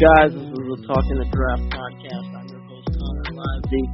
guys? 0.00 0.32
This 0.32 0.40
is 0.40 0.56
the 0.56 0.80
Talking 0.88 1.18
the 1.20 1.28
Draft 1.28 1.60
podcast. 1.76 2.32
I'm 2.32 2.48
your 2.48 2.64
host, 2.72 2.88
Connor 2.88 3.36
Livesay. 3.36 3.84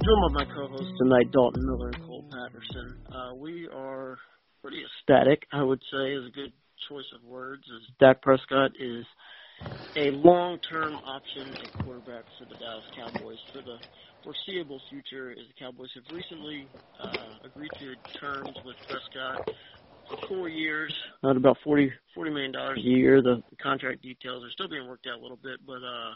Joined 0.00 0.32
by 0.32 0.40
my 0.40 0.44
co-hosts 0.48 0.94
tonight, 0.96 1.30
Dalton 1.32 1.66
Miller 1.66 1.90
and 1.92 2.02
Cole 2.06 2.24
Patterson. 2.32 2.96
Uh, 3.12 3.34
we 3.36 3.68
are 3.68 4.16
pretty 4.62 4.80
ecstatic, 4.80 5.44
I 5.52 5.62
would 5.62 5.82
say, 5.92 6.12
is 6.16 6.24
a 6.24 6.30
good 6.30 6.52
choice 6.88 7.04
of 7.14 7.28
words, 7.28 7.60
as 7.76 7.82
Dak 8.00 8.22
Prescott 8.22 8.70
is 8.80 9.04
a 9.96 10.12
long-term 10.24 10.94
option 10.94 11.52
at 11.52 11.84
quarterback 11.84 12.24
for 12.38 12.46
the 12.48 12.56
Dallas 12.56 12.88
Cowboys 12.96 13.36
for 13.52 13.60
the 13.60 13.76
foreseeable 14.24 14.80
future. 14.88 15.32
As 15.32 15.44
the 15.44 15.60
Cowboys 15.60 15.90
have 15.94 16.16
recently 16.16 16.68
uh, 17.04 17.44
agreed 17.44 17.70
to 17.80 18.18
terms 18.18 18.56
with 18.64 18.76
Prescott 18.88 19.46
four 20.28 20.48
years, 20.48 20.94
at 21.24 21.36
about 21.36 21.58
forty 21.64 21.92
forty 22.14 22.30
million 22.30 22.52
dollars 22.52 22.78
a 22.78 22.82
year. 22.82 23.22
The, 23.22 23.42
the 23.50 23.56
contract 23.56 24.02
details 24.02 24.44
are 24.44 24.50
still 24.50 24.68
being 24.68 24.88
worked 24.88 25.06
out 25.06 25.18
a 25.18 25.22
little 25.22 25.38
bit, 25.42 25.60
but 25.66 25.82
uh, 25.82 26.12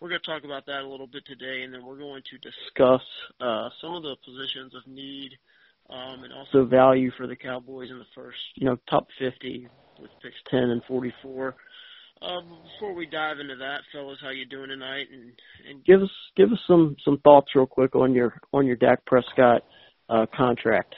we're 0.00 0.08
going 0.08 0.20
to 0.20 0.26
talk 0.26 0.44
about 0.44 0.66
that 0.66 0.82
a 0.82 0.88
little 0.88 1.06
bit 1.06 1.24
today, 1.26 1.62
and 1.62 1.72
then 1.72 1.84
we're 1.84 1.98
going 1.98 2.22
to 2.30 2.38
discuss 2.38 3.02
uh, 3.40 3.68
some 3.80 3.94
of 3.94 4.02
the 4.02 4.16
positions 4.24 4.74
of 4.74 4.86
need 4.86 5.32
um, 5.90 6.24
and 6.24 6.32
also 6.32 6.64
value 6.64 7.10
for 7.16 7.26
the 7.26 7.36
Cowboys 7.36 7.90
in 7.90 7.98
the 7.98 8.06
first, 8.14 8.38
you 8.54 8.66
know, 8.66 8.76
top 8.88 9.08
fifty 9.18 9.68
with 10.00 10.10
picks 10.22 10.36
ten 10.50 10.70
and 10.70 10.82
forty 10.84 11.12
four. 11.22 11.56
Uh, 12.22 12.40
before 12.74 12.94
we 12.94 13.06
dive 13.06 13.40
into 13.40 13.56
that, 13.56 13.80
fellas, 13.92 14.18
how 14.20 14.28
you 14.28 14.44
doing 14.44 14.68
tonight? 14.68 15.06
And 15.12 15.32
and 15.68 15.84
give 15.84 16.02
us 16.02 16.10
give 16.36 16.52
us 16.52 16.58
some 16.66 16.96
some 17.04 17.18
thoughts 17.18 17.48
real 17.54 17.66
quick 17.66 17.94
on 17.94 18.12
your 18.14 18.34
on 18.52 18.66
your 18.66 18.76
Dak 18.76 19.04
Prescott 19.06 19.62
uh, 20.08 20.26
contract. 20.34 20.94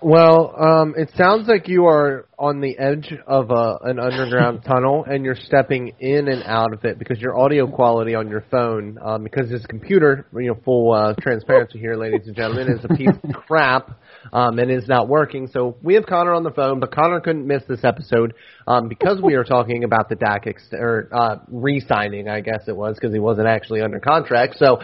Well, 0.00 0.54
um, 0.56 0.94
it 0.96 1.10
sounds 1.16 1.48
like 1.48 1.68
you 1.68 1.86
are 1.86 2.26
on 2.38 2.60
the 2.60 2.78
edge 2.78 3.12
of 3.26 3.50
a, 3.50 3.78
an 3.82 3.98
underground 3.98 4.62
tunnel, 4.66 5.04
and 5.04 5.24
you're 5.24 5.36
stepping 5.36 5.92
in 5.98 6.28
and 6.28 6.42
out 6.44 6.72
of 6.72 6.84
it 6.84 6.98
because 6.98 7.18
your 7.20 7.38
audio 7.38 7.66
quality 7.66 8.14
on 8.14 8.28
your 8.28 8.44
phone, 8.50 8.98
um, 9.04 9.24
because 9.24 9.50
this 9.50 9.64
computer, 9.66 10.26
you 10.34 10.48
know, 10.48 10.60
full 10.64 10.92
uh, 10.92 11.14
transparency 11.20 11.78
here, 11.78 11.96
ladies 11.96 12.26
and 12.26 12.36
gentlemen, 12.36 12.68
is 12.68 12.84
a 12.84 12.94
piece 12.94 13.16
of 13.22 13.34
crap 13.46 13.98
um, 14.32 14.58
and 14.58 14.70
is 14.70 14.86
not 14.88 15.08
working. 15.08 15.48
So 15.48 15.76
we 15.82 15.94
have 15.94 16.06
Connor 16.06 16.34
on 16.34 16.44
the 16.44 16.52
phone, 16.52 16.78
but 16.80 16.92
Connor 16.92 17.20
couldn't 17.20 17.46
miss 17.46 17.62
this 17.68 17.84
episode 17.84 18.34
um, 18.66 18.88
because 18.88 19.20
we 19.20 19.34
are 19.34 19.44
talking 19.44 19.84
about 19.84 20.08
the 20.08 20.16
Dak 20.16 20.46
ex- 20.46 20.72
or 20.72 21.08
uh, 21.12 21.36
re-signing, 21.48 22.28
I 22.28 22.40
guess 22.40 22.64
it 22.68 22.76
was, 22.76 22.96
because 22.96 23.12
he 23.12 23.20
wasn't 23.20 23.48
actually 23.48 23.80
under 23.80 23.98
contract. 23.98 24.56
So 24.58 24.78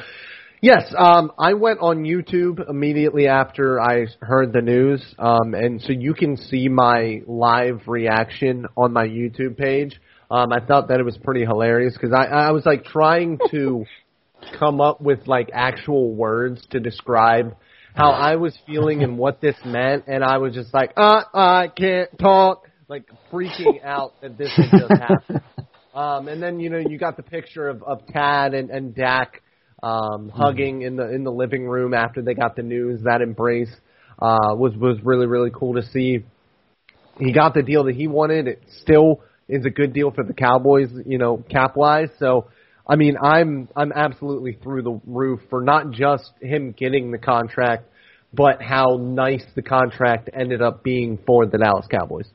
Yes, 0.62 0.92
um, 0.98 1.32
I 1.38 1.54
went 1.54 1.78
on 1.80 2.04
YouTube 2.04 2.68
immediately 2.68 3.26
after 3.26 3.80
I 3.80 4.04
heard 4.20 4.52
the 4.52 4.60
news, 4.60 5.02
um, 5.18 5.54
and 5.54 5.80
so 5.80 5.90
you 5.90 6.12
can 6.12 6.36
see 6.36 6.68
my 6.68 7.22
live 7.26 7.80
reaction 7.86 8.66
on 8.76 8.92
my 8.92 9.06
YouTube 9.06 9.56
page. 9.56 9.98
Um, 10.30 10.52
I 10.52 10.60
thought 10.60 10.88
that 10.88 11.00
it 11.00 11.04
was 11.04 11.16
pretty 11.16 11.46
hilarious 11.46 11.94
because 11.94 12.12
I, 12.14 12.24
I 12.26 12.50
was 12.50 12.66
like 12.66 12.84
trying 12.84 13.38
to 13.50 13.86
come 14.58 14.82
up 14.82 15.00
with 15.00 15.26
like 15.26 15.48
actual 15.54 16.14
words 16.14 16.62
to 16.72 16.78
describe 16.78 17.56
how 17.94 18.10
I 18.10 18.36
was 18.36 18.56
feeling 18.66 19.02
and 19.02 19.16
what 19.16 19.40
this 19.40 19.56
meant, 19.64 20.04
and 20.08 20.22
I 20.22 20.36
was 20.36 20.52
just 20.52 20.74
like, 20.74 20.92
uh, 20.94 21.22
I 21.32 21.68
can't 21.74 22.10
talk, 22.18 22.68
like 22.86 23.04
freaking 23.32 23.82
out 23.82 24.12
that 24.20 24.36
this 24.36 24.52
had 24.54 24.78
just 24.78 24.92
happened. 24.92 25.40
Um, 25.94 26.28
and 26.28 26.42
then 26.42 26.60
you 26.60 26.68
know 26.68 26.78
you 26.78 26.98
got 26.98 27.16
the 27.16 27.22
picture 27.22 27.66
of, 27.66 27.82
of 27.82 28.06
Tad 28.08 28.52
and, 28.52 28.68
and 28.68 28.94
Dak 28.94 29.42
um, 29.82 30.28
hugging 30.28 30.82
in 30.82 30.96
the 30.96 31.12
in 31.12 31.24
the 31.24 31.32
living 31.32 31.66
room 31.66 31.94
after 31.94 32.22
they 32.22 32.34
got 32.34 32.56
the 32.56 32.62
news. 32.62 33.02
That 33.04 33.22
embrace 33.22 33.74
uh, 34.18 34.54
was 34.54 34.74
was 34.76 34.98
really 35.02 35.26
really 35.26 35.50
cool 35.52 35.74
to 35.74 35.82
see. 35.82 36.24
He 37.18 37.32
got 37.32 37.54
the 37.54 37.62
deal 37.62 37.84
that 37.84 37.94
he 37.94 38.06
wanted. 38.06 38.48
It 38.48 38.62
still 38.82 39.22
is 39.48 39.66
a 39.66 39.70
good 39.70 39.92
deal 39.92 40.10
for 40.10 40.24
the 40.24 40.32
Cowboys, 40.32 40.88
you 41.04 41.18
know, 41.18 41.44
cap 41.50 41.76
wise. 41.76 42.08
So, 42.18 42.48
I 42.88 42.96
mean, 42.96 43.16
I'm 43.22 43.68
I'm 43.76 43.92
absolutely 43.92 44.58
through 44.62 44.82
the 44.82 45.00
roof 45.06 45.40
for 45.50 45.62
not 45.62 45.90
just 45.90 46.30
him 46.40 46.72
getting 46.72 47.10
the 47.10 47.18
contract, 47.18 47.84
but 48.32 48.62
how 48.62 48.98
nice 49.00 49.44
the 49.54 49.62
contract 49.62 50.30
ended 50.32 50.62
up 50.62 50.82
being 50.82 51.18
for 51.26 51.46
the 51.46 51.58
Dallas 51.58 51.86
Cowboys. 51.90 52.28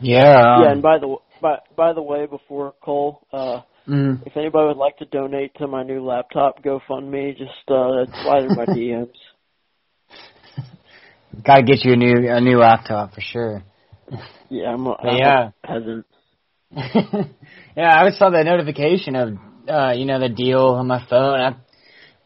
Yeah. 0.00 0.56
Um, 0.56 0.62
yeah, 0.62 0.72
and 0.72 0.82
by 0.82 0.98
the 0.98 1.16
by 1.40 1.58
by 1.76 1.92
the 1.92 2.02
way, 2.02 2.26
before 2.26 2.74
Cole, 2.80 3.26
uh, 3.32 3.60
Mm. 3.88 4.26
If 4.26 4.36
anybody 4.36 4.68
would 4.68 4.76
like 4.76 4.98
to 4.98 5.06
donate 5.06 5.54
to 5.56 5.66
my 5.66 5.82
new 5.82 6.04
laptop 6.04 6.62
GoFundMe, 6.62 7.36
just 7.38 7.50
uh, 7.68 8.04
slide 8.22 8.44
in 8.44 8.56
my 8.56 8.66
DMs. 8.68 9.08
Gotta 11.44 11.62
get 11.62 11.84
you 11.84 11.92
a 11.92 11.96
new 11.96 12.30
a 12.30 12.40
new 12.40 12.58
laptop 12.58 13.14
for 13.14 13.20
sure. 13.20 13.62
Yeah, 14.50 14.70
I'm 14.70 14.86
a, 14.86 14.92
I'm 14.92 15.16
yeah. 15.16 15.48
a 15.48 15.66
peasant. 15.66 16.06
yeah, 17.76 18.02
I 18.02 18.10
saw 18.10 18.30
the 18.30 18.42
notification 18.44 19.14
of 19.14 19.38
uh, 19.68 19.92
you 19.92 20.04
know 20.04 20.18
the 20.20 20.28
deal 20.28 20.60
on 20.60 20.86
my 20.86 21.04
phone. 21.08 21.40
I 21.40 21.56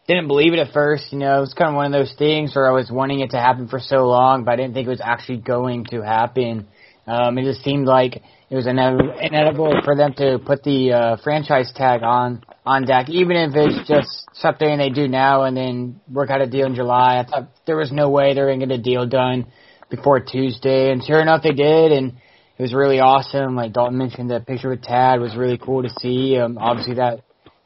didn't 0.08 0.28
believe 0.28 0.52
it 0.52 0.58
at 0.58 0.72
first. 0.72 1.12
You 1.12 1.18
know, 1.18 1.38
it 1.38 1.40
was 1.40 1.54
kind 1.54 1.70
of 1.70 1.76
one 1.76 1.86
of 1.86 1.92
those 1.92 2.14
things 2.16 2.54
where 2.54 2.68
I 2.68 2.72
was 2.72 2.90
wanting 2.90 3.20
it 3.20 3.30
to 3.30 3.38
happen 3.38 3.68
for 3.68 3.78
so 3.78 4.08
long, 4.08 4.44
but 4.44 4.52
I 4.52 4.56
didn't 4.56 4.74
think 4.74 4.86
it 4.86 4.90
was 4.90 5.02
actually 5.02 5.38
going 5.38 5.84
to 5.86 6.00
happen. 6.00 6.66
Um, 7.06 7.38
it 7.38 7.44
just 7.44 7.62
seemed 7.62 7.86
like 7.86 8.22
it 8.52 8.56
was 8.56 8.66
inevitable 8.66 9.80
for 9.82 9.96
them 9.96 10.12
to 10.12 10.38
put 10.44 10.62
the 10.62 10.92
uh, 10.92 11.16
franchise 11.24 11.72
tag 11.74 12.02
on 12.02 12.44
on 12.66 12.84
Dak, 12.84 13.08
even 13.08 13.34
if 13.34 13.52
it's 13.54 13.88
just 13.88 14.28
something 14.34 14.76
they 14.76 14.90
do 14.90 15.08
now 15.08 15.44
and 15.44 15.56
then 15.56 16.00
work 16.06 16.28
out 16.28 16.42
a 16.42 16.46
deal 16.46 16.66
in 16.66 16.74
July. 16.74 17.18
I 17.18 17.24
thought 17.24 17.48
there 17.66 17.78
was 17.78 17.90
no 17.90 18.10
way 18.10 18.34
they 18.34 18.42
were 18.42 18.48
going 18.48 18.60
to 18.60 18.66
get 18.66 18.78
a 18.78 18.82
deal 18.82 19.06
done 19.06 19.46
before 19.88 20.20
Tuesday, 20.20 20.92
and 20.92 21.02
sure 21.02 21.22
enough, 21.22 21.42
they 21.42 21.54
did, 21.54 21.92
and 21.92 22.12
it 22.58 22.62
was 22.62 22.74
really 22.74 23.00
awesome. 23.00 23.56
Like 23.56 23.72
Dalton 23.72 23.96
mentioned, 23.96 24.30
the 24.30 24.40
picture 24.40 24.68
with 24.68 24.82
Tad 24.82 25.18
was 25.18 25.34
really 25.34 25.56
cool 25.56 25.82
to 25.82 25.90
see. 26.00 26.36
Um, 26.36 26.58
obviously, 26.58 26.96
that 26.96 27.22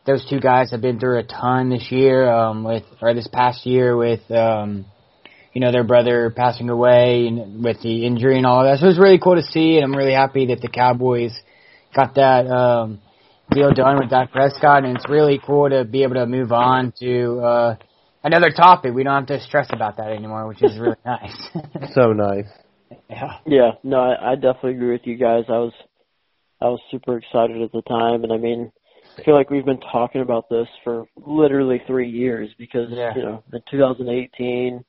those 0.06 0.24
two 0.30 0.38
guys 0.38 0.70
have 0.70 0.82
been 0.82 1.00
through 1.00 1.18
a 1.18 1.24
ton 1.24 1.68
this 1.68 1.90
year, 1.90 2.30
um, 2.32 2.62
with 2.62 2.84
or 3.02 3.12
this 3.12 3.26
past 3.26 3.66
year 3.66 3.96
with. 3.96 4.30
Um, 4.30 4.86
you 5.56 5.60
know, 5.60 5.72
their 5.72 5.84
brother 5.84 6.30
passing 6.36 6.68
away 6.68 7.28
and 7.28 7.64
with 7.64 7.80
the 7.80 8.04
injury 8.04 8.36
and 8.36 8.44
all 8.44 8.60
of 8.60 8.66
that. 8.66 8.78
So 8.78 8.84
it 8.84 8.88
was 8.88 8.98
really 8.98 9.18
cool 9.18 9.36
to 9.36 9.42
see, 9.42 9.76
and 9.76 9.84
I'm 9.84 9.96
really 9.96 10.12
happy 10.12 10.48
that 10.48 10.60
the 10.60 10.68
Cowboys 10.68 11.32
got 11.94 12.16
that 12.16 12.46
um, 12.46 13.00
deal 13.50 13.72
done 13.72 13.98
with 13.98 14.10
Dak 14.10 14.32
Prescott, 14.32 14.84
and 14.84 14.98
it's 14.98 15.08
really 15.08 15.40
cool 15.46 15.70
to 15.70 15.86
be 15.86 16.02
able 16.02 16.16
to 16.16 16.26
move 16.26 16.52
on 16.52 16.92
to 17.00 17.40
uh, 17.40 17.76
another 18.22 18.50
topic. 18.50 18.92
We 18.92 19.02
don't 19.02 19.14
have 19.14 19.28
to 19.28 19.40
stress 19.46 19.68
about 19.72 19.96
that 19.96 20.08
anymore, 20.08 20.46
which 20.46 20.62
is 20.62 20.78
really 20.78 20.96
nice. 21.06 21.48
so 21.94 22.12
nice. 22.12 22.48
Yeah. 23.08 23.38
Yeah. 23.46 23.70
No, 23.82 23.96
I, 23.96 24.32
I 24.32 24.34
definitely 24.34 24.74
agree 24.74 24.92
with 24.92 25.06
you 25.06 25.16
guys. 25.16 25.44
I 25.48 25.52
was 25.52 25.72
I 26.60 26.66
was 26.66 26.80
super 26.90 27.16
excited 27.16 27.62
at 27.62 27.72
the 27.72 27.80
time, 27.88 28.24
and 28.24 28.32
I 28.34 28.36
mean, 28.36 28.70
I 29.18 29.22
feel 29.22 29.34
like 29.34 29.48
we've 29.48 29.64
been 29.64 29.80
talking 29.80 30.20
about 30.20 30.50
this 30.50 30.68
for 30.84 31.06
literally 31.16 31.80
three 31.86 32.10
years 32.10 32.50
because 32.58 32.88
Yeah. 32.90 33.14
you 33.16 33.22
know, 33.22 33.42
in 33.54 33.62
2018 33.70 34.84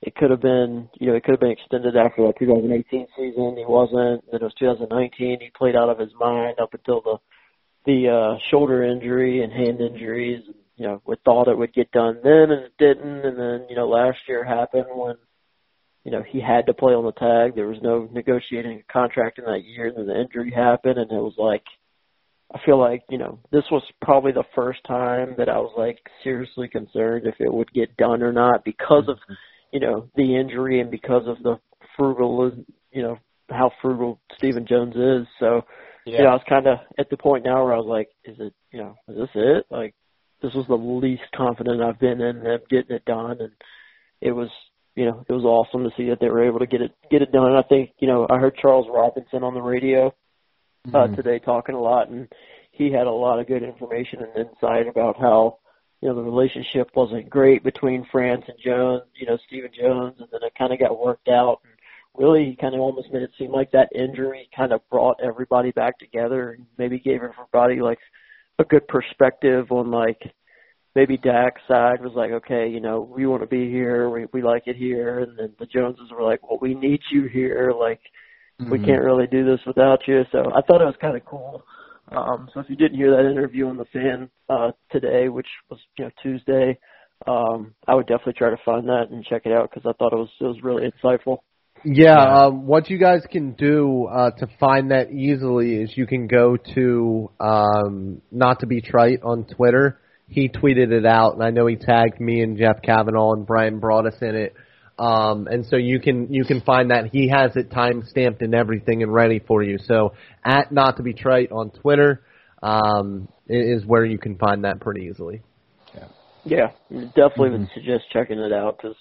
it 0.00 0.14
could 0.14 0.30
have 0.30 0.40
been, 0.40 0.88
you 1.00 1.08
know, 1.08 1.14
it 1.14 1.24
could 1.24 1.32
have 1.32 1.40
been 1.40 1.50
extended 1.50 1.96
after 1.96 2.26
that 2.26 2.38
2018 2.38 3.06
season. 3.16 3.56
He 3.56 3.64
wasn't. 3.66 4.24
Then 4.30 4.40
it 4.40 4.44
was 4.44 4.54
2019. 4.58 5.40
He 5.40 5.50
played 5.56 5.74
out 5.74 5.88
of 5.88 5.98
his 5.98 6.12
mind 6.18 6.60
up 6.60 6.74
until 6.74 7.00
the 7.00 7.16
the 7.86 8.08
uh, 8.08 8.38
shoulder 8.50 8.84
injury 8.84 9.42
and 9.42 9.52
hand 9.52 9.80
injuries. 9.80 10.42
You 10.76 10.86
know, 10.86 11.02
we 11.06 11.16
thought 11.24 11.48
it 11.48 11.58
would 11.58 11.72
get 11.72 11.90
done 11.90 12.18
then, 12.22 12.50
and 12.50 12.64
it 12.64 12.72
didn't. 12.78 13.24
And 13.24 13.38
then, 13.38 13.66
you 13.68 13.76
know, 13.76 13.88
last 13.88 14.18
year 14.28 14.44
happened 14.44 14.86
when, 14.90 15.16
you 16.04 16.12
know, 16.12 16.22
he 16.22 16.40
had 16.40 16.66
to 16.66 16.74
play 16.74 16.92
on 16.92 17.04
the 17.04 17.12
tag. 17.12 17.56
There 17.56 17.66
was 17.66 17.82
no 17.82 18.08
negotiating 18.12 18.82
a 18.88 18.92
contract 18.92 19.38
in 19.38 19.44
that 19.46 19.64
year, 19.64 19.88
and 19.88 19.96
then 19.96 20.06
the 20.06 20.20
injury 20.20 20.52
happened, 20.54 20.98
and 20.98 21.10
it 21.10 21.14
was 21.14 21.34
like, 21.38 21.64
I 22.54 22.60
feel 22.64 22.78
like, 22.78 23.02
you 23.10 23.18
know, 23.18 23.40
this 23.50 23.64
was 23.70 23.82
probably 24.00 24.32
the 24.32 24.44
first 24.54 24.80
time 24.86 25.34
that 25.38 25.48
I 25.48 25.58
was 25.58 25.72
like 25.76 25.98
seriously 26.22 26.68
concerned 26.68 27.26
if 27.26 27.34
it 27.40 27.52
would 27.52 27.72
get 27.72 27.96
done 27.96 28.22
or 28.22 28.32
not 28.32 28.64
because 28.64 29.04
of, 29.08 29.18
you 29.72 29.80
know, 29.80 30.08
the 30.16 30.36
injury 30.36 30.80
and 30.80 30.90
because 30.90 31.26
of 31.26 31.42
the 31.42 31.58
frugal, 31.96 32.50
you 32.92 33.02
know, 33.02 33.18
how 33.50 33.70
frugal 33.80 34.20
Stephen 34.36 34.66
Jones 34.66 34.94
is. 34.94 35.26
So, 35.38 35.62
yeah. 36.06 36.18
you 36.18 36.24
know, 36.24 36.30
I 36.30 36.34
was 36.34 36.42
kind 36.48 36.66
of 36.66 36.78
at 36.98 37.10
the 37.10 37.16
point 37.16 37.44
now 37.44 37.64
where 37.64 37.74
I 37.74 37.78
was 37.78 37.86
like, 37.86 38.08
is 38.24 38.36
it, 38.40 38.54
you 38.72 38.80
know, 38.80 38.96
is 39.08 39.16
this 39.16 39.30
it? 39.34 39.66
Like, 39.70 39.94
this 40.42 40.54
was 40.54 40.66
the 40.68 40.76
least 40.76 41.22
confident 41.34 41.82
I've 41.82 41.98
been 41.98 42.20
in 42.20 42.44
them 42.44 42.60
getting 42.70 42.94
it 42.96 43.04
done, 43.04 43.38
and 43.40 43.52
it 44.20 44.32
was, 44.32 44.48
you 44.94 45.04
know, 45.04 45.24
it 45.28 45.32
was 45.32 45.44
awesome 45.44 45.84
to 45.84 45.90
see 45.96 46.08
that 46.10 46.20
they 46.20 46.28
were 46.28 46.46
able 46.46 46.60
to 46.60 46.66
get 46.66 46.80
it 46.80 46.92
get 47.10 47.22
it 47.22 47.32
done. 47.32 47.48
And 47.48 47.56
I 47.56 47.62
think, 47.62 47.90
you 47.98 48.06
know, 48.06 48.26
I 48.30 48.38
heard 48.38 48.56
Charles 48.56 48.86
Robinson 48.92 49.42
on 49.42 49.54
the 49.54 49.60
radio 49.60 50.14
uh, 50.86 50.90
mm-hmm. 50.90 51.14
today 51.16 51.40
talking 51.40 51.74
a 51.74 51.80
lot, 51.80 52.08
and 52.08 52.28
he 52.70 52.92
had 52.92 53.06
a 53.06 53.12
lot 53.12 53.40
of 53.40 53.48
good 53.48 53.62
information 53.62 54.20
and 54.22 54.46
insight 54.46 54.86
about 54.86 55.16
how 55.18 55.58
you 56.00 56.08
know 56.08 56.14
the 56.14 56.22
relationship 56.22 56.90
wasn't 56.94 57.28
great 57.28 57.64
between 57.64 58.06
France 58.10 58.44
and 58.46 58.58
Jones, 58.62 59.02
you 59.14 59.26
know 59.26 59.38
Stephen 59.46 59.70
Jones, 59.78 60.16
and 60.18 60.28
then 60.30 60.40
it 60.42 60.52
kind 60.56 60.72
of 60.72 60.78
got 60.78 60.98
worked 60.98 61.28
out. 61.28 61.60
And 61.64 61.72
really, 62.14 62.56
kind 62.60 62.74
of 62.74 62.80
almost 62.80 63.12
made 63.12 63.22
it 63.22 63.30
seem 63.38 63.52
like 63.52 63.70
that 63.72 63.90
injury 63.94 64.48
kind 64.56 64.72
of 64.72 64.88
brought 64.90 65.20
everybody 65.22 65.70
back 65.70 65.98
together 65.98 66.52
and 66.52 66.66
maybe 66.76 66.98
gave 66.98 67.22
everybody 67.22 67.80
like 67.80 67.98
a 68.58 68.64
good 68.64 68.86
perspective 68.88 69.70
on 69.70 69.90
like 69.90 70.20
maybe 70.94 71.16
Dak's 71.16 71.60
side 71.68 72.02
was 72.02 72.14
like, 72.14 72.32
okay, 72.32 72.68
you 72.68 72.80
know, 72.80 73.00
we 73.00 73.26
want 73.26 73.42
to 73.42 73.46
be 73.46 73.70
here, 73.70 74.10
we 74.10 74.26
we 74.32 74.42
like 74.42 74.64
it 74.66 74.76
here, 74.76 75.20
and 75.20 75.38
then 75.38 75.54
the 75.58 75.66
Joneses 75.66 76.10
were 76.10 76.24
like, 76.24 76.48
well, 76.48 76.58
we 76.60 76.74
need 76.74 77.00
you 77.10 77.24
here, 77.28 77.72
like 77.78 78.00
mm-hmm. 78.60 78.70
we 78.70 78.78
can't 78.78 79.04
really 79.04 79.26
do 79.26 79.44
this 79.44 79.60
without 79.66 80.00
you. 80.06 80.24
So 80.32 80.50
I 80.54 80.62
thought 80.62 80.82
it 80.82 80.86
was 80.86 80.96
kind 81.00 81.16
of 81.16 81.24
cool. 81.24 81.62
Um, 82.10 82.48
so 82.52 82.60
if 82.60 82.70
you 82.70 82.76
didn't 82.76 82.96
hear 82.96 83.10
that 83.10 83.30
interview 83.30 83.66
on 83.68 83.76
the 83.76 83.84
fan 83.86 84.30
uh, 84.48 84.70
today, 84.90 85.28
which 85.28 85.46
was 85.70 85.78
you 85.98 86.04
know 86.04 86.10
Tuesday, 86.22 86.78
um, 87.26 87.74
I 87.86 87.94
would 87.94 88.06
definitely 88.06 88.34
try 88.34 88.50
to 88.50 88.56
find 88.64 88.88
that 88.88 89.06
and 89.10 89.24
check 89.24 89.42
it 89.44 89.52
out 89.52 89.70
because 89.70 89.88
I 89.88 89.96
thought 89.98 90.12
it 90.12 90.18
was 90.18 90.30
it 90.40 90.44
was 90.44 90.62
really 90.62 90.84
insightful. 90.84 91.38
Yeah, 91.84 92.16
yeah. 92.16 92.44
Um, 92.46 92.66
what 92.66 92.90
you 92.90 92.98
guys 92.98 93.22
can 93.30 93.52
do 93.52 94.06
uh, 94.06 94.30
to 94.38 94.48
find 94.58 94.90
that 94.90 95.12
easily 95.12 95.76
is 95.76 95.96
you 95.96 96.06
can 96.06 96.26
go 96.26 96.56
to 96.74 97.30
um, 97.38 98.22
not 98.32 98.60
to 98.60 98.66
be 98.66 98.80
trite 98.80 99.22
on 99.22 99.44
Twitter. 99.44 100.00
He 100.28 100.48
tweeted 100.48 100.92
it 100.92 101.06
out, 101.06 101.34
and 101.34 101.42
I 101.42 101.50
know 101.50 101.66
he 101.66 101.76
tagged 101.76 102.20
me 102.20 102.42
and 102.42 102.58
Jeff 102.58 102.82
Kavanaugh 102.82 103.32
and 103.32 103.46
Bryan 103.46 103.80
Broaddus 103.80 104.20
in 104.22 104.34
it. 104.34 104.54
Um, 104.98 105.46
and 105.46 105.64
so 105.66 105.76
you 105.76 106.00
can 106.00 106.32
you 106.32 106.44
can 106.44 106.60
find 106.60 106.90
that 106.90 107.10
he 107.12 107.28
has 107.28 107.54
it 107.54 107.70
time 107.70 108.02
stamped 108.08 108.42
and 108.42 108.54
everything 108.54 109.02
and 109.02 109.12
ready 109.12 109.38
for 109.38 109.62
you. 109.62 109.78
So 109.78 110.14
at 110.44 110.72
not 110.72 110.96
to 110.96 111.04
be 111.04 111.12
trite 111.12 111.52
on 111.52 111.70
Twitter 111.70 112.24
um, 112.62 113.28
is 113.48 113.84
where 113.86 114.04
you 114.04 114.18
can 114.18 114.36
find 114.36 114.64
that 114.64 114.80
pretty 114.80 115.02
easily. 115.02 115.42
Yeah, 115.94 116.08
yeah, 116.44 116.66
definitely 116.90 117.50
mm-hmm. 117.50 117.60
would 117.60 117.70
suggest 117.74 118.04
checking 118.12 118.40
it 118.40 118.52
out 118.52 118.76
because 118.76 118.96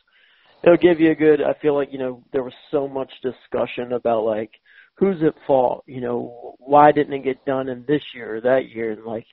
it'll 0.63 0.77
give 0.77 0.99
you 0.99 1.11
a 1.11 1.15
good. 1.15 1.41
I 1.41 1.59
feel 1.61 1.75
like 1.75 1.89
you 1.91 1.99
know 1.99 2.23
there 2.31 2.44
was 2.44 2.53
so 2.69 2.88
much 2.88 3.11
discussion 3.23 3.94
about 3.94 4.23
like 4.23 4.51
who's 4.95 5.23
at 5.23 5.33
fault. 5.47 5.83
You 5.88 6.01
know 6.01 6.55
why 6.59 6.91
didn't 6.91 7.13
it 7.13 7.23
get 7.23 7.45
done 7.45 7.69
in 7.69 7.85
this 7.88 8.01
year 8.13 8.35
or 8.35 8.41
that 8.41 8.69
year, 8.69 8.91
and 8.91 9.03
like 9.03 9.25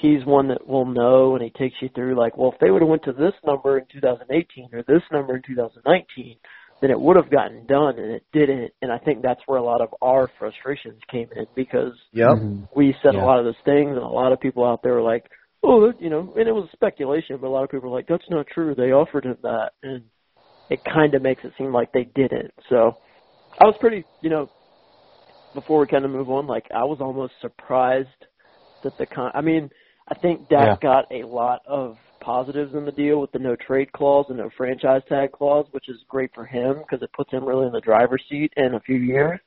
he's 0.00 0.24
one 0.24 0.48
that 0.48 0.66
will 0.66 0.86
know 0.86 1.34
and 1.34 1.42
he 1.42 1.50
takes 1.50 1.76
you 1.80 1.88
through 1.94 2.18
like, 2.18 2.36
well, 2.36 2.52
if 2.52 2.60
they 2.60 2.70
would 2.70 2.82
have 2.82 2.88
went 2.88 3.04
to 3.04 3.12
this 3.12 3.34
number 3.44 3.78
in 3.78 3.86
2018 3.92 4.70
or 4.72 4.82
this 4.82 5.02
number 5.12 5.36
in 5.36 5.42
2019, 5.46 6.36
then 6.80 6.90
it 6.90 7.00
would 7.00 7.16
have 7.16 7.30
gotten 7.30 7.66
done 7.66 7.98
and 7.98 8.12
it 8.12 8.24
didn't. 8.32 8.72
And 8.82 8.92
I 8.92 8.98
think 8.98 9.22
that's 9.22 9.40
where 9.46 9.58
a 9.58 9.64
lot 9.64 9.80
of 9.80 9.88
our 10.02 10.30
frustrations 10.38 11.00
came 11.10 11.28
in 11.34 11.46
because 11.54 11.92
yep. 12.12 12.28
Mm-hmm. 12.28 12.64
we 12.74 12.94
said 13.02 13.14
yeah. 13.14 13.24
a 13.24 13.24
lot 13.24 13.38
of 13.38 13.44
those 13.44 13.54
things 13.64 13.90
and 13.90 13.98
a 13.98 14.06
lot 14.06 14.32
of 14.32 14.40
people 14.40 14.64
out 14.64 14.82
there 14.82 14.94
were 14.94 15.02
like, 15.02 15.24
oh, 15.62 15.92
you 15.98 16.10
know, 16.10 16.34
and 16.36 16.48
it 16.48 16.52
was 16.52 16.68
speculation, 16.72 17.38
but 17.40 17.48
a 17.48 17.50
lot 17.50 17.64
of 17.64 17.70
people 17.70 17.90
were 17.90 17.96
like, 17.96 18.06
that's 18.08 18.28
not 18.30 18.46
true. 18.46 18.74
They 18.74 18.92
offered 18.92 19.24
him 19.24 19.38
that. 19.42 19.70
And 19.82 20.04
it 20.70 20.80
kind 20.84 21.14
of 21.14 21.22
makes 21.22 21.44
it 21.44 21.52
seem 21.56 21.72
like 21.72 21.92
they 21.92 22.08
didn't. 22.14 22.52
So 22.68 22.98
I 23.58 23.64
was 23.64 23.76
pretty, 23.80 24.04
you 24.20 24.30
know, 24.30 24.50
before 25.54 25.80
we 25.80 25.86
kind 25.86 26.04
of 26.04 26.10
move 26.10 26.28
on, 26.28 26.46
like 26.46 26.66
I 26.74 26.84
was 26.84 26.98
almost 27.00 27.32
surprised 27.40 28.08
that 28.84 28.98
the 28.98 29.06
con, 29.06 29.30
I 29.34 29.40
mean, 29.40 29.70
I 30.08 30.14
think 30.14 30.48
Dak 30.48 30.66
yeah. 30.66 30.76
got 30.80 31.04
a 31.10 31.26
lot 31.26 31.62
of 31.66 31.96
positives 32.20 32.74
in 32.74 32.84
the 32.84 32.92
deal 32.92 33.20
with 33.20 33.32
the 33.32 33.38
no 33.38 33.56
trade 33.56 33.92
clause 33.92 34.26
and 34.28 34.38
no 34.38 34.50
franchise 34.56 35.02
tag 35.08 35.32
clause, 35.32 35.66
which 35.72 35.88
is 35.88 35.96
great 36.08 36.30
for 36.34 36.44
him 36.44 36.78
because 36.78 37.02
it 37.02 37.12
puts 37.12 37.30
him 37.30 37.44
really 37.44 37.66
in 37.66 37.72
the 37.72 37.80
driver's 37.80 38.22
seat 38.28 38.52
in 38.56 38.74
a 38.74 38.80
few 38.80 38.96
years. 38.96 39.40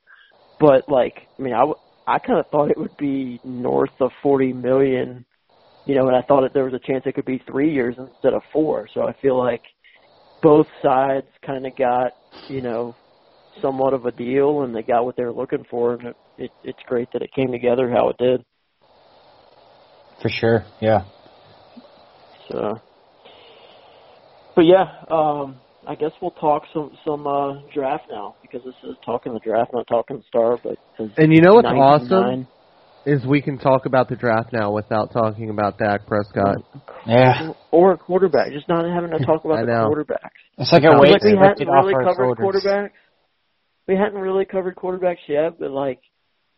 But 0.59 0.87
like, 0.89 1.27
I 1.37 1.41
mean, 1.41 1.53
I, 1.53 1.59
w- 1.59 1.79
I 2.07 2.19
kind 2.19 2.39
of 2.39 2.47
thought 2.47 2.71
it 2.71 2.77
would 2.77 2.97
be 2.97 3.39
north 3.43 3.91
of 3.99 4.11
40 4.21 4.53
million, 4.53 5.25
you 5.85 5.95
know, 5.95 6.07
and 6.07 6.15
I 6.15 6.21
thought 6.21 6.41
that 6.41 6.53
there 6.53 6.65
was 6.65 6.73
a 6.73 6.79
chance 6.79 7.03
it 7.05 7.15
could 7.15 7.25
be 7.25 7.41
three 7.47 7.73
years 7.73 7.95
instead 7.97 8.33
of 8.33 8.41
four. 8.51 8.87
So 8.93 9.07
I 9.07 9.13
feel 9.21 9.37
like 9.37 9.61
both 10.41 10.67
sides 10.83 11.27
kind 11.45 11.65
of 11.65 11.75
got, 11.77 12.11
you 12.49 12.61
know, 12.61 12.95
somewhat 13.61 13.93
of 13.93 14.05
a 14.05 14.11
deal 14.11 14.63
and 14.63 14.75
they 14.75 14.83
got 14.83 15.05
what 15.05 15.15
they 15.15 15.23
were 15.23 15.33
looking 15.33 15.65
for 15.69 15.93
and 15.93 16.07
it, 16.07 16.15
it 16.37 16.51
it's 16.63 16.79
great 16.87 17.09
that 17.13 17.21
it 17.21 17.33
came 17.33 17.51
together 17.51 17.89
how 17.89 18.09
it 18.09 18.17
did. 18.17 18.43
For 20.21 20.29
sure, 20.29 20.65
yeah. 20.81 21.05
So, 22.51 22.81
but 24.55 24.65
yeah, 24.65 24.85
um, 25.09 25.59
I 25.87 25.95
guess 25.95 26.11
we'll 26.21 26.31
talk 26.31 26.63
some 26.73 26.91
some 27.05 27.25
uh, 27.25 27.61
draft 27.73 28.05
now 28.09 28.35
because 28.41 28.61
this 28.65 28.75
is 28.83 28.95
talking 29.05 29.33
the 29.33 29.39
draft, 29.39 29.71
not 29.73 29.87
talking 29.87 30.17
the 30.17 30.23
star. 30.27 30.57
But 30.61 30.77
and 31.17 31.33
you 31.33 31.41
know 31.41 31.55
what's 31.55 31.67
awesome 31.67 32.47
is 33.05 33.25
we 33.25 33.41
can 33.41 33.57
talk 33.57 33.85
about 33.85 34.09
the 34.09 34.15
draft 34.15 34.51
now 34.51 34.71
without 34.71 35.11
talking 35.13 35.49
about 35.49 35.77
Dak 35.77 36.05
Prescott. 36.05 36.57
Yeah, 37.07 37.53
or 37.71 37.93
a 37.93 37.97
quarterback, 37.97 38.51
just 38.51 38.67
not 38.67 38.85
having 38.85 39.11
to 39.11 39.19
talk 39.25 39.45
about 39.45 39.65
the 39.65 39.71
quarterbacks. 39.71 40.29
It's 40.57 40.71
like 40.71 40.83
a 40.83 40.99
way 40.99 41.11
like 41.11 41.23
we 41.23 41.37
hadn't 41.37 41.67
really 41.67 41.93
covered 41.93 42.37
quarterbacks. 42.37 42.89
We 43.87 43.95
hadn't 43.95 44.19
really 44.19 44.45
covered 44.45 44.75
quarterbacks 44.75 45.25
yet, 45.27 45.59
but 45.59 45.71
like 45.71 45.99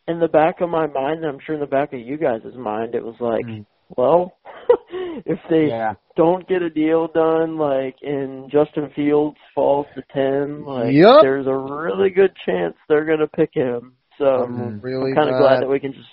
in 0.08 0.20
the 0.20 0.28
back 0.28 0.60
of 0.60 0.68
my 0.68 0.86
mind, 0.86 1.18
and 1.18 1.26
I'm 1.26 1.38
sure 1.44 1.54
in 1.54 1.60
the 1.60 1.66
back 1.66 1.92
of 1.92 2.00
you 2.00 2.16
guys' 2.16 2.42
mind, 2.56 2.94
it 2.94 3.04
was 3.04 3.14
like, 3.20 3.44
mm. 3.46 3.64
well, 3.96 4.36
if 5.26 5.38
they 5.48 5.68
yeah. 5.68 5.94
don't 6.16 6.48
get 6.48 6.62
a 6.62 6.70
deal 6.70 7.08
done, 7.08 7.56
like, 7.56 7.96
and 8.02 8.50
Justin 8.50 8.90
Fields 8.94 9.36
falls 9.54 9.86
to 9.94 10.02
ten, 10.12 10.64
like, 10.64 10.92
yep. 10.92 11.22
there's 11.22 11.46
a 11.46 11.54
really 11.54 12.10
good 12.10 12.32
chance 12.46 12.74
they're 12.88 13.04
gonna 13.04 13.28
pick 13.28 13.50
him. 13.52 13.94
So 14.18 14.24
I'm 14.24 14.80
really 14.80 15.10
I'm 15.10 15.16
kind 15.16 15.30
of 15.30 15.40
glad 15.40 15.62
that 15.62 15.68
we 15.68 15.80
can 15.80 15.92
just 15.92 16.08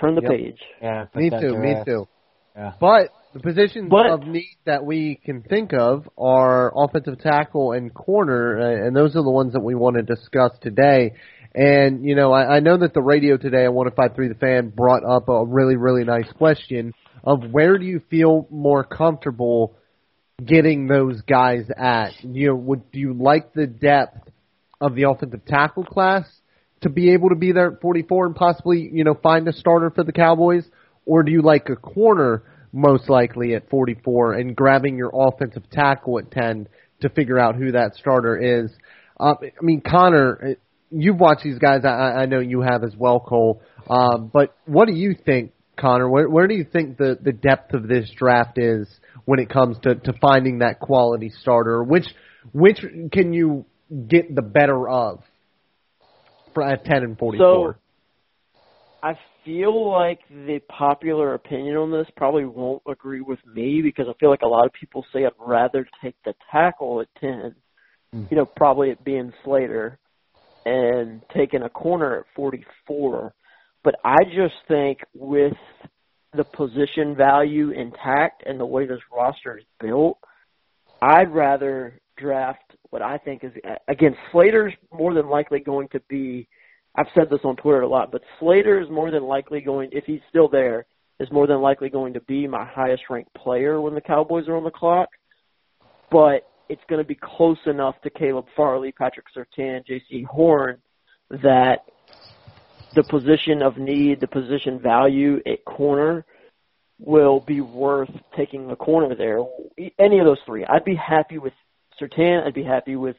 turn 0.00 0.14
the 0.14 0.22
yep. 0.22 0.30
page. 0.30 0.58
Yeah, 0.80 1.04
me 1.14 1.30
too. 1.30 1.56
Me 1.56 1.74
too. 1.84 2.08
Yeah. 2.56 2.72
But 2.80 3.10
the 3.32 3.40
positions 3.40 3.88
but, 3.90 4.06
of 4.06 4.26
need 4.26 4.56
that 4.66 4.84
we 4.84 5.20
can 5.24 5.42
think 5.42 5.72
of 5.72 6.08
are 6.18 6.72
offensive 6.76 7.20
tackle 7.20 7.72
and 7.72 7.94
corner, 7.94 8.84
and 8.86 8.96
those 8.96 9.14
are 9.14 9.22
the 9.22 9.30
ones 9.30 9.52
that 9.52 9.60
we 9.60 9.74
want 9.74 9.96
to 9.96 10.02
discuss 10.02 10.52
today. 10.60 11.12
And, 11.54 12.04
you 12.04 12.14
know, 12.14 12.32
I, 12.32 12.56
I 12.56 12.60
know 12.60 12.78
that 12.78 12.94
the 12.94 13.02
radio 13.02 13.36
today 13.36 13.66
on 13.66 13.74
1053 13.74 14.28
The 14.28 14.34
Fan 14.34 14.68
brought 14.68 15.04
up 15.04 15.28
a 15.28 15.44
really, 15.44 15.76
really 15.76 16.04
nice 16.04 16.30
question 16.32 16.94
of 17.24 17.50
where 17.50 17.76
do 17.76 17.84
you 17.84 18.00
feel 18.08 18.46
more 18.50 18.84
comfortable 18.84 19.74
getting 20.44 20.86
those 20.86 21.20
guys 21.22 21.64
at? 21.76 22.12
You 22.22 22.48
know, 22.48 22.54
would 22.56 22.90
do 22.92 23.00
you 23.00 23.14
like 23.14 23.52
the 23.52 23.66
depth 23.66 24.30
of 24.80 24.94
the 24.94 25.04
offensive 25.04 25.44
tackle 25.44 25.84
class 25.84 26.24
to 26.82 26.88
be 26.88 27.12
able 27.12 27.30
to 27.30 27.34
be 27.34 27.52
there 27.52 27.72
at 27.72 27.80
44 27.80 28.26
and 28.26 28.34
possibly, 28.34 28.88
you 28.92 29.04
know, 29.04 29.14
find 29.14 29.46
a 29.48 29.52
starter 29.52 29.90
for 29.90 30.04
the 30.04 30.12
Cowboys? 30.12 30.64
Or 31.04 31.24
do 31.24 31.32
you 31.32 31.42
like 31.42 31.68
a 31.68 31.76
corner 31.76 32.44
most 32.72 33.10
likely 33.10 33.54
at 33.54 33.68
44 33.68 34.34
and 34.34 34.54
grabbing 34.54 34.96
your 34.96 35.10
offensive 35.12 35.68
tackle 35.70 36.20
at 36.20 36.30
10 36.30 36.68
to 37.00 37.08
figure 37.08 37.38
out 37.38 37.56
who 37.56 37.72
that 37.72 37.96
starter 37.96 38.62
is? 38.62 38.70
Uh, 39.18 39.34
I 39.42 39.62
mean, 39.64 39.82
Connor, 39.82 40.56
you've 40.90 41.18
watched 41.18 41.44
these 41.44 41.58
guys. 41.58 41.84
I, 41.84 42.22
I 42.22 42.26
know 42.26 42.40
you 42.40 42.60
have 42.62 42.84
as 42.84 42.94
well, 42.96 43.20
Cole. 43.20 43.62
Um, 43.88 44.30
but 44.32 44.56
what 44.66 44.86
do 44.86 44.94
you 44.94 45.14
think, 45.14 45.52
Connor? 45.78 46.08
Where, 46.08 46.28
where 46.28 46.46
do 46.46 46.54
you 46.54 46.64
think 46.64 46.98
the, 46.98 47.18
the 47.20 47.32
depth 47.32 47.74
of 47.74 47.88
this 47.88 48.10
draft 48.16 48.58
is 48.58 48.88
when 49.24 49.38
it 49.38 49.48
comes 49.48 49.78
to, 49.82 49.94
to 49.94 50.12
finding 50.20 50.58
that 50.58 50.80
quality 50.80 51.30
starter? 51.40 51.82
Which 51.82 52.06
which 52.52 52.78
can 53.12 53.32
you 53.32 53.64
get 54.08 54.34
the 54.34 54.42
better 54.42 54.88
of 54.88 55.22
for 56.54 56.62
at 56.62 56.84
ten 56.84 57.02
and 57.02 57.18
forty 57.18 57.38
four? 57.38 57.72
So, 57.72 58.60
I 59.02 59.18
feel 59.44 59.90
like 59.90 60.20
the 60.28 60.60
popular 60.68 61.32
opinion 61.34 61.76
on 61.76 61.90
this 61.90 62.06
probably 62.16 62.44
won't 62.44 62.82
agree 62.86 63.22
with 63.22 63.38
me 63.46 63.80
because 63.82 64.06
I 64.08 64.12
feel 64.20 64.28
like 64.28 64.42
a 64.42 64.48
lot 64.48 64.66
of 64.66 64.72
people 64.72 65.06
say 65.12 65.24
I'd 65.24 65.32
rather 65.38 65.88
take 66.02 66.14
the 66.24 66.34
tackle 66.52 67.00
at 67.00 67.08
ten. 67.18 67.54
Mm. 68.14 68.30
You 68.30 68.36
know, 68.36 68.44
probably 68.44 68.90
it 68.90 69.02
being 69.02 69.32
Slater 69.44 69.98
and 70.64 71.22
taking 71.34 71.62
a 71.62 71.68
corner 71.68 72.18
at 72.18 72.24
44. 72.36 73.34
But 73.82 73.96
I 74.04 74.24
just 74.24 74.54
think 74.68 74.98
with 75.14 75.56
the 76.36 76.44
position 76.44 77.16
value 77.16 77.70
intact 77.70 78.44
and 78.46 78.60
the 78.60 78.66
way 78.66 78.86
this 78.86 79.00
roster 79.14 79.58
is 79.58 79.64
built, 79.80 80.18
I'd 81.02 81.32
rather 81.32 82.00
draft 82.16 82.62
what 82.90 83.02
I 83.02 83.16
think 83.18 83.42
is 83.42 83.52
again 83.88 84.14
Slater's 84.30 84.74
more 84.92 85.14
than 85.14 85.28
likely 85.28 85.60
going 85.60 85.88
to 85.88 86.00
be. 86.08 86.46
I've 86.94 87.06
said 87.14 87.30
this 87.30 87.40
on 87.44 87.56
Twitter 87.56 87.80
a 87.80 87.88
lot, 87.88 88.12
but 88.12 88.22
Slater 88.38 88.80
is 88.80 88.90
more 88.90 89.10
than 89.10 89.22
likely 89.22 89.60
going 89.60 89.90
if 89.92 90.04
he's 90.04 90.20
still 90.28 90.48
there 90.48 90.86
is 91.20 91.30
more 91.30 91.46
than 91.46 91.60
likely 91.60 91.88
going 91.88 92.14
to 92.14 92.20
be 92.22 92.48
my 92.48 92.64
highest 92.64 93.04
ranked 93.08 93.32
player 93.34 93.80
when 93.80 93.94
the 93.94 94.00
Cowboys 94.00 94.48
are 94.48 94.56
on 94.56 94.64
the 94.64 94.70
clock. 94.70 95.08
But 96.10 96.49
it's 96.70 96.82
going 96.88 97.02
to 97.02 97.06
be 97.06 97.18
close 97.20 97.58
enough 97.66 98.00
to 98.02 98.10
Caleb 98.10 98.46
Farley, 98.56 98.92
Patrick 98.92 99.26
Surtain, 99.36 99.84
Jaycee 99.86 100.24
Horn 100.24 100.78
that 101.30 101.80
the 102.94 103.02
position 103.02 103.62
of 103.62 103.76
need, 103.76 104.20
the 104.20 104.28
position 104.28 104.78
value 104.80 105.40
at 105.46 105.64
corner 105.64 106.24
will 106.98 107.40
be 107.40 107.60
worth 107.60 108.10
taking 108.36 108.68
the 108.68 108.76
corner 108.76 109.14
there. 109.14 109.40
Any 109.98 110.18
of 110.20 110.26
those 110.26 110.38
three. 110.46 110.64
I'd 110.64 110.84
be 110.84 110.94
happy 110.94 111.38
with 111.38 111.52
Surtain. 112.00 112.46
I'd 112.46 112.54
be 112.54 112.64
happy 112.64 112.94
with 112.94 113.16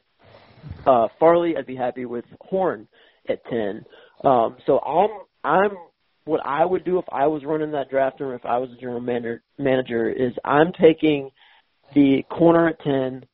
uh, 0.86 1.08
Farley. 1.20 1.58
I'd 1.58 1.66
be 1.66 1.76
happy 1.76 2.06
with 2.06 2.26
Horn 2.42 2.88
at 3.28 3.44
10. 3.46 3.84
Um, 4.24 4.58
so 4.66 4.80
I'm, 4.80 5.10
I'm, 5.44 5.72
what 6.26 6.42
I 6.46 6.64
would 6.64 6.86
do 6.86 7.00
if 7.00 7.06
I 7.12 7.28
was 7.28 7.44
running 7.44 7.72
that 7.72 7.90
draft 7.90 8.20
room, 8.20 8.34
if 8.34 8.46
I 8.46 8.60
was 8.60 8.70
a 8.72 8.80
general 8.80 9.02
manager, 9.02 9.42
manager 9.58 10.10
is 10.10 10.34
I'm 10.46 10.72
taking 10.80 11.32
the 11.94 12.24
corner 12.30 12.70
at 12.70 12.82
10, 12.82 13.26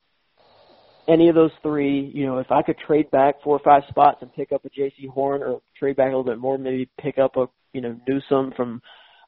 any 1.07 1.29
of 1.29 1.35
those 1.35 1.51
three, 1.61 2.11
you 2.13 2.25
know, 2.25 2.39
if 2.39 2.51
I 2.51 2.61
could 2.61 2.77
trade 2.79 3.09
back 3.11 3.35
four 3.43 3.55
or 3.55 3.61
five 3.63 3.83
spots 3.89 4.17
and 4.21 4.33
pick 4.33 4.51
up 4.51 4.65
a 4.65 4.69
Jaycee 4.69 5.09
Horn 5.09 5.41
or 5.41 5.61
trade 5.77 5.95
back 5.95 6.07
a 6.07 6.17
little 6.17 6.23
bit 6.23 6.39
more, 6.39 6.57
maybe 6.57 6.89
pick 6.99 7.17
up 7.17 7.37
a, 7.37 7.47
you 7.73 7.81
know, 7.81 7.99
Newsome 8.07 8.53
from 8.55 8.81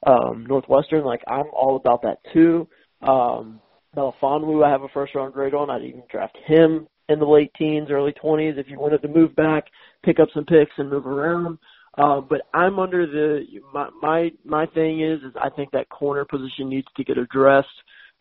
um, 0.06 0.46
Northwestern, 0.48 1.04
like 1.04 1.22
I'm 1.28 1.46
all 1.52 1.76
about 1.76 2.02
that 2.02 2.18
too. 2.32 2.68
Um, 3.02 3.60
Melifonwu, 3.96 4.64
I 4.64 4.70
have 4.70 4.82
a 4.82 4.88
first 4.88 5.14
round 5.14 5.32
grade 5.32 5.54
on. 5.54 5.70
I'd 5.70 5.82
even 5.82 6.02
draft 6.10 6.36
him 6.46 6.86
in 7.08 7.18
the 7.18 7.26
late 7.26 7.50
teens, 7.58 7.88
early 7.90 8.12
20s 8.12 8.56
if 8.56 8.68
you 8.68 8.78
wanted 8.78 9.02
to 9.02 9.08
move 9.08 9.34
back, 9.34 9.64
pick 10.04 10.20
up 10.20 10.28
some 10.32 10.44
picks 10.44 10.72
and 10.78 10.88
move 10.88 11.06
around. 11.06 11.58
Uh, 11.98 12.20
but 12.20 12.42
I'm 12.54 12.78
under 12.78 13.04
the 13.04 13.44
my 13.74 13.88
my 14.00 14.30
my 14.44 14.66
thing 14.66 15.00
is 15.00 15.20
is 15.22 15.32
I 15.36 15.50
think 15.50 15.72
that 15.72 15.88
corner 15.88 16.24
position 16.24 16.68
needs 16.68 16.86
to 16.96 17.04
get 17.04 17.18
addressed. 17.18 17.68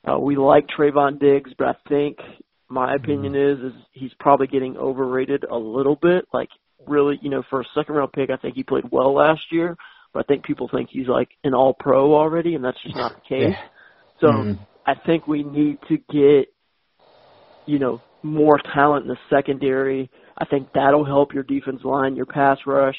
Uh, 0.09 0.17
we 0.17 0.35
like 0.35 0.65
Trevon 0.67 1.19
Diggs, 1.19 1.51
but 1.57 1.67
I 1.67 1.75
think 1.87 2.17
my 2.69 2.95
opinion 2.95 3.33
mm-hmm. 3.33 3.65
is 3.65 3.73
is 3.73 3.81
he's 3.91 4.11
probably 4.19 4.47
getting 4.47 4.77
overrated 4.77 5.43
a 5.43 5.57
little 5.57 5.95
bit. 5.95 6.25
Like 6.33 6.49
really, 6.87 7.19
you 7.21 7.29
know, 7.29 7.43
for 7.49 7.61
a 7.61 7.65
second 7.75 7.95
round 7.95 8.13
pick, 8.13 8.29
I 8.29 8.37
think 8.37 8.55
he 8.55 8.63
played 8.63 8.85
well 8.91 9.13
last 9.13 9.41
year, 9.51 9.75
but 10.13 10.19
I 10.19 10.23
think 10.23 10.45
people 10.45 10.69
think 10.71 10.89
he's 10.91 11.07
like 11.07 11.29
an 11.43 11.53
all 11.53 11.75
pro 11.77 12.13
already, 12.15 12.55
and 12.55 12.63
that's 12.63 12.81
just 12.83 12.95
not 12.95 13.15
the 13.15 13.21
case. 13.21 13.55
Yeah. 13.55 13.67
So 14.21 14.27
mm-hmm. 14.27 14.63
I 14.85 14.93
think 15.05 15.27
we 15.27 15.43
need 15.43 15.79
to 15.87 15.97
get, 15.97 16.53
you 17.65 17.79
know, 17.79 18.01
more 18.23 18.59
talent 18.73 19.03
in 19.05 19.09
the 19.09 19.17
secondary. 19.35 20.09
I 20.37 20.45
think 20.45 20.69
that'll 20.73 21.05
help 21.05 21.33
your 21.33 21.43
defense 21.43 21.81
line, 21.83 22.15
your 22.15 22.25
pass 22.25 22.57
rush, 22.65 22.97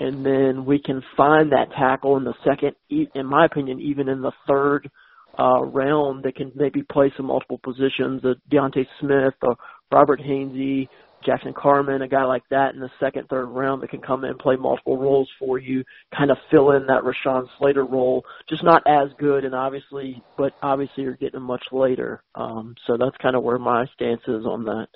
and 0.00 0.24
then 0.24 0.64
we 0.64 0.80
can 0.80 1.02
find 1.16 1.52
that 1.52 1.70
tackle 1.76 2.16
in 2.16 2.24
the 2.24 2.34
second, 2.44 2.74
in 2.90 3.26
my 3.26 3.46
opinion, 3.46 3.80
even 3.80 4.08
in 4.08 4.20
the 4.20 4.32
third 4.48 4.90
uh, 5.38 5.62
round 5.62 6.24
that 6.24 6.36
can 6.36 6.52
maybe 6.54 6.82
play 6.82 7.12
some 7.16 7.26
multiple 7.26 7.60
positions. 7.62 8.24
A 8.24 8.34
D'Ante 8.50 8.86
Smith, 9.00 9.34
a 9.42 9.54
Robert 9.90 10.20
Hainsey, 10.20 10.88
Jackson 11.24 11.54
Carman, 11.56 12.02
a 12.02 12.08
guy 12.08 12.24
like 12.24 12.42
that 12.50 12.74
in 12.74 12.80
the 12.80 12.90
second, 13.00 13.28
third 13.28 13.46
round 13.46 13.82
that 13.82 13.90
can 13.90 14.00
come 14.00 14.24
in 14.24 14.30
and 14.30 14.38
play 14.38 14.56
multiple 14.56 14.98
roles 14.98 15.28
for 15.38 15.58
you, 15.58 15.84
kind 16.16 16.30
of 16.30 16.36
fill 16.50 16.72
in 16.72 16.86
that 16.86 17.02
Rashawn 17.02 17.46
Slater 17.58 17.84
role. 17.84 18.24
Just 18.48 18.64
not 18.64 18.82
as 18.86 19.08
good, 19.18 19.44
and 19.44 19.54
obviously, 19.54 20.22
but 20.36 20.52
obviously 20.62 21.04
you're 21.04 21.16
getting 21.16 21.42
much 21.42 21.62
later. 21.70 22.22
Um, 22.34 22.74
so 22.86 22.96
that's 22.98 23.16
kind 23.18 23.36
of 23.36 23.42
where 23.42 23.58
my 23.58 23.86
stance 23.94 24.22
is 24.26 24.44
on 24.44 24.64
that. 24.64 24.88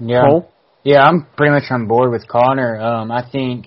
Yeah, 0.00 0.22
Cole? 0.28 0.50
yeah, 0.82 1.02
I'm 1.02 1.26
pretty 1.36 1.52
much 1.52 1.70
on 1.70 1.86
board 1.86 2.10
with 2.10 2.26
Connor. 2.28 2.80
Um, 2.80 3.10
I 3.10 3.28
think 3.30 3.66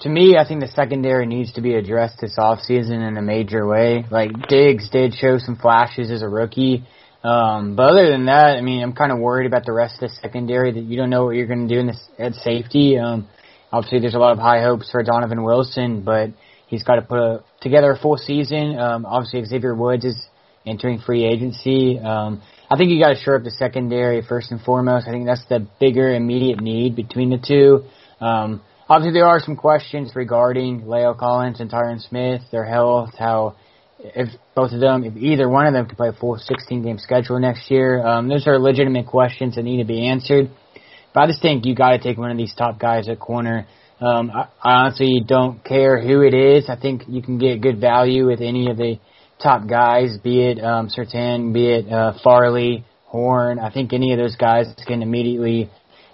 to 0.00 0.08
me, 0.08 0.36
I 0.36 0.46
think 0.46 0.60
the 0.60 0.68
secondary 0.68 1.26
needs 1.26 1.54
to 1.54 1.62
be 1.62 1.74
addressed 1.74 2.20
this 2.20 2.36
offseason 2.38 3.06
in 3.06 3.16
a 3.16 3.22
major 3.22 3.66
way. 3.66 4.04
Like 4.10 4.48
Diggs 4.48 4.90
did 4.90 5.14
show 5.14 5.38
some 5.38 5.56
flashes 5.56 6.10
as 6.10 6.22
a 6.22 6.28
rookie. 6.28 6.84
Um, 7.24 7.76
but 7.76 7.90
other 7.90 8.10
than 8.10 8.26
that, 8.26 8.56
I 8.56 8.60
mean, 8.60 8.82
I'm 8.82 8.92
kind 8.92 9.10
of 9.10 9.18
worried 9.18 9.46
about 9.46 9.64
the 9.64 9.72
rest 9.72 10.02
of 10.02 10.10
the 10.10 10.16
secondary 10.16 10.70
that 10.72 10.82
you 10.82 10.96
don't 10.96 11.10
know 11.10 11.24
what 11.24 11.30
you're 11.34 11.46
going 11.46 11.66
to 11.66 11.74
do 11.74 11.80
in 11.80 11.86
this 11.86 12.08
at 12.18 12.34
safety. 12.34 12.98
Um, 12.98 13.26
obviously, 13.72 14.00
there's 14.00 14.14
a 14.14 14.18
lot 14.18 14.32
of 14.32 14.38
high 14.38 14.62
hopes 14.62 14.90
for 14.90 15.02
Donovan 15.02 15.42
Wilson, 15.42 16.02
but 16.02 16.30
he's 16.66 16.82
got 16.82 16.96
to 16.96 17.02
put 17.02 17.18
a, 17.18 17.44
together 17.62 17.90
a 17.90 17.98
full 17.98 18.18
season. 18.18 18.78
Um, 18.78 19.06
obviously, 19.06 19.44
Xavier 19.44 19.74
Woods 19.74 20.04
is 20.04 20.22
entering 20.66 21.00
free 21.00 21.24
agency. 21.24 21.98
Um, 21.98 22.42
I 22.70 22.76
think 22.76 22.90
you 22.90 23.00
got 23.00 23.14
to 23.14 23.16
shore 23.16 23.36
up 23.36 23.44
the 23.44 23.50
secondary 23.50 24.20
first 24.20 24.52
and 24.52 24.60
foremost. 24.60 25.08
I 25.08 25.10
think 25.10 25.26
that's 25.26 25.44
the 25.48 25.66
bigger 25.80 26.14
immediate 26.14 26.60
need 26.60 26.96
between 26.96 27.30
the 27.30 27.38
two. 27.38 27.84
Um, 28.24 28.60
Obviously, 28.88 29.18
there 29.18 29.26
are 29.26 29.40
some 29.40 29.56
questions 29.56 30.12
regarding 30.14 30.82
La'el 30.82 31.18
Collins 31.18 31.58
and 31.60 31.68
Tyron 31.68 32.00
Smith, 32.00 32.42
their 32.52 32.64
health, 32.64 33.10
how 33.18 33.56
if 33.98 34.28
both 34.54 34.72
of 34.72 34.80
them, 34.80 35.02
if 35.02 35.16
either 35.16 35.48
one 35.48 35.66
of 35.66 35.72
them 35.72 35.86
could 35.86 35.96
play 35.96 36.08
a 36.08 36.12
full 36.12 36.36
16 36.38 36.82
game 36.82 36.98
schedule 36.98 37.40
next 37.40 37.70
year. 37.70 38.06
Um, 38.06 38.28
those 38.28 38.46
are 38.46 38.58
legitimate 38.58 39.06
questions 39.06 39.56
that 39.56 39.62
need 39.62 39.78
to 39.78 39.84
be 39.84 40.06
answered. 40.06 40.50
But 41.12 41.20
I 41.20 41.26
just 41.26 41.42
think 41.42 41.64
you 41.64 41.74
got 41.74 41.90
to 41.90 41.98
take 41.98 42.16
one 42.16 42.30
of 42.30 42.36
these 42.36 42.54
top 42.54 42.78
guys 42.78 43.08
at 43.08 43.18
corner. 43.18 43.66
Um, 44.00 44.30
I, 44.30 44.48
I 44.62 44.84
honestly 44.84 45.22
don't 45.26 45.64
care 45.64 46.00
who 46.00 46.22
it 46.22 46.34
is. 46.34 46.68
I 46.68 46.76
think 46.76 47.02
you 47.08 47.22
can 47.22 47.38
get 47.38 47.60
good 47.60 47.80
value 47.80 48.26
with 48.26 48.40
any 48.40 48.70
of 48.70 48.76
the 48.76 49.00
top 49.42 49.68
guys, 49.68 50.16
be 50.18 50.42
it 50.42 50.62
um, 50.62 50.88
Surtain, 50.88 51.52
be 51.52 51.72
it 51.72 51.92
uh, 51.92 52.12
Farley, 52.22 52.84
Horn. 53.06 53.58
I 53.58 53.72
think 53.72 53.92
any 53.92 54.12
of 54.12 54.18
those 54.18 54.36
guys 54.36 54.66
can 54.86 55.02
immediately 55.02 55.70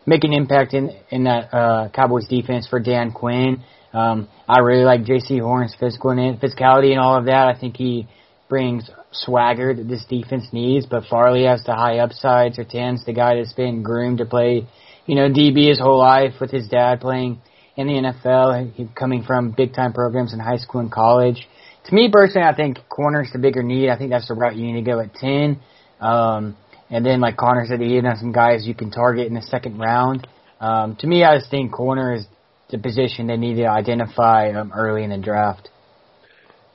make 0.07 0.25
an 0.25 0.33
impact 0.33 0.75
in 0.75 0.91
in 1.11 1.25
that 1.25 1.53
uh, 1.55 1.89
Cowboys 1.95 2.29
defense 2.29 2.67
for 2.69 2.81
Dan 2.81 3.13
Quinn. 3.13 3.63
Um, 3.93 4.29
I 4.49 4.61
really 4.61 4.85
like 4.85 5.03
Jaycee 5.03 5.41
Horn's 5.41 5.77
physical 5.79 6.11
and 6.11 6.41
physicality 6.41 6.91
and 6.93 6.99
all 6.99 7.19
of 7.19 7.27
that. 7.27 7.49
I 7.49 7.59
think 7.59 7.77
he 7.77 8.09
brings 8.49 8.91
swagger 9.13 9.75
that 9.75 9.89
this 9.89 10.05
defense 10.09 10.49
needs. 10.53 10.87
But 10.87 11.05
Farley 11.09 11.45
has 11.45 11.63
the 11.65 11.75
high 11.75 11.99
upside. 11.99 12.55
Surtain's 12.55 13.05
the 13.05 13.13
guy 13.13 13.37
that's 13.37 13.53
been 13.53 13.83
groomed 13.83 14.19
to 14.19 14.27
play, 14.27 14.67
you 15.07 15.15
know, 15.15 15.29
DB 15.29 15.69
his 15.69 15.79
whole 15.79 15.99
life 15.99 16.35
with 16.41 16.51
his 16.51 16.69
dad 16.69 17.01
playing 17.01 17.41
in 17.77 17.87
the 17.87 17.95
NFL, 17.95 18.73
he, 18.75 18.89
coming 18.95 19.23
from 19.23 19.53
big 19.53 19.75
time 19.75 19.93
programs 19.93 20.33
in 20.35 20.39
high 20.41 20.59
school 20.59 20.81
and 20.81 20.93
college. 20.93 21.49
To 21.87 21.95
me 21.95 22.11
personally, 22.13 22.47
I 22.47 22.55
think 22.55 22.79
corner's 22.89 23.31
the 23.33 23.39
bigger 23.39 23.63
need. 23.63 23.89
I 23.89 23.97
think 23.97 24.11
that's 24.11 24.29
the 24.29 24.35
route 24.35 24.57
you 24.57 24.67
need 24.71 24.85
to 24.85 24.91
go 24.91 25.01
at 25.01 25.15
ten. 25.15 25.61
Um, 26.01 26.57
and 26.93 27.07
then, 27.07 27.21
like 27.21 27.39
Connor 27.39 27.65
said, 27.67 27.81
he 27.81 27.95
has 27.97 28.21
some 28.21 28.33
guys 28.33 28.67
you 28.67 28.75
can 28.75 28.91
target 28.91 29.27
in 29.27 29.33
the 29.33 29.41
second 29.41 29.79
round. 29.79 30.29
Um, 30.61 30.95
to 30.97 31.07
me, 31.07 31.25
I 31.25 31.39
just 31.39 31.51
think 31.51 31.73
corner 31.73 32.13
is 32.15 32.27
the 32.71 32.77
position 32.77 33.27
they 33.29 33.39
need 33.39 33.55
to 33.55 33.67
identify 33.67 34.51
um, 34.53 34.73
early 34.77 35.03
in 35.03 35.09
the 35.09 35.17
draft. 35.17 35.71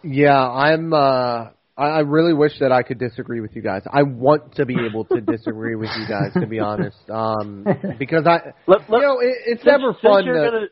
Yeah, 0.03 0.41
I'm. 0.41 0.91
Uh, 0.91 1.49
I 1.77 1.99
really 1.99 2.33
wish 2.33 2.53
that 2.61 2.71
I 2.71 2.81
could 2.81 2.97
disagree 2.97 3.39
with 3.39 3.55
you 3.55 3.61
guys. 3.61 3.83
I 3.85 4.01
want 4.01 4.55
to 4.55 4.65
be 4.65 4.75
able 4.89 5.05
to 5.05 5.21
disagree 5.35 5.75
with 5.75 5.91
you 5.95 6.07
guys, 6.07 6.33
to 6.33 6.47
be 6.47 6.59
honest, 6.59 6.97
um, 7.11 7.63
because 7.99 8.25
I, 8.25 8.53
let, 8.65 8.89
let, 8.89 9.01
you 9.01 9.05
know, 9.05 9.19
it, 9.19 9.35
it's 9.45 9.63
since, 9.63 9.77
never 9.77 9.93
fun 10.01 10.25
to. 10.25 10.33
Gonna, 10.33 10.65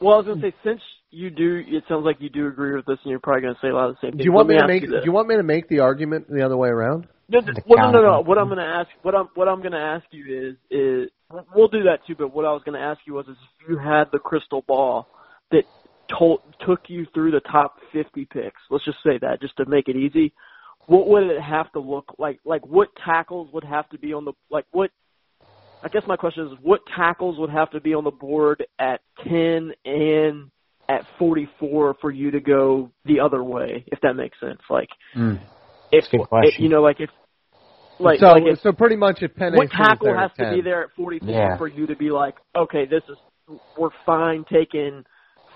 well, 0.00 0.14
I 0.14 0.16
was 0.16 0.26
gonna 0.28 0.40
say 0.40 0.54
since 0.64 0.80
you 1.10 1.28
do, 1.28 1.62
it 1.66 1.84
sounds 1.90 2.06
like 2.06 2.16
you 2.20 2.30
do 2.30 2.46
agree 2.46 2.74
with 2.74 2.86
this, 2.86 2.96
and 3.04 3.10
you're 3.10 3.20
probably 3.20 3.42
gonna 3.42 3.58
say 3.60 3.68
a 3.68 3.74
lot 3.74 3.90
of 3.90 3.96
the 3.96 4.06
same 4.06 4.12
things. 4.12 4.22
Do 4.22 4.24
you 4.24 4.32
want 4.32 4.48
me, 4.48 4.54
me 4.54 4.60
to 4.62 4.66
make? 4.66 4.82
Do 4.88 5.00
you 5.04 5.12
want 5.12 5.28
me 5.28 5.36
to 5.36 5.42
make 5.42 5.68
the 5.68 5.80
argument 5.80 6.28
the 6.30 6.42
other 6.42 6.56
way 6.56 6.70
around? 6.70 7.06
No, 7.28 7.40
no, 7.40 7.52
well, 7.66 7.92
no, 7.92 8.00
no, 8.00 8.02
no. 8.02 8.20
What 8.20 8.38
I'm 8.38 8.48
going 8.48 8.58
to 8.58 8.64
ask, 8.64 8.88
what 9.02 9.14
I'm, 9.14 9.28
what 9.34 9.48
I'm 9.48 9.60
going 9.60 9.72
to 9.72 9.78
ask 9.78 10.04
you 10.10 10.50
is, 10.50 10.56
is 10.70 11.10
we'll 11.54 11.68
do 11.68 11.84
that 11.84 12.00
too. 12.06 12.14
But 12.16 12.34
what 12.34 12.44
I 12.44 12.52
was 12.52 12.62
going 12.64 12.78
to 12.78 12.84
ask 12.84 13.00
you 13.06 13.14
was, 13.14 13.26
is 13.26 13.36
if 13.62 13.68
you 13.68 13.78
had 13.78 14.04
the 14.12 14.18
crystal 14.18 14.62
ball 14.66 15.08
that 15.50 15.62
told, 16.18 16.40
took 16.66 16.80
you 16.88 17.06
through 17.14 17.30
the 17.30 17.40
top 17.40 17.76
50 17.92 18.26
picks, 18.26 18.60
let's 18.70 18.84
just 18.84 18.98
say 19.04 19.18
that, 19.20 19.40
just 19.40 19.56
to 19.56 19.64
make 19.66 19.88
it 19.88 19.96
easy. 19.96 20.32
What 20.86 21.08
would 21.08 21.24
it 21.24 21.40
have 21.40 21.72
to 21.72 21.80
look 21.80 22.14
like? 22.18 22.40
Like, 22.44 22.66
what 22.66 22.88
tackles 23.04 23.48
would 23.54 23.64
have 23.64 23.88
to 23.90 23.98
be 23.98 24.12
on 24.12 24.26
the, 24.26 24.32
like, 24.50 24.66
what? 24.72 24.90
I 25.82 25.88
guess 25.88 26.02
my 26.06 26.16
question 26.16 26.46
is, 26.46 26.58
what 26.62 26.80
tackles 26.96 27.38
would 27.38 27.50
have 27.50 27.70
to 27.70 27.80
be 27.80 27.94
on 27.94 28.04
the 28.04 28.10
board 28.10 28.64
at 28.78 29.00
10 29.22 29.72
and 29.84 30.50
at 30.88 31.06
44 31.18 31.96
for 32.00 32.10
you 32.10 32.30
to 32.30 32.40
go 32.40 32.90
the 33.06 33.20
other 33.20 33.42
way, 33.42 33.84
if 33.88 33.98
that 34.02 34.14
makes 34.14 34.38
sense? 34.40 34.60
Like, 34.68 34.88
mm 35.16 35.40
if 35.98 36.04
it, 36.12 36.60
you 36.60 36.68
know, 36.68 36.82
like 36.82 37.00
if 37.00 37.10
like 37.98 38.18
so 38.18 38.26
like 38.26 38.42
if, 38.46 38.60
so 38.60 38.72
pretty 38.72 38.96
much 38.96 39.18
if 39.22 39.34
Penei 39.34 39.56
what 39.56 39.70
tackle 39.70 40.16
has 40.16 40.30
to 40.38 40.52
be 40.54 40.62
there 40.62 40.84
at 40.84 40.90
44 40.96 41.28
yeah. 41.28 41.56
for 41.56 41.68
you 41.68 41.86
to 41.86 41.96
be 41.96 42.10
like, 42.10 42.34
okay, 42.56 42.86
this 42.86 43.02
is 43.08 43.16
we're 43.78 43.90
fine 44.06 44.44
taking 44.50 45.04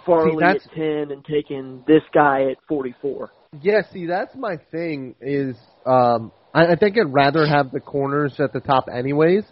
Farley 0.05 0.37
see, 0.39 0.45
at 0.45 0.75
10 0.75 1.11
and 1.11 1.25
taking 1.25 1.85
this 1.87 2.03
guy 2.13 2.51
at 2.51 2.59
44. 2.69 3.31
Yeah, 3.61 3.83
see, 3.93 4.07
that's 4.07 4.35
my 4.37 4.57
thing. 4.71 5.15
Is 5.21 5.57
um, 5.87 6.33
I, 6.55 6.73
I 6.73 6.77
think 6.77 6.97
I'd 6.99 7.13
rather 7.13 7.47
have 7.47 7.71
the 7.71 7.81
corners 7.81 8.35
at 8.39 8.53
the 8.53 8.61
top, 8.61 8.87
anyways. 8.93 9.45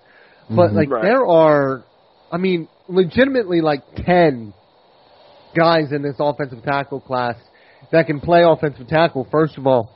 But 0.48 0.68
mm-hmm. 0.68 0.76
like 0.76 0.90
right. 0.90 1.02
there 1.02 1.26
are, 1.26 1.84
I 2.30 2.36
mean, 2.36 2.68
legitimately 2.88 3.60
like 3.60 3.80
10 4.04 4.54
guys 5.56 5.92
in 5.92 6.02
this 6.02 6.16
offensive 6.18 6.62
tackle 6.62 7.00
class 7.00 7.34
that 7.90 8.06
can 8.06 8.20
play 8.20 8.42
offensive 8.44 8.86
tackle. 8.88 9.26
First 9.30 9.58
of 9.58 9.66
all, 9.66 9.95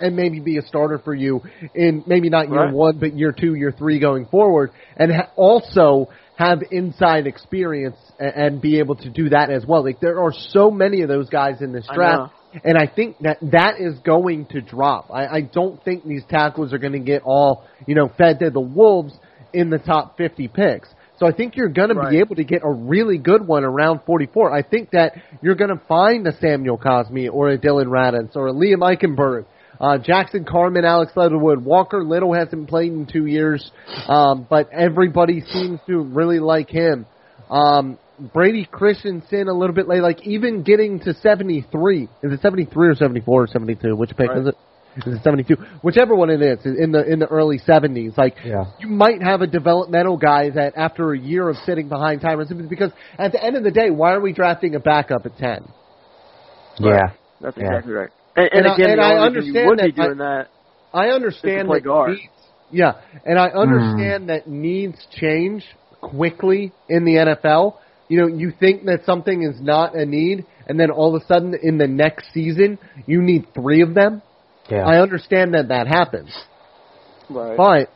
and 0.00 0.16
maybe 0.16 0.40
be 0.40 0.58
a 0.58 0.62
starter 0.62 0.98
for 0.98 1.14
you 1.14 1.42
in 1.74 2.02
maybe 2.06 2.28
not 2.30 2.48
year 2.48 2.64
Right. 2.64 2.72
one, 2.72 2.98
but 2.98 3.14
year 3.16 3.32
two, 3.32 3.54
year 3.54 3.72
three 3.76 3.98
going 3.98 4.26
forward, 4.26 4.70
and 4.96 5.12
ha- 5.12 5.30
also 5.36 6.08
have 6.36 6.60
inside 6.70 7.26
experience 7.26 7.96
and, 8.18 8.34
and 8.34 8.62
be 8.62 8.78
able 8.78 8.96
to 8.96 9.10
do 9.10 9.28
that 9.30 9.50
as 9.50 9.64
well. 9.66 9.84
Like 9.84 10.00
there 10.00 10.20
are 10.20 10.32
so 10.32 10.70
many 10.70 11.02
of 11.02 11.08
those 11.08 11.28
guys 11.28 11.60
in 11.60 11.72
this 11.72 11.86
I 11.88 11.94
draft. 11.94 12.32
And 12.62 12.78
I 12.78 12.86
think 12.86 13.18
that 13.22 13.38
that 13.50 13.80
is 13.80 13.98
going 13.98 14.46
to 14.46 14.60
drop. 14.60 15.10
I, 15.12 15.26
I 15.26 15.40
don't 15.40 15.82
think 15.84 16.04
these 16.04 16.22
tackles 16.28 16.72
are 16.72 16.78
going 16.78 16.92
to 16.92 17.00
get 17.00 17.22
all, 17.24 17.64
you 17.84 17.96
know, 17.96 18.08
fed 18.16 18.38
to 18.40 18.50
the 18.50 18.60
wolves 18.60 19.12
in 19.52 19.70
the 19.70 19.78
top 19.78 20.16
50 20.16 20.46
picks. 20.48 20.88
So 21.18 21.26
I 21.26 21.32
think 21.32 21.56
you're 21.56 21.68
going 21.68 21.88
to 21.90 22.08
be 22.10 22.18
able 22.18 22.36
to 22.36 22.44
get 22.44 22.62
a 22.64 22.70
really 22.70 23.18
good 23.18 23.46
one 23.46 23.64
around 23.64 24.00
44. 24.06 24.52
I 24.52 24.62
think 24.62 24.90
that 24.90 25.12
you're 25.42 25.54
going 25.54 25.70
to 25.76 25.80
find 25.86 26.26
a 26.26 26.36
Samuel 26.38 26.78
Cosmi 26.78 27.28
or 27.32 27.48
a 27.50 27.58
Dillon 27.58 27.88
Radunz 27.88 28.34
or 28.36 28.48
a 28.48 28.52
Liam 28.52 28.78
Eichenberg, 28.78 29.46
uh, 29.80 29.98
Jackson 29.98 30.44
Carman, 30.44 30.84
Alex 30.84 31.12
Leatherwood, 31.16 31.64
Walker 31.64 32.04
Little 32.04 32.32
hasn't 32.32 32.68
played 32.68 32.92
in 32.92 33.06
two 33.06 33.26
years, 33.26 33.70
um, 34.08 34.46
but 34.48 34.70
everybody 34.72 35.40
seems 35.40 35.80
to 35.86 35.98
really 36.00 36.38
like 36.40 36.68
him. 36.70 37.06
Um, 37.50 37.98
Brady 38.32 38.64
Christensen 38.70 39.48
a 39.48 39.52
little 39.52 39.74
bit 39.74 39.88
late, 39.88 40.00
like 40.00 40.24
even 40.26 40.62
getting 40.62 41.00
to 41.00 41.14
73. 41.14 42.04
Is 42.22 42.32
it 42.32 42.40
73 42.40 42.88
or 42.88 42.94
74 42.94 43.42
or 43.42 43.46
72? 43.48 43.96
Which 43.96 44.10
pick 44.16 44.28
Right. 44.28 44.38
is 44.38 44.46
it? 44.48 44.54
Is 44.96 45.16
it 45.16 45.22
72? 45.24 45.56
Whichever 45.82 46.14
one 46.14 46.30
it 46.30 46.40
is, 46.40 46.64
in 46.64 46.92
the 46.92 47.04
in 47.04 47.18
the 47.18 47.26
early 47.26 47.58
70s. 47.58 48.16
Like 48.16 48.36
Yeah. 48.44 48.66
you 48.78 48.86
might 48.88 49.20
have 49.20 49.42
a 49.42 49.46
developmental 49.48 50.16
guy 50.16 50.50
that 50.50 50.74
after 50.76 51.12
a 51.12 51.18
year 51.18 51.48
of 51.48 51.56
sitting 51.66 51.88
behind 51.88 52.20
Tyron 52.20 52.46
Simmons, 52.46 52.68
because 52.68 52.92
at 53.18 53.32
the 53.32 53.42
end 53.44 53.56
of 53.56 53.64
the 53.64 53.72
day, 53.72 53.90
why 53.90 54.12
are 54.12 54.20
we 54.20 54.32
drafting 54.32 54.76
a 54.76 54.78
backup 54.80 55.26
at 55.26 55.36
10? 55.36 55.64
Yeah. 56.78 57.10
That's 57.40 57.56
Yeah. 57.56 57.64
exactly 57.64 57.92
right. 57.94 58.10
And, 58.36 58.48
And 58.52 58.66
and, 58.66 58.68
I- 58.68 58.74
again, 58.74 58.90
and 58.90 59.00
I 59.00 59.14
understand 59.16 59.54
you 59.54 59.66
would 59.68 59.78
that, 59.78 59.96
but- 59.96 60.04
doing 60.04 60.18
that. 60.18 60.48
I 60.92 61.08
understand 61.08 61.68
that 61.70 61.82
guard. 61.82 62.10
needs, 62.10 62.22
yeah, 62.70 62.92
and 63.24 63.36
I 63.36 63.50
hmm. 63.50 63.58
understand 63.58 64.28
that 64.28 64.48
needs 64.48 65.04
change 65.10 65.64
quickly 66.00 66.72
in 66.88 67.04
the 67.04 67.16
NFL. 67.16 67.78
You 68.08 68.20
know, 68.20 68.26
you 68.28 68.52
think 68.52 68.84
that 68.84 69.04
something 69.04 69.42
is 69.42 69.60
not 69.60 69.96
a 69.96 70.06
need, 70.06 70.46
and 70.68 70.78
then 70.78 70.90
all 70.92 71.16
of 71.16 71.22
a 71.22 71.26
sudden 71.26 71.54
in 71.60 71.78
the 71.78 71.88
next 71.88 72.32
season 72.32 72.78
you 73.06 73.22
need 73.22 73.52
three 73.54 73.82
of 73.82 73.94
them. 73.94 74.22
Yeah. 74.70 74.86
I 74.86 75.00
understand 75.02 75.54
that 75.54 75.68
that 75.68 75.88
happens, 75.88 76.30
Right. 77.28 77.56
but 77.56 77.90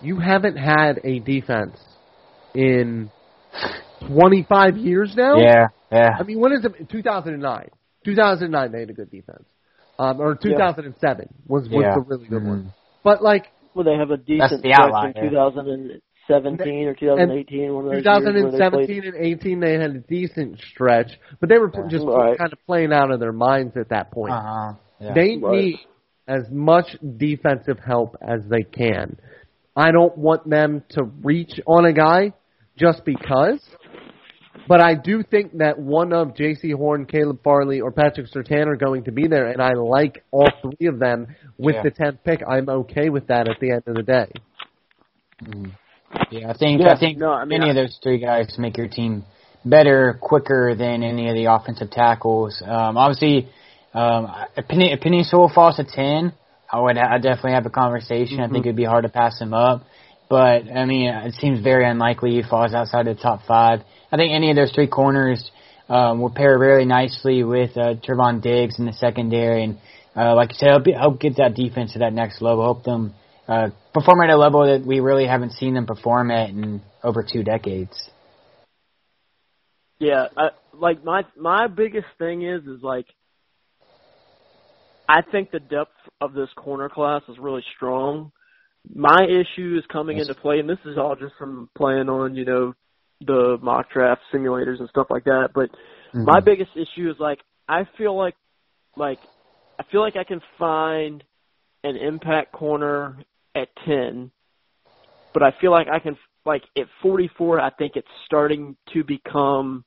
you 0.00 0.18
haven't 0.18 0.56
had 0.56 1.00
a 1.04 1.18
defense 1.18 1.76
in 2.54 3.10
25 4.06 4.76
years 4.76 5.12
now. 5.16 5.38
yeah. 5.38 5.66
Yeah. 5.90 6.10
I 6.18 6.22
mean, 6.22 6.40
when 6.40 6.52
is 6.52 6.64
it? 6.64 6.88
2009. 6.88 7.68
2009 8.04 8.72
they 8.72 8.80
had 8.80 8.90
a 8.90 8.94
good 8.94 9.10
defense. 9.10 9.44
Um, 10.02 10.20
or 10.20 10.34
2007 10.34 11.28
was, 11.46 11.68
was 11.68 11.82
Yeah. 11.82 11.94
the 11.94 12.00
really 12.00 12.26
good 12.26 12.42
Mhm. 12.42 12.48
one. 12.48 12.72
But 13.04 13.22
like 13.22 13.46
Well, 13.74 13.84
they 13.84 13.94
have 13.96 14.10
a 14.10 14.16
decent 14.16 14.62
the 14.62 14.72
stretch 14.72 14.80
outlier. 14.80 15.08
in 15.14 15.30
2017 15.30 16.88
or 16.88 16.94
2018. 16.94 17.74
one 17.74 17.84
of 17.86 17.92
those 17.92 18.04
years 18.04 18.24
where 18.24 18.32
they 18.32 18.40
2017 18.42 19.04
and 19.04 19.14
18 19.16 19.60
they 19.60 19.72
had 19.78 19.90
a 19.92 19.98
decent 20.00 20.58
stretch, 20.58 21.18
but 21.40 21.48
they 21.48 21.58
were 21.58 21.70
pl- 21.70 21.88
just 21.88 22.06
Right. 22.06 22.36
kind 22.36 22.52
of 22.52 22.58
playing 22.66 22.92
out 22.92 23.10
of 23.10 23.20
their 23.20 23.32
minds 23.32 23.76
at 23.76 23.88
that 23.90 24.10
point. 24.10 24.32
Uh-huh. 24.32 24.72
Yeah. 25.00 25.12
They 25.14 25.36
Right. 25.38 25.52
need 25.54 25.78
as 26.28 26.50
much 26.50 26.96
defensive 27.16 27.78
help 27.80 28.16
as 28.20 28.46
they 28.48 28.62
can. 28.62 29.16
I 29.76 29.90
don't 29.90 30.16
want 30.18 30.48
them 30.48 30.82
to 30.90 31.04
reach 31.22 31.60
on 31.66 31.84
a 31.86 31.92
guy 31.92 32.32
just 32.76 33.04
because, 33.04 33.60
but 34.68 34.80
I 34.80 34.94
do 34.94 35.22
think 35.22 35.58
that 35.58 35.78
one 35.78 36.12
of 36.12 36.28
Jaycee 36.34 36.74
Horn, 36.74 37.06
Caleb 37.06 37.42
Farley, 37.42 37.80
or 37.80 37.90
Patrick 37.90 38.26
Surtain 38.30 38.66
are 38.66 38.76
going 38.76 39.04
to 39.04 39.12
be 39.12 39.26
there, 39.26 39.46
and 39.48 39.60
I 39.62 39.72
like 39.74 40.22
all 40.30 40.48
three 40.62 40.86
of 40.88 40.98
them 40.98 41.28
with 41.58 41.76
Yeah. 41.76 41.82
the 41.84 41.90
10th 41.90 42.18
pick. 42.24 42.42
I'm 42.46 42.68
okay 42.68 43.08
with 43.08 43.26
that 43.28 43.48
at 43.48 43.58
the 43.60 43.70
end 43.72 43.82
of 43.86 43.94
the 43.94 44.02
day. 44.02 44.28
Yeah, 46.30 46.50
I 46.50 46.52
think 46.54 46.80
Yeah, 46.80 46.92
I 46.92 46.98
think 46.98 47.18
no, 47.18 47.32
I 47.32 47.44
mean, 47.44 47.60
any 47.62 47.70
I- 47.70 47.70
of 47.70 47.76
those 47.76 47.98
three 48.02 48.18
guys 48.18 48.54
make 48.58 48.76
your 48.76 48.88
team 48.88 49.24
better, 49.64 50.18
quicker 50.20 50.74
than 50.74 51.02
any 51.02 51.28
of 51.28 51.34
the 51.34 51.46
offensive 51.46 51.90
tackles. 51.90 52.60
Um, 52.64 52.96
obviously, 52.96 53.48
um, 53.94 54.30
if 54.56 54.66
Penei, 54.68 54.92
if 54.92 55.00
Penei 55.00 55.24
Sewell 55.24 55.48
falls 55.48 55.76
to 55.76 55.84
ten, 55.84 56.32
I 56.70 56.80
would 56.80 56.96
I 56.98 57.18
definitely 57.18 57.52
have 57.52 57.66
a 57.66 57.70
conversation. 57.70 58.40
I 58.40 58.44
Mm-hmm. 58.44 58.52
think 58.54 58.66
it'd 58.66 58.76
be 58.76 58.84
hard 58.84 59.04
to 59.04 59.08
pass 59.10 59.40
him 59.40 59.54
up, 59.54 59.84
but 60.32 60.64
I 60.74 60.86
mean, 60.86 61.10
it 61.10 61.34
seems 61.34 61.60
very 61.60 61.86
unlikely 61.86 62.30
he 62.30 62.42
falls 62.42 62.72
outside 62.72 63.04
the 63.04 63.14
top 63.14 63.42
five. 63.46 63.80
I 64.10 64.16
think 64.16 64.32
any 64.32 64.48
of 64.48 64.56
those 64.56 64.72
three 64.72 64.86
corners 64.86 65.50
um, 65.90 66.22
will 66.22 66.30
pair 66.30 66.58
really 66.58 66.86
nicely 66.86 67.44
with 67.44 67.76
uh, 67.76 67.96
Trevon 67.96 68.40
Diggs 68.40 68.78
in 68.78 68.86
the 68.86 68.94
secondary, 68.94 69.62
and 69.62 69.78
uh, 70.16 70.34
like 70.34 70.52
you 70.52 70.56
said, 70.56 70.68
help, 70.70 70.86
help 70.86 71.20
get 71.20 71.36
that 71.36 71.54
defense 71.54 71.92
to 71.92 71.98
that 71.98 72.14
next 72.14 72.40
level. 72.40 72.64
Help 72.64 72.82
them 72.82 73.12
uh, 73.46 73.68
perform 73.92 74.22
at 74.22 74.30
a 74.30 74.38
level 74.38 74.64
that 74.64 74.86
we 74.86 75.00
really 75.00 75.26
haven't 75.26 75.52
seen 75.52 75.74
them 75.74 75.84
perform 75.84 76.30
at 76.30 76.48
in 76.48 76.80
over 77.04 77.22
two 77.30 77.42
decades. 77.42 78.08
Yeah, 79.98 80.28
I, 80.34 80.48
like 80.72 81.04
my 81.04 81.26
my 81.38 81.66
biggest 81.66 82.06
thing 82.18 82.40
is 82.40 82.62
is 82.62 82.82
like 82.82 83.04
I 85.06 85.20
think 85.20 85.50
the 85.50 85.60
depth 85.60 85.92
of 86.22 86.32
this 86.32 86.48
corner 86.56 86.88
class 86.88 87.20
is 87.28 87.38
really 87.38 87.64
strong. 87.76 88.32
My 88.94 89.24
issue 89.24 89.76
is 89.78 89.84
coming 89.86 90.18
Yes. 90.18 90.28
into 90.28 90.40
play, 90.40 90.58
and 90.58 90.68
this 90.68 90.78
is 90.84 90.98
all 90.98 91.16
just 91.16 91.34
from 91.36 91.68
playing 91.74 92.08
on 92.08 92.34
you 92.34 92.44
know 92.44 92.74
the 93.20 93.58
mock 93.62 93.90
draft 93.90 94.22
simulators 94.32 94.80
and 94.80 94.88
stuff 94.88 95.06
like 95.10 95.24
that. 95.24 95.50
But 95.54 95.70
mm-hmm. 95.70 96.24
my 96.24 96.40
biggest 96.40 96.70
issue 96.74 97.10
is 97.10 97.16
like 97.18 97.40
I 97.68 97.84
feel 97.96 98.16
like 98.16 98.34
like 98.96 99.18
I 99.78 99.84
feel 99.90 100.00
like 100.00 100.16
I 100.16 100.24
can 100.24 100.40
find 100.58 101.22
an 101.84 101.96
impact 101.96 102.52
corner 102.52 103.18
at 103.54 103.68
ten, 103.84 104.30
but 105.32 105.42
I 105.42 105.52
feel 105.60 105.70
like 105.70 105.88
I 105.88 105.98
can 105.98 106.16
like 106.44 106.62
at 106.76 106.86
44. 107.02 107.60
I 107.60 107.70
think 107.70 107.92
it's 107.96 108.08
starting 108.26 108.76
to 108.92 109.04
become 109.04 109.84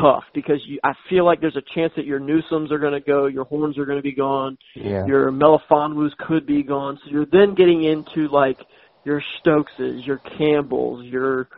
tough 0.00 0.24
because 0.34 0.60
you, 0.66 0.78
I 0.84 0.92
feel 1.08 1.24
like 1.24 1.40
there's 1.40 1.56
a 1.56 1.62
chance 1.74 1.92
that 1.96 2.04
your 2.06 2.20
Newsomes 2.20 2.70
are 2.70 2.78
going 2.78 2.92
to 2.92 3.00
go, 3.00 3.26
your 3.26 3.44
Horns 3.44 3.78
are 3.78 3.84
going 3.84 3.98
to 3.98 4.02
be 4.02 4.14
gone, 4.14 4.56
Yeah. 4.74 5.06
your 5.06 5.30
Melifonwus 5.30 6.16
could 6.18 6.46
be 6.46 6.62
gone. 6.62 6.98
So 7.04 7.10
you're 7.10 7.26
then 7.26 7.54
getting 7.54 7.84
into 7.84 8.28
like 8.28 8.58
your 9.04 9.22
Stokeses, 9.44 10.06
your 10.06 10.18
Campbells, 10.38 11.04
your 11.04 11.48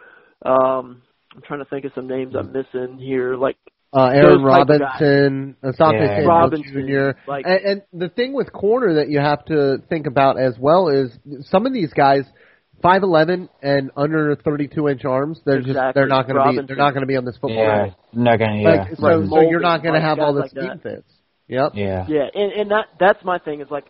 um 0.44 1.02
I'm 1.34 1.42
trying 1.42 1.58
to 1.60 1.64
think 1.64 1.84
of 1.84 1.92
some 1.94 2.06
names 2.06 2.34
I'm 2.36 2.52
missing 2.52 2.96
here, 2.98 3.36
like 3.36 3.56
Uh, 3.92 4.06
Aaron 4.06 4.42
Those 4.42 4.50
type 4.52 4.60
of 4.62 4.68
guys. 4.68 4.80
Robinson, 4.80 5.56
Asante 5.64 5.92
Yeah. 5.92 6.06
Samuel 6.06 6.26
Robinson, 6.28 6.86
Jr. 6.88 7.10
like- 7.30 7.46
and, 7.46 7.60
and 7.64 7.82
the 7.92 8.08
thing 8.08 8.32
with 8.32 8.52
corner 8.52 8.94
that 8.94 9.08
you 9.08 9.20
have 9.20 9.44
to 9.46 9.78
think 9.88 10.06
about 10.06 10.38
as 10.38 10.56
well 10.58 10.88
is 10.88 11.16
some 11.42 11.66
of 11.66 11.72
these 11.72 11.92
guys, 11.92 12.24
five 12.84 13.02
eleven 13.02 13.48
and 13.62 13.90
under 13.96 14.36
thirty 14.36 14.68
two 14.68 14.88
inch 14.88 15.04
arms, 15.06 15.40
they're 15.46 15.62
just 15.62 15.78
they're 15.94 16.06
not 16.06 16.28
going 16.28 16.36
to 16.36 16.60
be 16.62 16.66
they're 16.66 16.76
not 16.76 16.90
going 16.90 17.00
to 17.00 17.06
be 17.06 17.16
on 17.16 17.24
this 17.24 17.34
football. 17.36 17.56
Yeah. 17.56 17.84
team. 17.86 17.94
Not 18.12 18.38
gonna. 18.38 18.60
Yeah. 18.60 18.68
Like, 18.68 18.96
so, 18.96 19.06
Right. 19.06 19.28
so 19.30 19.40
you're 19.40 19.60
not 19.60 19.82
going 19.82 19.94
to 19.94 20.00
have 20.00 20.18
all 20.18 20.34
the 20.34 20.42
guys 20.42 20.52
like 20.54 20.62
scheme 20.64 20.80
that. 20.84 20.96
fits. 20.96 21.12
Yep. 21.48 21.72
yeah. 21.74 22.06
Yeah, 22.08 22.26
and 22.34 22.52
and 22.52 22.70
that 22.70 22.86
that's 23.00 23.24
my 23.24 23.38
thing 23.38 23.60
is 23.62 23.68
like 23.70 23.86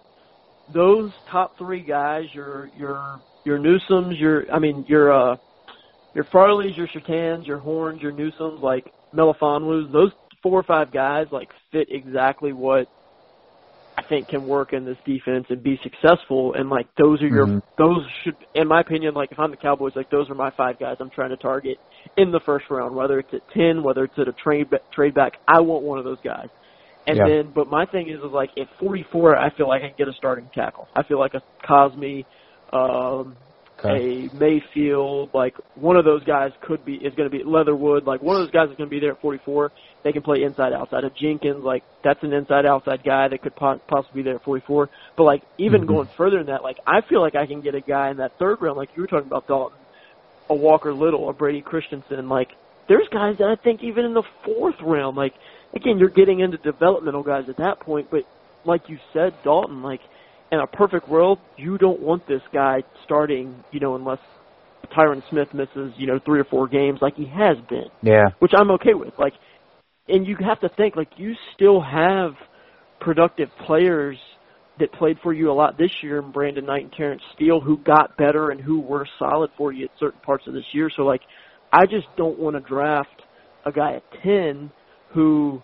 those 0.72 1.10
top 1.30 1.58
three 1.58 1.82
guys, 1.82 2.26
your 2.32 2.70
your 2.78 3.20
your 3.44 3.58
Newsomes, 3.58 4.18
your 4.18 4.50
I 4.52 4.60
mean 4.60 4.84
your 4.88 5.12
uh 5.12 5.36
your 6.14 6.24
Farleys, 6.24 6.76
your 6.76 6.86
Surtains, 6.88 7.46
your 7.46 7.58
Horns, 7.58 8.00
your 8.00 8.12
Newsomes, 8.12 8.62
like 8.62 8.92
Melifonwus, 9.12 9.92
those 9.92 10.12
four 10.40 10.60
or 10.60 10.62
five 10.62 10.92
guys 10.92 11.26
like 11.32 11.48
fit 11.72 11.88
exactly 11.90 12.52
what 12.52 12.86
I 12.86 13.03
think 14.08 14.28
can 14.28 14.46
work 14.46 14.72
in 14.72 14.84
this 14.84 14.96
defense 15.04 15.46
and 15.50 15.62
be 15.62 15.78
successful 15.82 16.54
and 16.54 16.70
like 16.70 16.86
those 16.96 17.20
are 17.22 17.28
your 17.28 17.46
Mhm. 17.46 17.62
those 17.76 18.06
should 18.22 18.36
in 18.54 18.68
my 18.68 18.80
opinion 18.80 19.14
like 19.14 19.32
if 19.32 19.38
I'm 19.38 19.50
the 19.50 19.56
Cowboys 19.56 19.96
like 19.96 20.08
those 20.10 20.28
are 20.30 20.34
my 20.34 20.50
five 20.50 20.78
guys 20.78 20.96
I'm 21.00 21.10
trying 21.10 21.30
to 21.30 21.36
target 21.36 21.78
in 22.16 22.30
the 22.30 22.40
first 22.40 22.66
round 22.70 22.94
whether 22.94 23.18
it's 23.18 23.32
at 23.34 23.46
10 23.48 23.82
whether 23.82 24.04
it's 24.04 24.18
at 24.18 24.28
a 24.28 24.32
trade 24.32 24.68
trade 24.92 25.14
back 25.14 25.34
I 25.48 25.60
want 25.60 25.84
one 25.84 25.98
of 25.98 26.04
those 26.04 26.20
guys 26.22 26.48
and 27.06 27.16
Yeah. 27.18 27.26
then 27.26 27.52
but 27.52 27.68
my 27.68 27.86
thing 27.86 28.08
is 28.08 28.18
is 28.18 28.32
like 28.32 28.50
at 28.58 28.68
44 28.78 29.36
I 29.36 29.50
feel 29.50 29.68
like 29.68 29.82
I 29.82 29.88
can 29.88 29.96
get 29.96 30.08
a 30.08 30.12
starting 30.14 30.50
tackle 30.54 30.88
I 30.94 31.02
feel 31.04 31.18
like 31.18 31.34
a 31.34 31.42
Cosmi 31.66 32.26
um 32.72 33.36
Okay. 33.84 34.28
a 34.30 34.34
Mayfield, 34.34 35.30
like 35.34 35.54
one 35.74 35.96
of 35.96 36.04
those 36.04 36.22
guys 36.24 36.52
could 36.62 36.84
be 36.84 36.94
is 36.94 37.14
going 37.14 37.28
to 37.30 37.36
be 37.36 37.42
Leatherwood, 37.44 38.04
like 38.04 38.22
one 38.22 38.36
of 38.36 38.42
those 38.42 38.50
guys 38.52 38.70
is 38.70 38.76
going 38.76 38.88
to 38.88 38.94
be 38.94 39.00
there 39.00 39.12
at 39.12 39.20
44. 39.20 39.72
They 40.04 40.12
can 40.12 40.22
play 40.22 40.42
inside 40.42 40.72
outside. 40.74 41.02
Of 41.04 41.14
Jenkins, 41.16 41.64
like 41.64 41.82
that's 42.04 42.22
an 42.22 42.32
inside 42.32 42.66
outside 42.66 43.02
guy 43.02 43.26
that 43.28 43.42
could 43.42 43.56
po- 43.56 43.80
possibly 43.88 44.22
be 44.22 44.24
there 44.26 44.36
at 44.36 44.44
44. 44.44 44.90
But 45.16 45.24
like 45.24 45.42
even 45.58 45.82
Mhm. 45.82 45.86
going 45.86 46.08
further 46.16 46.36
than 46.38 46.46
that, 46.48 46.62
like 46.62 46.78
I 46.86 47.00
feel 47.00 47.20
like 47.22 47.34
I 47.34 47.46
can 47.46 47.62
get 47.62 47.74
a 47.74 47.80
guy 47.80 48.10
in 48.10 48.18
that 48.18 48.32
third 48.38 48.60
round, 48.60 48.76
like 48.76 48.90
you 48.94 49.02
were 49.02 49.06
talking 49.06 49.26
about 49.26 49.46
Dalton, 49.48 49.78
a 50.50 50.54
Walker 50.54 50.92
Little, 50.92 51.28
a 51.30 51.32
Brady 51.32 51.62
Christensen. 51.62 52.28
Like 52.28 52.50
there's 52.86 53.08
guys 53.08 53.36
that 53.38 53.48
I 53.48 53.56
think 53.56 53.82
even 53.82 54.04
in 54.04 54.12
the 54.12 54.22
fourth 54.44 54.80
round, 54.82 55.16
like 55.16 55.32
again 55.74 55.98
you're 55.98 56.10
getting 56.10 56.40
into 56.40 56.58
developmental 56.58 57.22
guys 57.22 57.48
at 57.48 57.56
that 57.56 57.80
point. 57.80 58.08
But 58.10 58.24
like 58.66 58.88
you 58.90 58.98
said, 59.14 59.32
Dalton, 59.42 59.82
like 59.82 60.00
in 60.52 60.60
a 60.60 60.66
perfect 60.66 61.08
world, 61.08 61.38
you 61.56 61.78
don't 61.78 62.00
want 62.00 62.26
this 62.26 62.42
guy 62.52 62.82
starting, 63.04 63.64
you 63.72 63.80
know, 63.80 63.94
unless 63.94 64.20
Tyron 64.92 65.22
Smith 65.30 65.52
misses, 65.54 65.94
you 65.96 66.06
know, 66.06 66.18
three 66.18 66.38
or 66.38 66.44
four 66.44 66.68
games 66.68 67.00
like 67.00 67.16
he 67.16 67.24
has 67.24 67.56
been, 67.70 67.88
Yeah. 68.02 68.28
which 68.38 68.52
I'm 68.54 68.70
okay 68.72 68.92
with. 68.94 69.18
Like, 69.18 69.32
and 70.08 70.26
you 70.26 70.36
have 70.36 70.60
to 70.60 70.68
think, 70.76 70.96
like, 70.96 71.10
you 71.16 71.34
still 71.54 71.80
have 71.80 72.32
productive 73.00 73.48
players 73.66 74.16
that 74.78 74.92
played 74.92 75.18
for 75.22 75.32
you 75.32 75.50
a 75.50 75.54
lot 75.54 75.78
this 75.78 75.90
year, 76.02 76.18
and 76.18 76.32
Brandon 76.32 76.66
Knight 76.66 76.82
and 76.82 76.92
Terrence 76.92 77.22
Steele, 77.34 77.60
who 77.60 77.78
got 77.78 78.16
better 78.16 78.50
and 78.50 78.60
who 78.60 78.80
were 78.80 79.06
solid 79.18 79.50
for 79.56 79.72
you 79.72 79.84
at 79.84 79.90
certain 80.00 80.20
parts 80.20 80.46
of 80.46 80.54
this 80.54 80.64
year. 80.72 80.90
So 80.94 81.02
like, 81.02 81.20
I 81.72 81.86
just 81.86 82.06
don't 82.16 82.38
want 82.38 82.56
to 82.56 82.60
draft 82.60 83.22
a 83.64 83.72
guy 83.72 83.94
at 83.94 84.02
ten 84.22 84.70
who 85.12 85.62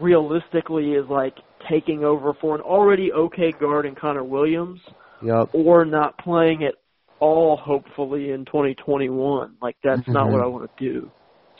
realistically 0.00 0.92
is 0.92 1.06
like 1.08 1.34
taking 1.68 2.04
over 2.04 2.34
for 2.40 2.54
an 2.54 2.60
already 2.60 3.12
okay 3.12 3.52
guard 3.52 3.86
in 3.86 3.94
Connor 3.94 4.24
Williams, 4.24 4.80
Yep. 5.22 5.50
or 5.52 5.84
not 5.84 6.18
playing 6.18 6.62
at 6.64 6.74
all. 7.18 7.56
Hopefully 7.56 8.30
in 8.30 8.44
2021, 8.44 9.56
like 9.60 9.76
that's 9.82 10.02
mm-hmm. 10.02 10.12
not 10.12 10.30
what 10.30 10.40
I 10.40 10.46
want 10.46 10.70
to 10.76 10.84
do. 10.84 11.10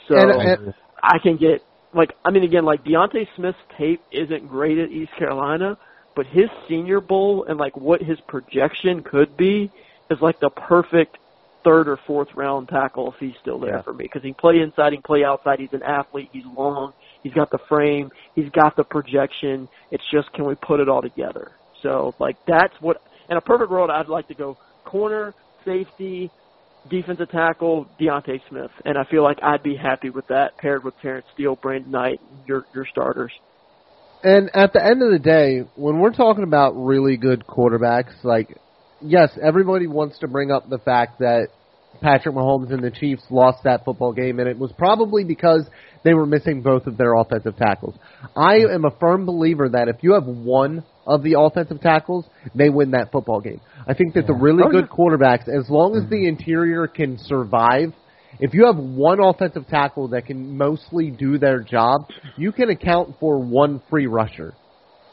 So 0.07 0.15
and, 0.15 0.31
and, 0.31 0.73
I 1.03 1.17
can 1.21 1.37
get 1.37 1.61
like 1.97 2.15
I 2.23 2.31
mean 2.31 2.43
again 2.43 2.63
like 2.65 2.83
D'Ante 2.85 3.27
Smith's 3.35 3.57
tape 3.77 4.01
isn't 4.11 4.47
great 4.47 4.77
at 4.77 4.89
East 4.91 5.11
Carolina, 5.17 5.77
but 6.15 6.25
his 6.27 6.49
Senior 6.69 7.01
Bowl 7.01 7.45
and 7.45 7.57
like 7.57 7.75
what 7.75 8.01
his 8.01 8.19
projection 8.21 9.03
could 9.03 9.35
be 9.35 9.71
is 10.09 10.21
like 10.21 10.39
the 10.39 10.49
perfect 10.49 11.17
third 11.63 11.89
or 11.89 11.97
fourth 11.97 12.29
round 12.35 12.69
tackle 12.69 13.11
if 13.11 13.19
he's 13.19 13.35
still 13.41 13.59
there 13.59 13.75
Yeah. 13.77 13.81
for 13.81 13.93
me 13.93 14.05
because 14.05 14.21
he 14.21 14.29
can 14.29 14.35
play 14.35 14.59
inside, 14.61 14.93
he 14.93 14.97
can 14.97 15.03
play 15.03 15.23
outside. 15.25 15.59
He's 15.59 15.73
an 15.73 15.83
athlete. 15.83 16.29
He's 16.31 16.45
long. 16.45 16.93
He's 17.23 17.33
got 17.33 17.49
the 17.49 17.57
frame. 17.57 18.11
He's 18.35 18.49
got 18.51 18.75
the 18.75 18.83
projection. 18.83 19.67
It's 19.91 20.05
just 20.09 20.31
can 20.33 20.45
we 20.45 20.55
put 20.55 20.79
it 20.79 20.87
all 20.87 21.01
together? 21.01 21.51
So 21.81 22.15
like 22.19 22.37
that's 22.45 22.79
what 22.79 23.01
in 23.29 23.37
a 23.37 23.41
perfect 23.41 23.69
world 23.71 23.89
I'd 23.89 24.07
like 24.07 24.27
to 24.29 24.33
go 24.35 24.57
corner, 24.85 25.33
safety, 25.65 26.31
defensive 26.89 27.29
tackle, 27.29 27.87
D'Ante 27.99 28.41
Smith, 28.49 28.71
and 28.85 28.97
I 28.97 29.03
feel 29.09 29.23
like 29.23 29.37
I'd 29.43 29.63
be 29.63 29.75
happy 29.75 30.09
with 30.09 30.27
that 30.27 30.57
paired 30.57 30.83
with 30.83 30.93
Terrence 31.01 31.25
Steele, 31.33 31.55
Brandon 31.55 31.91
Knight, 31.91 32.21
your 32.47 32.65
your 32.73 32.85
starters. 32.85 33.31
And 34.23 34.49
at 34.55 34.73
the 34.73 34.83
end 34.83 35.03
of 35.03 35.11
the 35.11 35.19
day, 35.19 35.61
when 35.75 35.99
we're 35.99 36.13
talking 36.13 36.43
about 36.43 36.71
really 36.71 37.17
good 37.17 37.45
quarterbacks, 37.45 38.23
like, 38.23 38.57
yes, 38.99 39.29
everybody 39.41 39.85
wants 39.85 40.19
to 40.19 40.27
bring 40.27 40.51
up 40.51 40.69
the 40.69 40.79
fact 40.79 41.19
that 41.19 41.49
Patrick 42.01 42.35
Mahomes 42.35 42.71
and 42.71 42.83
the 42.83 42.91
Chiefs 42.91 43.23
lost 43.29 43.63
that 43.63 43.85
football 43.85 44.13
game, 44.13 44.39
and 44.39 44.47
it 44.47 44.57
was 44.57 44.71
probably 44.77 45.23
because 45.23 45.67
they 46.03 46.13
were 46.13 46.25
missing 46.25 46.61
both 46.61 46.87
of 46.87 46.97
their 46.97 47.13
offensive 47.15 47.57
tackles. 47.57 47.95
I 48.35 48.57
am 48.71 48.85
a 48.85 48.91
firm 48.99 49.25
believer 49.25 49.69
that 49.69 49.87
if 49.87 49.97
you 50.01 50.13
have 50.13 50.25
one 50.25 50.83
of 51.07 51.23
the 51.23 51.35
offensive 51.39 51.81
tackles, 51.81 52.25
they 52.53 52.69
win 52.69 52.91
that 52.91 53.11
football 53.11 53.39
game. 53.39 53.61
I 53.87 53.93
think 53.93 54.13
that 54.15 54.27
the 54.27 54.33
really 54.33 54.63
Oh, 54.63 54.69
good 54.69 54.89
quarterbacks, 54.89 55.47
as 55.47 55.69
long 55.69 55.95
as 55.95 56.03
the 56.09 56.17
mm-hmm. 56.17 56.39
interior 56.39 56.87
can 56.87 57.17
survive, 57.17 57.93
if 58.39 58.53
you 58.53 58.65
have 58.65 58.77
one 58.77 59.19
offensive 59.19 59.67
tackle 59.67 60.09
that 60.09 60.25
can 60.25 60.57
mostly 60.57 61.09
do 61.09 61.37
their 61.37 61.61
job, 61.61 62.01
you 62.35 62.51
can 62.51 62.69
account 62.69 63.15
for 63.19 63.39
one 63.39 63.81
free 63.89 64.05
rusher 64.05 64.53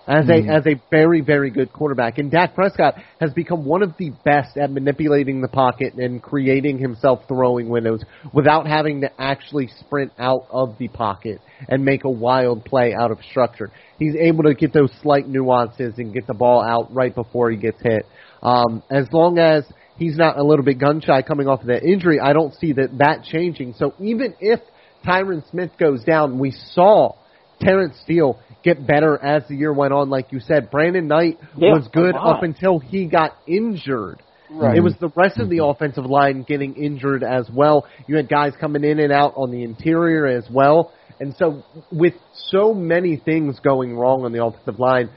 as 0.06 0.28
a 0.28 0.46
as 0.48 0.66
a 0.66 0.80
very 0.90 1.20
very 1.20 1.50
good 1.50 1.72
quarterback. 1.72 2.18
And 2.18 2.30
Dak 2.30 2.54
Prescott 2.54 2.94
has 3.20 3.32
become 3.32 3.64
one 3.64 3.82
of 3.82 3.94
the 3.98 4.10
best 4.24 4.56
at 4.56 4.70
manipulating 4.70 5.40
the 5.40 5.48
pocket 5.48 5.94
and 5.94 6.22
creating 6.22 6.78
himself 6.78 7.20
throwing 7.28 7.68
windows 7.68 8.02
without 8.32 8.66
having 8.66 9.00
to 9.02 9.10
actually 9.20 9.68
sprint 9.80 10.12
out 10.18 10.46
of 10.50 10.76
the 10.78 10.88
pocket 10.88 11.40
and 11.68 11.84
make 11.84 12.04
a 12.04 12.10
wild 12.10 12.64
play 12.64 12.94
out 12.94 13.10
of 13.10 13.18
structure. 13.30 13.70
He's 13.98 14.14
able 14.16 14.44
to 14.44 14.54
get 14.54 14.72
those 14.72 14.90
slight 15.02 15.26
nuances 15.28 15.94
and 15.98 16.12
get 16.12 16.26
the 16.26 16.34
ball 16.34 16.62
out 16.62 16.94
right 16.94 17.14
before 17.14 17.50
he 17.50 17.56
gets 17.56 17.80
hit. 17.80 18.06
Um, 18.42 18.82
as 18.90 19.06
long 19.12 19.38
as 19.38 19.64
he's 19.96 20.16
not 20.16 20.38
a 20.38 20.42
little 20.42 20.64
bit 20.64 20.78
gun 20.78 21.00
shy 21.00 21.22
coming 21.22 21.48
off 21.48 21.62
of 21.62 21.68
that 21.68 21.82
injury, 21.82 22.20
I 22.20 22.32
don't 22.32 22.54
see 22.54 22.72
that 22.74 22.98
that 22.98 23.24
changing. 23.24 23.74
So 23.78 23.94
even 24.00 24.34
if 24.40 24.60
Tyron 25.06 25.48
Smith 25.50 25.70
goes 25.78 26.04
down, 26.04 26.38
we 26.38 26.50
saw 26.72 27.14
Terrence 27.60 27.96
Steele 28.02 28.38
get 28.64 28.86
better 28.86 29.22
as 29.22 29.46
the 29.48 29.54
year 29.54 29.72
went 29.72 29.92
on. 29.92 30.10
Like 30.10 30.32
you 30.32 30.40
said, 30.40 30.70
Brandon 30.70 31.06
Knight 31.06 31.38
Yeah, 31.56 31.72
was 31.72 31.88
good 31.92 32.16
up 32.16 32.42
until 32.42 32.78
he 32.78 33.06
got 33.06 33.36
injured. 33.46 34.22
Right. 34.50 34.76
It 34.76 34.80
was 34.80 34.94
the 35.00 35.10
rest 35.14 35.38
of 35.38 35.48
the 35.48 35.58
mm-hmm. 35.58 35.70
offensive 35.70 36.06
line 36.06 36.42
getting 36.42 36.74
injured 36.74 37.22
as 37.22 37.48
well. 37.52 37.86
You 38.06 38.16
had 38.16 38.28
guys 38.28 38.52
coming 38.60 38.84
in 38.84 38.98
and 38.98 39.12
out 39.12 39.34
on 39.36 39.50
the 39.50 39.62
interior 39.62 40.26
as 40.26 40.44
well. 40.50 40.92
And 41.20 41.34
so 41.36 41.62
with 41.92 42.14
so 42.48 42.74
many 42.74 43.16
things 43.16 43.60
going 43.60 43.96
wrong 43.96 44.24
on 44.24 44.32
the 44.32 44.44
offensive 44.44 44.78
line, 44.78 45.10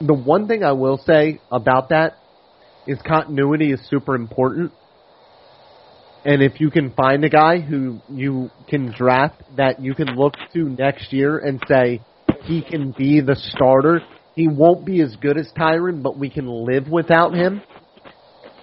the 0.00 0.14
one 0.14 0.46
thing 0.46 0.62
I 0.62 0.72
will 0.72 0.98
say 0.98 1.40
about 1.50 1.90
that 1.90 2.16
is 2.86 2.98
continuity 3.06 3.72
is 3.72 3.80
super 3.88 4.14
important. 4.14 4.72
And 6.24 6.42
if 6.42 6.60
you 6.60 6.70
can 6.70 6.92
find 6.92 7.24
a 7.24 7.28
guy 7.28 7.60
who 7.60 8.00
you 8.10 8.50
can 8.68 8.92
draft 8.92 9.42
that 9.56 9.80
you 9.80 9.94
can 9.94 10.16
look 10.16 10.34
to 10.52 10.68
next 10.68 11.12
year 11.12 11.38
and 11.38 11.62
say 11.68 12.00
he 12.44 12.62
can 12.62 12.94
be 12.96 13.20
the 13.20 13.36
starter, 13.36 14.00
he 14.34 14.48
won't 14.48 14.84
be 14.84 15.00
as 15.00 15.16
good 15.16 15.36
as 15.36 15.50
Tyron, 15.58 16.02
but 16.02 16.16
we 16.16 16.30
can 16.30 16.46
live 16.46 16.88
without 16.88 17.34
him. 17.34 17.60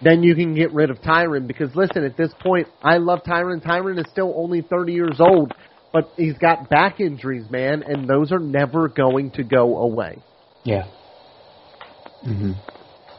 Then 0.02 0.24
you 0.24 0.36
can 0.36 0.56
get 0.56 0.74
rid 0.74 0.90
of 0.90 1.02
Tyron 1.02 1.48
because 1.48 1.76
listen, 1.76 2.04
at 2.04 2.18
this 2.18 2.32
point, 2.42 2.68
I 2.82 2.98
love 2.98 3.20
Tyron. 3.28 3.64
Tyron 3.64 4.00
is 4.00 4.06
still 4.12 4.34
only 4.38 4.62
30 4.62 4.94
years 4.94 5.20
old, 5.20 5.54
but 5.92 6.12
he's 6.18 6.38
got 6.38 6.70
back 6.70 7.00
injuries, 7.00 7.50
man, 7.50 7.84
and 7.86 8.08
those 8.08 8.32
are 8.32 8.40
never 8.40 8.90
going 8.90 9.32
to 9.32 9.44
go 9.44 9.78
away. 9.80 10.22
Yeah. 10.64 10.88
hmm 12.24 12.52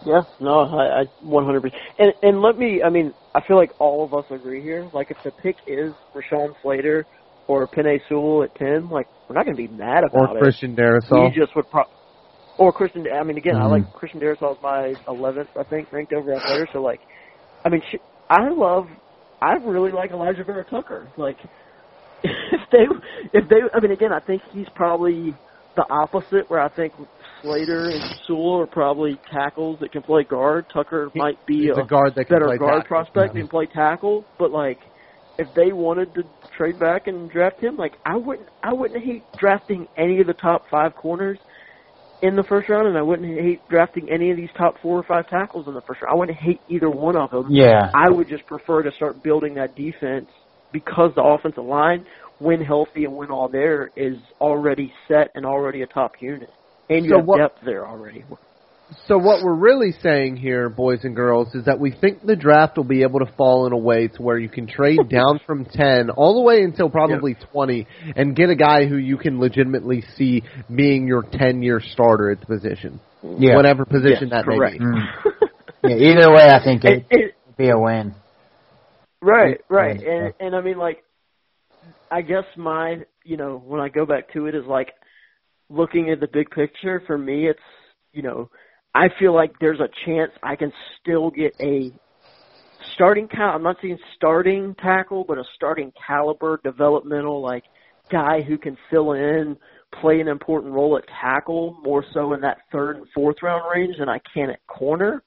Yeah, 0.04 0.22
no, 0.40 0.60
I, 0.60 1.02
I 1.02 1.04
100%. 1.24 1.72
And 1.98 2.12
and 2.22 2.42
let 2.42 2.58
me, 2.58 2.82
I 2.82 2.90
mean, 2.90 3.14
I 3.34 3.40
feel 3.46 3.56
like 3.56 3.72
all 3.78 4.04
of 4.04 4.14
us 4.14 4.24
agree 4.30 4.62
here. 4.62 4.88
Like, 4.92 5.10
if 5.10 5.16
the 5.24 5.30
pick 5.30 5.56
is 5.66 5.92
Rashawn 6.14 6.54
Slater 6.62 7.06
or 7.48 7.68
Penei 7.68 8.00
Sewell 8.08 8.42
at 8.42 8.54
10, 8.56 8.88
like, 8.88 9.06
we're 9.28 9.34
not 9.36 9.44
going 9.44 9.56
to 9.56 9.62
be 9.62 9.68
mad 9.68 10.04
about 10.04 10.30
Or 10.30 10.38
it. 10.38 10.42
Christian 10.42 10.74
Darrisaw. 10.76 11.30
We 11.30 11.40
just 11.40 11.54
would 11.56 11.68
pro- 11.70 11.84
or 12.58 12.72
Christian. 12.72 13.04
I 13.12 13.22
mean, 13.22 13.36
again, 13.36 13.56
I 13.56 13.64
Mhm. 13.66 13.70
like 13.70 13.92
Christian 13.92 14.20
Darrisaw 14.20 14.52
is 14.56 14.62
my 14.62 14.94
11th, 15.08 15.48
I 15.58 15.62
think, 15.64 15.92
ranked 15.92 16.12
overall 16.12 16.40
player. 16.40 16.66
So, 16.72 16.80
like, 16.82 17.00
I 17.64 17.68
mean, 17.68 17.82
sh- 17.90 17.96
I 18.30 18.48
love, 18.50 18.86
I 19.42 19.54
really 19.54 19.92
like 19.92 20.10
Alijah 20.12 20.44
Vera-Tucker. 20.46 21.08
Like, 21.16 21.38
if 22.22 22.60
they, 22.72 22.86
if 23.32 23.48
they, 23.48 23.56
I 23.74 23.80
mean, 23.80 23.92
again, 23.92 24.12
I 24.12 24.20
think 24.20 24.42
he's 24.52 24.68
probably 24.74 25.34
the 25.76 25.84
opposite, 25.90 26.48
where 26.48 26.60
I 26.60 26.68
think 26.70 26.94
Slater 27.42 27.90
and 27.90 28.02
Sewell 28.26 28.60
are 28.60 28.66
probably 28.66 29.20
tackles 29.30 29.78
that 29.80 29.92
can 29.92 30.02
play 30.02 30.24
guard. 30.24 30.64
Tucker 30.72 31.10
He- 31.12 31.20
might 31.20 31.44
be 31.46 31.68
a 31.68 31.74
a 31.74 31.86
guard 31.86 32.14
that 32.16 32.24
can 32.24 32.36
better 32.36 32.46
play 32.46 32.56
guard 32.56 32.82
tackle. 32.84 32.88
prospect 32.88 33.36
and 33.36 33.50
play 33.50 33.66
tackle, 33.66 34.24
but 34.38 34.50
like 34.50 34.78
if 35.38 35.52
they 35.54 35.72
wanted 35.72 36.14
to 36.14 36.24
trade 36.56 36.78
back 36.78 37.06
and 37.06 37.30
draft 37.30 37.60
him, 37.60 37.76
like 37.76 37.94
I 38.04 38.16
wouldn't 38.16 38.48
I 38.62 38.72
wouldn't 38.72 39.02
hate 39.04 39.22
drafting 39.38 39.86
any 39.96 40.20
of 40.20 40.26
the 40.26 40.32
top 40.34 40.64
five 40.70 40.94
corners 40.94 41.38
in 42.22 42.34
the 42.36 42.42
first 42.42 42.68
round 42.68 42.88
and 42.88 42.96
I 42.96 43.02
wouldn't 43.02 43.28
hate 43.38 43.60
drafting 43.68 44.08
any 44.10 44.30
of 44.30 44.36
these 44.38 44.48
top 44.56 44.76
four 44.80 44.98
or 44.98 45.02
five 45.02 45.28
tackles 45.28 45.66
in 45.68 45.74
the 45.74 45.82
first 45.82 46.00
round. 46.02 46.14
I 46.14 46.18
wouldn't 46.18 46.38
hate 46.38 46.60
either 46.68 46.88
one 46.88 47.16
of 47.16 47.30
them. 47.30 47.46
Yeah. 47.50 47.90
I 47.94 48.08
would 48.08 48.28
just 48.28 48.46
prefer 48.46 48.82
to 48.82 48.92
start 48.92 49.22
building 49.22 49.54
that 49.54 49.76
defense 49.76 50.26
because 50.72 51.12
the 51.14 51.22
offensive 51.22 51.64
line, 51.64 52.06
when 52.38 52.62
healthy 52.62 53.04
and 53.04 53.14
when 53.14 53.30
all 53.30 53.48
there, 53.48 53.90
is 53.96 54.16
already 54.40 54.92
set 55.08 55.30
and 55.34 55.44
already 55.44 55.82
a 55.82 55.86
top 55.86 56.12
unit. 56.20 56.50
And 56.88 57.04
you 57.04 57.10
So 57.10 57.16
have 57.18 57.26
what- 57.26 57.38
depth 57.38 57.58
there 57.64 57.86
already. 57.86 58.24
So 59.08 59.18
what 59.18 59.42
we're 59.42 59.54
really 59.54 59.92
saying 60.00 60.36
here, 60.36 60.68
boys 60.68 61.00
and 61.02 61.14
girls, 61.16 61.54
is 61.54 61.64
that 61.64 61.80
we 61.80 61.90
think 61.90 62.24
the 62.24 62.36
draft 62.36 62.76
will 62.76 62.84
be 62.84 63.02
able 63.02 63.18
to 63.18 63.26
fall 63.36 63.66
in 63.66 63.72
a 63.72 63.76
way 63.76 64.06
to 64.08 64.22
where 64.22 64.38
you 64.38 64.48
can 64.48 64.68
trade 64.68 65.00
down 65.08 65.40
from 65.44 65.64
10 65.64 66.10
all 66.10 66.34
the 66.34 66.40
way 66.40 66.62
until 66.62 66.88
probably 66.88 67.34
20 67.52 67.86
and 68.14 68.36
get 68.36 68.48
a 68.48 68.54
guy 68.54 68.86
who 68.86 68.96
you 68.96 69.16
can 69.16 69.40
legitimately 69.40 70.04
see 70.16 70.42
being 70.72 71.08
your 71.08 71.22
10-year 71.22 71.80
starter 71.92 72.30
at 72.30 72.40
the 72.40 72.46
position. 72.46 73.00
Yeah. 73.22 73.56
Whatever 73.56 73.84
position 73.84 74.28
Yes, 74.28 74.44
that 74.44 74.46
may 74.46 74.58
be. 74.58 74.78
Mm. 74.78 75.00
yeah. 75.84 75.96
Either 75.96 76.32
way, 76.32 76.48
I 76.48 76.62
think 76.62 76.84
It- 76.84 76.92
it 76.92 77.06
it- 77.10 77.34
would 77.46 77.56
be 77.56 77.70
a 77.70 77.78
win. 77.78 78.14
Right, 79.20 79.60
right. 79.68 80.00
And 80.00 80.34
and 80.38 80.54
I 80.54 80.60
mean 80.60 80.78
like 80.78 81.02
I 82.10 82.20
guess 82.20 82.44
my 82.56 83.04
you 83.24 83.36
know, 83.36 83.60
when 83.66 83.80
I 83.80 83.88
go 83.88 84.06
back 84.06 84.32
to 84.34 84.46
it 84.46 84.54
is 84.54 84.64
like 84.66 84.92
looking 85.68 86.10
at 86.10 86.20
the 86.20 86.28
big 86.32 86.50
picture, 86.50 87.02
for 87.06 87.18
me 87.18 87.48
it's 87.48 87.58
you 88.12 88.22
know, 88.22 88.48
I 88.96 89.10
feel 89.18 89.34
like 89.34 89.52
there's 89.60 89.80
a 89.80 89.90
chance 90.06 90.32
I 90.42 90.56
can 90.56 90.72
still 90.98 91.30
get 91.30 91.54
a 91.60 91.92
starting 92.94 93.28
cal 93.28 93.50
I'm 93.50 93.62
not 93.62 93.76
saying 93.82 93.98
starting 94.16 94.74
tackle, 94.82 95.24
but 95.28 95.36
a 95.36 95.44
starting 95.54 95.92
caliber 96.06 96.60
developmental 96.64 97.42
like 97.42 97.64
guy 98.10 98.40
who 98.40 98.56
can 98.56 98.78
fill 98.90 99.12
in, 99.12 99.58
play 100.00 100.20
an 100.20 100.28
important 100.28 100.72
role 100.72 100.96
at 100.96 101.04
tackle, 101.20 101.78
more 101.82 102.04
so 102.14 102.32
in 102.32 102.40
that 102.40 102.58
third 102.72 102.96
and 102.96 103.06
fourth 103.14 103.36
round 103.42 103.64
range 103.74 103.96
than 103.98 104.08
I 104.08 104.18
can 104.32 104.48
at 104.48 104.66
corner 104.66 105.22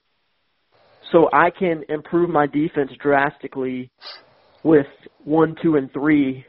so 1.12 1.28
I 1.32 1.50
can 1.50 1.84
improve 1.88 2.28
my 2.28 2.46
defense 2.46 2.90
drastically 3.00 3.90
with 4.64 4.86
one, 5.24 5.54
two, 5.62 5.76
and 5.76 5.92
three, 5.92 6.44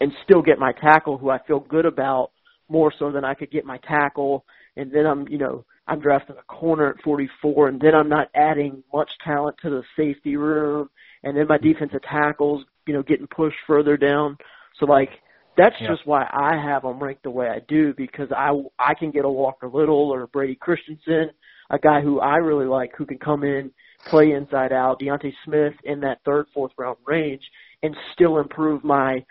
and 0.00 0.12
still 0.24 0.42
get 0.42 0.58
my 0.58 0.72
tackle, 0.72 1.16
who 1.18 1.30
I 1.30 1.38
feel 1.46 1.60
good 1.60 1.86
about, 1.86 2.30
more 2.68 2.92
so 2.98 3.10
than 3.10 3.24
I 3.24 3.34
could 3.34 3.50
get 3.50 3.64
my 3.64 3.78
tackle. 3.78 4.44
And 4.76 4.92
then 4.92 5.06
I'm, 5.06 5.28
you 5.28 5.38
know, 5.38 5.64
I'm 5.86 6.00
drafting 6.00 6.36
a 6.38 6.42
corner 6.44 6.90
at 6.90 7.02
44, 7.02 7.68
and 7.68 7.80
then 7.80 7.94
I'm 7.94 8.08
not 8.08 8.28
adding 8.34 8.82
much 8.92 9.10
talent 9.24 9.56
to 9.62 9.70
the 9.70 9.82
safety 9.96 10.36
room, 10.36 10.88
and 11.24 11.36
then 11.36 11.46
my 11.48 11.58
mm-hmm. 11.58 11.72
defensive 11.72 12.02
tackles, 12.02 12.64
you 12.86 12.94
know, 12.94 13.02
getting 13.02 13.26
pushed 13.26 13.58
further 13.66 13.96
down. 13.96 14.38
So 14.78 14.86
like, 14.86 15.10
that's 15.56 15.78
Yeah. 15.80 15.88
just 15.88 16.06
why 16.06 16.26
I 16.32 16.56
have 16.56 16.82
them 16.82 16.98
ranked 17.02 17.24
the 17.24 17.30
way 17.30 17.48
I 17.48 17.60
do 17.68 17.92
because 17.94 18.30
I 18.32 18.50
I 18.78 18.94
can 18.94 19.10
get 19.10 19.24
a 19.24 19.28
Walker 19.28 19.68
Little 19.68 20.10
or 20.10 20.22
a 20.22 20.28
Brady 20.28 20.54
Christensen, 20.54 21.30
a 21.70 21.78
guy 21.78 22.00
who 22.00 22.20
I 22.20 22.36
really 22.36 22.66
like 22.66 22.94
who 22.96 23.04
can 23.04 23.18
come 23.18 23.44
in, 23.44 23.70
play 24.06 24.32
inside 24.32 24.72
out, 24.72 24.98
D'Ante 25.00 25.34
Smith 25.44 25.74
in 25.84 26.00
that 26.00 26.20
third, 26.24 26.46
fourth 26.54 26.72
round 26.78 26.96
range, 27.06 27.42
and 27.82 27.94
still 28.12 28.38
improve 28.38 28.82
my 28.82 29.24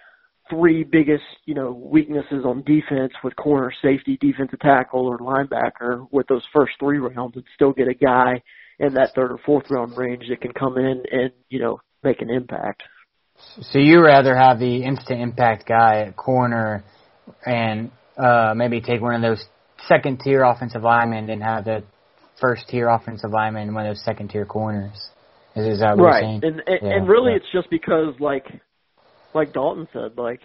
three 0.52 0.84
biggest, 0.84 1.24
you 1.46 1.56
know, 1.56 1.72
weaknesses 1.72 2.46
on 2.46 2.64
defense 2.64 3.14
with 3.24 3.36
corner, 3.36 3.72
safety, 3.82 4.18
defensive 4.22 4.60
tackle, 4.60 5.08
or 5.08 5.18
linebacker 5.18 6.08
with 6.12 6.28
those 6.28 6.44
first 6.54 6.74
three 6.80 7.00
rounds, 7.00 7.36
and 7.36 7.46
still 7.56 7.72
get 7.72 7.88
a 7.88 7.96
guy 7.96 8.44
in 8.80 8.94
that 8.96 9.14
third 9.16 9.32
or 9.32 9.40
fourth 9.46 9.66
round 9.70 9.98
range 9.98 10.26
that 10.30 10.42
can 10.42 10.52
come 10.52 10.78
in 10.78 11.04
and 11.12 11.32
you 11.50 11.60
know 11.60 11.80
make 12.04 12.22
an 12.22 12.30
impact. 12.30 12.84
So 13.62 13.80
you 13.80 14.04
rather 14.04 14.36
have 14.36 14.60
the 14.60 14.84
instant 14.84 15.22
impact 15.22 15.68
guy 15.68 16.02
at 16.08 16.16
corner 16.16 16.84
and 17.46 17.92
uh 18.18 18.54
maybe 18.56 18.82
take 18.82 19.02
one 19.02 19.16
of 19.16 19.22
those 19.22 19.44
second 19.88 20.20
tier 20.24 20.44
offensive 20.44 20.84
linemen 20.84 21.30
and 21.30 21.42
have 21.42 21.66
the 21.66 21.84
first 22.40 22.68
tier 22.68 22.90
offensive 22.90 23.32
lineman 23.32 23.70
in 23.70 23.74
one 23.74 23.86
of 23.86 23.96
those 23.96 24.04
second 24.04 24.30
tier 24.30 24.46
corners. 24.46 25.10
Is, 25.56 25.76
is 25.76 25.80
that 25.80 25.98
what 25.98 26.06
right 26.06 26.22
you're 26.22 26.30
saying? 26.30 26.42
and 26.44 26.62
and, 26.66 26.80
Yeah, 26.82 26.96
and 26.98 27.08
really 27.08 27.32
yeah. 27.32 27.38
it's 27.38 27.52
just 27.54 27.70
because 27.70 28.14
like 28.20 28.46
like 29.36 29.54
dalton 29.54 29.88
said 29.94 30.18
like 30.18 30.40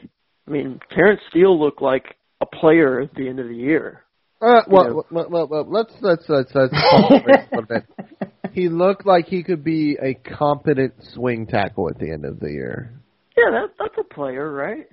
i 0.46 0.51
mean 0.51 0.81
terrence 0.94 1.20
steele 1.31 1.59
looked 1.59 1.83
like 1.83 2.16
a 2.40 2.46
player 2.46 3.01
at 3.01 3.14
the 3.14 3.29
end 3.29 3.40
of 3.40 3.49
the 3.49 3.55
year 3.55 4.03
Uh, 4.40 4.61
well, 4.68 5.07
well, 5.11 5.27
well, 5.31 5.46
well, 5.49 5.66
let's 5.68 5.94
let's 6.03 6.25
let's 6.29 6.51
let's 6.55 6.72
pump 6.72 7.11
a 7.11 7.57
little 7.57 7.66
bit. 7.66 7.85
He 8.53 8.70
looked 8.70 9.05
like 9.05 9.27
he 9.27 9.42
could 9.42 9.62
be 9.64 9.99
a 10.03 10.14
competent 10.14 10.94
swing 11.12 11.46
tackle 11.46 11.90
at 11.90 11.99
the 11.99 12.11
end 12.11 12.25
of 12.25 12.40
the 12.40 12.51
year. 12.51 12.92
yeah 13.37 13.51
that 13.51 13.75
that's 13.79 13.99
a 13.99 14.14
player 14.14 14.51
right 14.51 14.87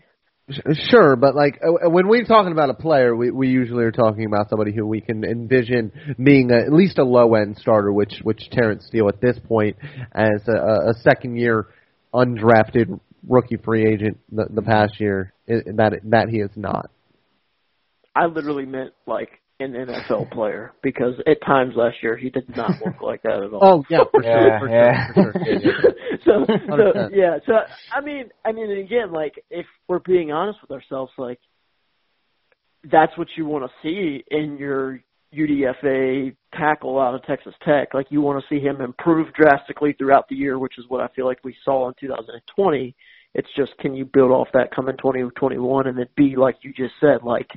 Sure, 0.89 1.15
but 1.15 1.36
like 1.36 1.62
uh, 1.63 1.89
when 1.89 2.10
we're 2.10 2.25
talking 2.25 2.51
about 2.51 2.69
a 2.69 2.73
player, 2.73 3.15
we 3.15 3.32
we 3.32 3.47
usually 3.47 3.86
are 3.86 3.93
talking 3.93 4.25
about 4.25 4.49
somebody 4.49 4.73
who 4.75 4.86
we 4.86 4.99
can 4.99 5.23
envision 5.23 5.93
being 6.21 6.51
a, 6.51 6.58
at 6.58 6.73
least 6.73 6.97
a 6.97 7.03
low 7.06 7.36
end 7.36 7.58
starter, 7.58 7.93
which 7.93 8.19
which 8.23 8.49
Terrence 8.51 8.86
Steele 8.86 9.08
at 9.08 9.21
this 9.21 9.39
point 9.47 9.77
as 10.13 10.45
a, 10.49 10.89
a 10.89 10.93
second 11.01 11.38
year 11.38 11.67
undrafted 12.13 12.99
rookie 13.28 13.58
free 13.58 13.86
agent 13.88 14.18
the, 14.32 14.46
the 14.50 14.62
past 14.62 15.00
year 15.00 15.34
i- 15.50 15.64
that 15.76 15.94
that 16.04 16.30
he 16.30 16.38
is 16.38 16.52
not. 16.56 16.90
i 18.16 18.26
literally 18.26 18.66
meant 18.66 18.92
like 19.08 19.30
an 19.60 19.74
nfl 19.74 20.30
player 20.32 20.74
because 20.82 21.14
at 21.28 21.40
times 21.46 21.74
last 21.76 21.96
year 22.04 22.18
he 22.18 22.30
did 22.30 22.56
not 22.56 22.82
look 22.84 23.02
like 23.02 23.22
that 23.24 23.42
at 23.44 23.54
all 23.54 23.62
Oh 23.62 23.86
yeah, 23.90 24.04
for 24.12 24.24
Yeah, 24.24 24.60
sure, 24.60 24.60
for 24.60 24.70
yeah. 24.70 25.14
sure, 25.14 25.34
for 25.34 25.46
sure. 25.46 25.46
Yeah, 25.46 25.60
yeah. 25.64 26.18
so, 26.26 26.46
so 26.70 27.10
yeah, 27.14 27.38
so 27.46 27.54
I 27.92 28.02
mean, 28.02 28.30
I 28.46 28.52
mean, 28.52 28.72
again, 28.72 29.12
like 29.12 29.44
if 29.50 29.66
we're 29.88 30.00
being 30.00 30.32
honest 30.32 30.60
with 30.62 30.72
ourselves, 30.72 31.12
like 31.18 31.40
that's 32.92 33.18
what 33.18 33.28
you 33.38 33.46
want 33.46 33.64
to 33.66 33.72
see 33.82 34.24
in 34.32 34.58
your 34.58 35.00
UDFA 35.34 36.36
tackle 36.54 37.00
out 37.00 37.16
of 37.16 37.24
Texas 37.24 37.54
Tech. 37.66 37.94
Like 37.94 38.08
you 38.10 38.22
want 38.22 38.44
to 38.44 38.48
see 38.56 38.62
him 38.62 38.82
improve 38.82 39.34
drastically 39.34 39.94
throughout 39.94 40.28
the 40.30 40.36
year, 40.36 40.60
which 40.60 40.78
is 40.78 40.86
what 40.90 41.02
I 41.02 41.08
feel 41.16 41.26
like 41.26 41.40
we 41.44 41.56
saw 41.64 41.88
in 41.88 41.94
2020. 42.00 42.96
It's 43.36 43.50
just 43.56 43.78
can 43.80 43.96
you 43.96 44.06
build 44.06 44.32
off 44.32 44.48
that 44.54 44.74
coming 44.76 44.98
2021 44.98 45.88
and 45.88 45.98
then 45.98 46.08
be 46.15 46.36
like 46.36 46.58
you 46.62 46.74
just 46.74 46.93
said, 47.00 47.24
like 47.24 47.48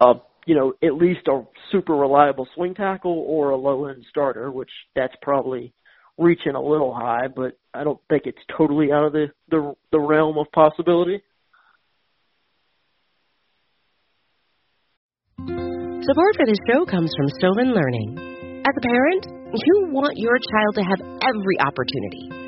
a 0.00 0.14
you 0.46 0.54
know 0.54 0.72
at 0.82 0.94
least 0.94 1.28
a 1.28 1.42
super 1.70 1.94
reliable 1.94 2.48
swing 2.54 2.74
tackle 2.74 3.24
or 3.26 3.50
a 3.50 3.56
low 3.56 3.86
end 3.86 4.04
starter, 4.10 4.50
which 4.50 4.70
that's 4.96 5.14
probably 5.22 5.72
reaching 6.18 6.54
a 6.54 6.60
little 6.60 6.92
high, 6.92 7.28
but 7.28 7.56
I 7.72 7.84
don't 7.84 8.00
think 8.08 8.24
it's 8.26 8.38
totally 8.56 8.92
out 8.92 9.04
of 9.04 9.12
the 9.12 9.26
the, 9.48 9.74
the 9.92 10.00
realm 10.00 10.36
of 10.38 10.46
possibility. 10.52 11.22
Support 15.38 16.36
for 16.36 16.46
this 16.46 16.58
show 16.66 16.86
comes 16.86 17.12
from 17.16 17.28
Sylvan 17.40 17.74
Learning. 17.74 18.16
As 18.64 18.74
a 18.76 18.80
parent, 18.80 19.26
you 19.54 19.88
want 19.92 20.16
your 20.16 20.38
child 20.40 20.74
to 20.76 20.82
have 20.82 21.00
every 21.20 21.60
opportunity, 21.60 22.47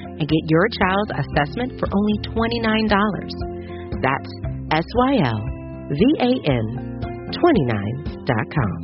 and 0.21 0.29
get 0.29 0.43
your 0.53 0.69
child's 0.77 1.11
assessment 1.17 1.81
for 1.81 1.89
only 1.89 2.13
$29. 2.29 2.85
That's 4.05 4.29
S 4.69 4.85
Y 5.09 5.13
L 5.25 5.41
V 5.89 6.01
A 6.21 6.31
N 6.45 6.65
29.com. 7.41 8.77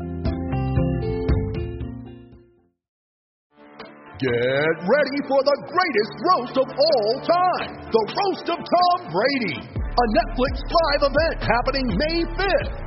Get 4.17 4.73
ready 4.81 5.19
for 5.29 5.37
the 5.45 5.57
greatest 5.69 6.13
roast 6.25 6.57
of 6.57 6.65
all 6.73 7.21
time 7.21 7.85
the 7.93 8.03
Roast 8.17 8.49
of 8.49 8.57
Tom 8.57 8.97
Brady, 9.13 9.61
a 9.61 10.05
Netflix 10.17 10.57
live 10.65 11.11
event 11.13 11.37
happening 11.45 11.85
May 11.95 12.25
5th. 12.33 12.86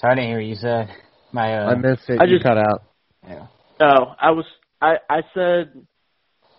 So 0.00 0.06
I 0.06 0.14
didn't 0.14 0.28
hear 0.28 0.38
what 0.38 0.46
you 0.46 0.54
said. 0.54 0.88
My 1.32 1.58
uh, 1.58 1.70
I 1.70 1.74
missed 1.74 2.08
it. 2.08 2.20
I 2.20 2.24
you 2.24 2.36
just- 2.36 2.44
cut 2.44 2.56
out. 2.56 2.84
yeah. 3.26 3.46
Oh, 3.80 4.14
I 4.20 4.30
was, 4.32 4.44
I, 4.80 4.96
I 5.08 5.22
said, 5.34 5.86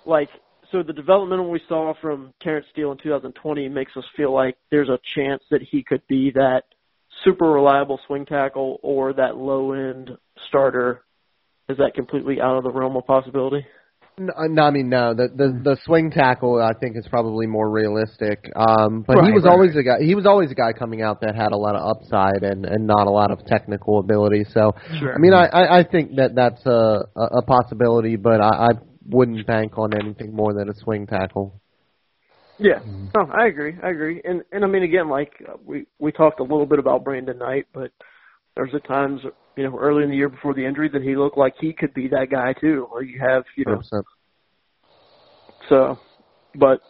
like, 0.06 0.30
so 0.71 0.84
the 0.84 0.93
developmental 0.93 1.49
we 1.49 1.60
saw 1.67 1.93
from 2.02 2.34
Terrence 2.41 2.65
Steele 2.71 2.91
in 2.93 2.97
2020 2.97 3.67
makes 3.67 3.91
us 3.97 4.06
feel 4.15 4.34
like 4.34 4.56
there's 4.71 4.88
a 4.88 4.99
chance 5.15 5.43
that 5.52 5.62
he 5.62 5.84
could 5.84 6.02
be 6.08 6.32
that 6.32 6.63
super 7.25 7.52
reliable 7.52 7.99
swing 8.08 8.25
tackle 8.25 8.80
or 8.84 9.12
that 9.13 9.36
low 9.36 9.73
end 9.73 10.12
starter. 10.47 11.02
Is 11.67 11.78
that 11.78 11.93
completely 11.93 12.39
out 12.39 12.58
of 12.58 12.63
the 12.63 12.71
realm 12.71 12.95
of 12.95 13.06
possibility? 13.06 13.65
No, 14.20 14.34
no, 14.48 14.64
I 14.64 14.72
mean 14.72 14.90
no. 14.90 15.14
The 15.14 15.30
the 15.30 15.60
the 15.64 15.78
swing 15.86 16.12
tackle 16.12 16.62
I 16.62 16.74
think 16.78 16.98
is 16.98 17.08
probably 17.10 17.48
more 17.48 17.70
realistic. 17.70 18.52
Um, 18.56 19.04
but 19.08 19.24
he 19.24 19.32
was 19.32 19.46
right, 19.46 19.52
always 19.52 19.76
a 19.76 19.84
guy. 19.84 20.02
He 20.02 20.14
was 20.14 20.26
always 20.26 20.52
a 20.52 20.56
guy 20.56 20.74
coming 20.74 21.02
out 21.02 21.22
that 21.22 21.36
had 21.36 21.54
a 21.54 21.58
lot 21.58 21.76
of 21.76 21.88
upside 21.90 22.44
and 22.44 22.66
and 22.66 22.86
not 22.86 23.08
a 23.08 23.12
lot 23.12 23.32
of 23.32 23.46
technical 23.46 24.00
ability. 24.00 24.46
So 24.54 24.74
Sure. 25.00 25.16
I 25.16 25.18
mean, 25.20 25.34
I 25.34 25.46
I 25.46 25.78
I 25.80 25.84
think 25.84 26.16
that 26.18 26.36
that's 26.36 26.66
a 26.66 27.08
a, 27.16 27.40
a 27.40 27.42
possibility, 27.42 28.18
but 28.18 28.42
I, 28.42 28.50
I 28.50 28.70
wouldn't 29.08 29.48
bank 29.48 29.78
on 29.78 29.94
anything 29.94 30.36
more 30.36 30.54
than 30.54 30.70
a 30.70 30.76
swing 30.76 31.08
tackle. 31.08 31.60
Yeah, 32.60 32.80
no, 33.16 33.26
I 33.32 33.48
agree. 33.48 33.76
I 33.82 33.90
agree. 33.90 34.22
And 34.26 34.44
and 34.52 34.66
I 34.66 34.68
mean, 34.68 34.84
again, 34.84 35.08
like 35.08 35.32
uh, 35.48 35.54
we 35.66 35.86
we 35.98 36.12
talked 36.12 36.42
a 36.42 36.44
little 36.44 36.66
bit 36.66 36.78
about 36.78 37.06
Brandon 37.06 37.38
Knight, 37.38 37.68
but 37.74 37.92
there's 38.60 38.76
at 38.76 38.86
times 38.86 39.22
you 39.56 39.63
know 39.63 39.78
early 39.80 40.04
in 40.04 40.10
the 40.10 40.17
year 40.17 40.28
before 40.28 40.54
the 40.54 40.65
injury 40.65 40.89
that 40.89 41.02
he 41.02 41.15
looked 41.15 41.38
like 41.38 41.54
he 41.62 41.72
could 41.72 41.93
be 41.93 42.10
that 42.10 42.28
guy 42.30 42.52
too. 42.60 42.88
Or 42.91 43.02
you 43.04 43.17
have 43.19 43.43
you 43.56 43.63
know 43.65 43.82
100%. 43.91 44.04
so, 45.69 45.98
but 46.56 46.82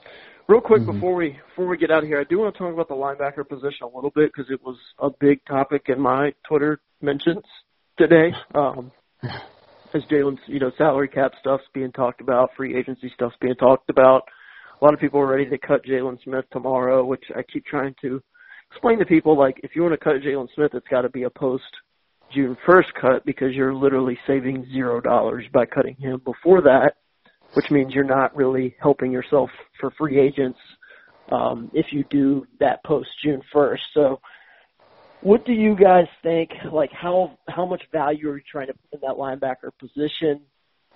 real 0.48 0.62
quick 0.62 0.82
Mm-hmm. 0.82 0.94
before 0.94 1.14
we 1.14 1.38
before 1.50 1.68
we 1.68 1.78
get 1.78 1.92
out 1.92 2.02
of 2.04 2.10
here, 2.10 2.20
I 2.20 2.24
do 2.24 2.40
want 2.40 2.56
to 2.56 2.58
talk 2.58 2.74
about 2.74 2.88
the 2.88 2.96
linebacker 2.96 3.48
position 3.48 3.84
a 3.84 3.96
little 3.96 4.10
bit 4.10 4.32
because 4.34 4.50
it 4.52 4.64
was 4.64 4.78
a 4.98 5.12
big 5.20 5.46
topic 5.46 5.84
in 5.90 6.00
my 6.00 6.34
Twitter 6.48 6.80
mentions 7.02 7.44
today. 8.00 8.34
Um, 8.56 8.92
as 9.94 10.02
Jaylon's 10.12 10.40
you 10.48 10.60
know 10.60 10.72
salary 10.76 11.08
cap 11.08 11.34
stuff's 11.40 11.66
being 11.72 11.92
talked 11.92 12.20
about, 12.20 12.50
free 12.58 12.76
agency 12.76 13.12
stuff's 13.14 13.36
being 13.40 13.56
talked 13.56 13.92
about. 13.92 14.24
A 14.82 14.86
lot 14.86 14.96
of 14.96 15.00
people 15.00 15.20
are 15.20 15.28
ready 15.28 15.48
to 15.48 15.58
cut 15.60 15.86
Jaylon 15.86 16.18
Smith 16.24 16.46
tomorrow, 16.52 17.06
which 17.06 17.26
I 17.36 17.44
keep 17.44 17.66
trying 17.66 17.94
to 18.02 18.24
explain 18.72 19.00
to 19.00 19.06
people. 19.06 19.38
Like, 19.38 19.60
if 19.64 19.76
you 19.76 19.82
want 19.82 19.94
to 19.94 19.98
cut 19.98 20.22
Jaylon 20.22 20.48
Smith, 20.56 20.72
it's 20.74 20.88
got 20.88 21.02
to 21.02 21.10
be 21.10 21.24
a 21.24 21.30
post 21.30 21.64
June 22.34 22.58
1st 22.68 22.94
cut 23.00 23.26
because 23.26 23.54
you're 23.54 23.74
literally 23.74 24.18
saving 24.28 24.66
zero 24.72 25.02
dollars 25.02 25.46
by 25.52 25.66
cutting 25.66 25.96
him 25.96 26.22
before 26.24 26.62
that, 26.62 26.94
which 27.54 27.72
means 27.72 27.94
you're 27.94 28.04
not 28.04 28.36
really 28.36 28.76
helping 28.80 29.12
yourself 29.12 29.50
for 29.80 29.92
free 29.98 30.20
agents 30.20 30.60
um, 31.32 31.72
if 31.74 31.88
you 31.92 32.04
do 32.10 32.46
that 32.60 32.84
post 32.84 33.10
June 33.24 33.42
1st. 33.54 33.80
So, 33.94 34.20
what 35.22 35.46
do 35.46 35.52
you 35.52 35.76
guys 35.76 36.06
think? 36.24 36.52
Like, 36.72 36.92
how 36.94 37.38
how 37.48 37.66
much 37.66 37.82
value 37.92 38.30
are 38.30 38.38
you 38.38 38.44
trying 38.50 38.68
to 38.68 38.74
put 38.74 38.94
in 38.94 39.00
that 39.02 39.18
linebacker 39.18 39.72
position? 39.78 40.42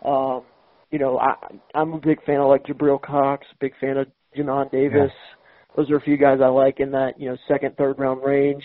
Um, 0.04 0.44
you 0.92 1.00
know, 1.00 1.18
I, 1.18 1.34
I'm 1.74 1.94
a 1.94 2.00
big 2.00 2.24
fan 2.24 2.40
of 2.40 2.48
like 2.48 2.64
Jabril 2.66 3.02
Cox, 3.02 3.46
big 3.60 3.74
fan 3.82 3.98
of 3.98 4.08
Jamin 4.38 4.72
Davis. 4.72 5.12
Yeah. 5.12 5.43
Those 5.76 5.90
are 5.90 5.98
a 5.98 6.02
few 6.02 6.18
guys 6.18 6.40
I 6.44 6.48
like 6.48 6.80
in 6.80 6.92
that 6.92 7.20
you 7.20 7.30
know 7.30 7.38
second, 7.48 7.76
third 7.78 8.00
round 8.00 8.24
range. 8.24 8.64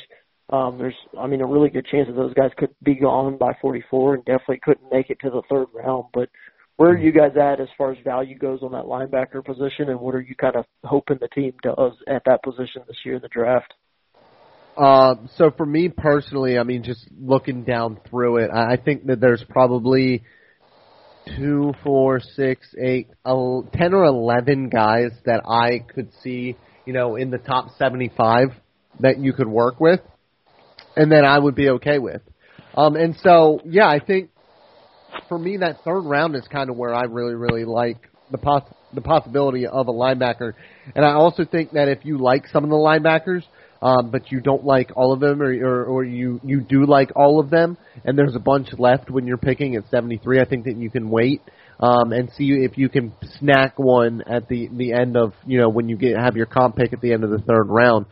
Um, 0.51 0.79
there's, 0.79 0.94
I 1.18 1.27
mean, 1.27 1.42
a 1.42 1.47
really 1.47 1.68
good 1.68 1.87
chance 1.90 2.07
that 2.07 2.16
those 2.16 2.33
guys 2.33 2.51
could 2.57 2.71
be 2.83 2.94
gone 2.94 3.37
by 3.37 3.53
44 3.61 4.14
and 4.14 4.25
definitely 4.25 4.61
couldn't 4.62 4.90
make 4.90 5.11
it 5.11 5.18
to 5.21 5.29
the 5.29 5.42
third 5.51 5.66
round. 5.75 6.07
But 6.14 6.31
where 6.77 6.90
are 6.90 6.99
you 6.99 7.12
guys 7.12 7.33
at 7.37 7.61
as 7.61 7.68
far 7.77 7.92
as 7.92 7.99
value 8.03 8.38
goes 8.38 8.61
on 8.62 8.73
that 8.73 8.85
linebacker 8.85 9.44
position, 9.44 9.90
and 9.90 10.01
what 10.01 10.14
are 10.14 10.21
you 10.21 10.35
kind 10.37 10.57
of 10.57 10.64
hoping 10.85 11.18
the 11.21 11.29
team 11.29 11.53
does 11.62 11.92
at 12.07 12.23
that 12.25 12.42
position 12.42 12.83
this 12.87 12.97
year 13.05 13.16
in 13.16 13.23
the 13.23 13.29
draft? 13.29 13.75
Uh, 14.77 15.16
so 15.37 15.51
for 15.57 15.66
me 15.66 15.88
personally, 15.88 16.57
I 16.57 16.62
mean, 16.62 16.85
just 16.85 17.05
looking 17.21 17.64
down 17.64 17.99
through 18.09 18.44
it, 18.44 18.51
I 18.53 18.77
think 18.77 19.07
that 19.07 19.21
there's 19.21 19.44
probably 19.49 20.23
two, 21.37 21.75
four, 21.83 22.21
six, 22.21 22.64
eight, 22.81 23.09
ten 23.27 23.92
or 23.92 24.05
eleven 24.05 24.68
guys 24.68 25.11
that 25.27 25.42
I 25.49 25.81
could 25.81 26.12
see, 26.23 26.57
you 26.88 26.94
know, 26.94 27.16
in 27.16 27.31
the 27.31 27.37
top 27.37 27.66
seventy-five 27.79 28.48
that 29.01 29.18
you 29.18 29.35
could 29.35 29.46
work 29.46 29.79
with 29.79 30.01
and 30.96 31.12
that 31.12 31.22
I 31.22 31.38
would 31.38 31.55
be 31.55 31.68
okay 31.68 31.98
with. 31.98 32.22
Um, 32.74 32.96
and 32.96 33.14
so, 33.22 33.61
yeah, 33.66 33.87
I 33.87 33.98
think 34.01 34.31
for 35.29 35.38
me 35.38 35.59
that 35.59 35.85
third 35.85 36.01
round 36.01 36.35
is 36.35 36.48
kind 36.51 36.70
of 36.70 36.77
where 36.79 36.94
I 36.94 37.03
really, 37.03 37.35
really 37.35 37.66
like 37.66 37.98
the 38.31 38.38
poss- 38.38 38.72
the 38.94 39.03
possibility 39.03 39.66
of 39.66 39.88
a 39.88 39.92
linebacker. 39.92 40.55
And 40.96 41.05
I 41.05 41.12
also 41.12 41.44
think 41.44 41.72
that 41.72 41.88
if 41.88 42.07
you 42.07 42.16
like 42.16 42.46
some 42.46 42.64
of 42.64 42.70
the 42.70 42.77
linebackers, 42.77 43.42
um, 43.83 44.11
but 44.11 44.33
you 44.33 44.40
don't 44.40 44.64
like 44.64 44.90
all 44.96 45.12
of 45.12 45.20
them, 45.20 45.42
or, 45.42 45.53
or 45.53 45.85
or 45.85 46.05
you 46.05 46.40
you 46.42 46.62
do 46.62 46.87
like 46.87 47.11
all 47.14 47.38
of 47.38 47.51
them, 47.51 47.77
and 48.07 48.16
there's 48.16 48.35
a 48.35 48.40
bunch 48.40 48.68
left 48.79 49.11
when 49.11 49.27
you're 49.27 49.37
picking 49.37 49.77
at 49.77 49.85
73. 49.90 50.40
I 50.40 50.46
think 50.46 50.64
that 50.64 50.79
you 50.79 50.88
can 50.88 51.11
wait 51.11 51.42
um, 51.81 52.12
and 52.12 52.31
see 52.37 52.51
if 52.51 52.77
you 52.77 52.88
can 52.88 53.12
snack 53.38 53.79
one 53.79 54.23
at 54.23 54.49
the 54.49 54.69
the 54.73 54.93
end 54.93 55.17
of 55.17 55.33
you 55.47 55.59
know 55.59 55.69
when 55.69 55.88
you 55.88 55.97
get 55.97 56.17
have 56.17 56.37
your 56.37 56.47
comp 56.47 56.77
pick 56.77 56.93
at 56.93 57.01
the 57.01 57.12
end 57.12 57.25
of 57.25 57.31
the 57.31 57.38
third 57.38 57.64
round. 57.69 58.07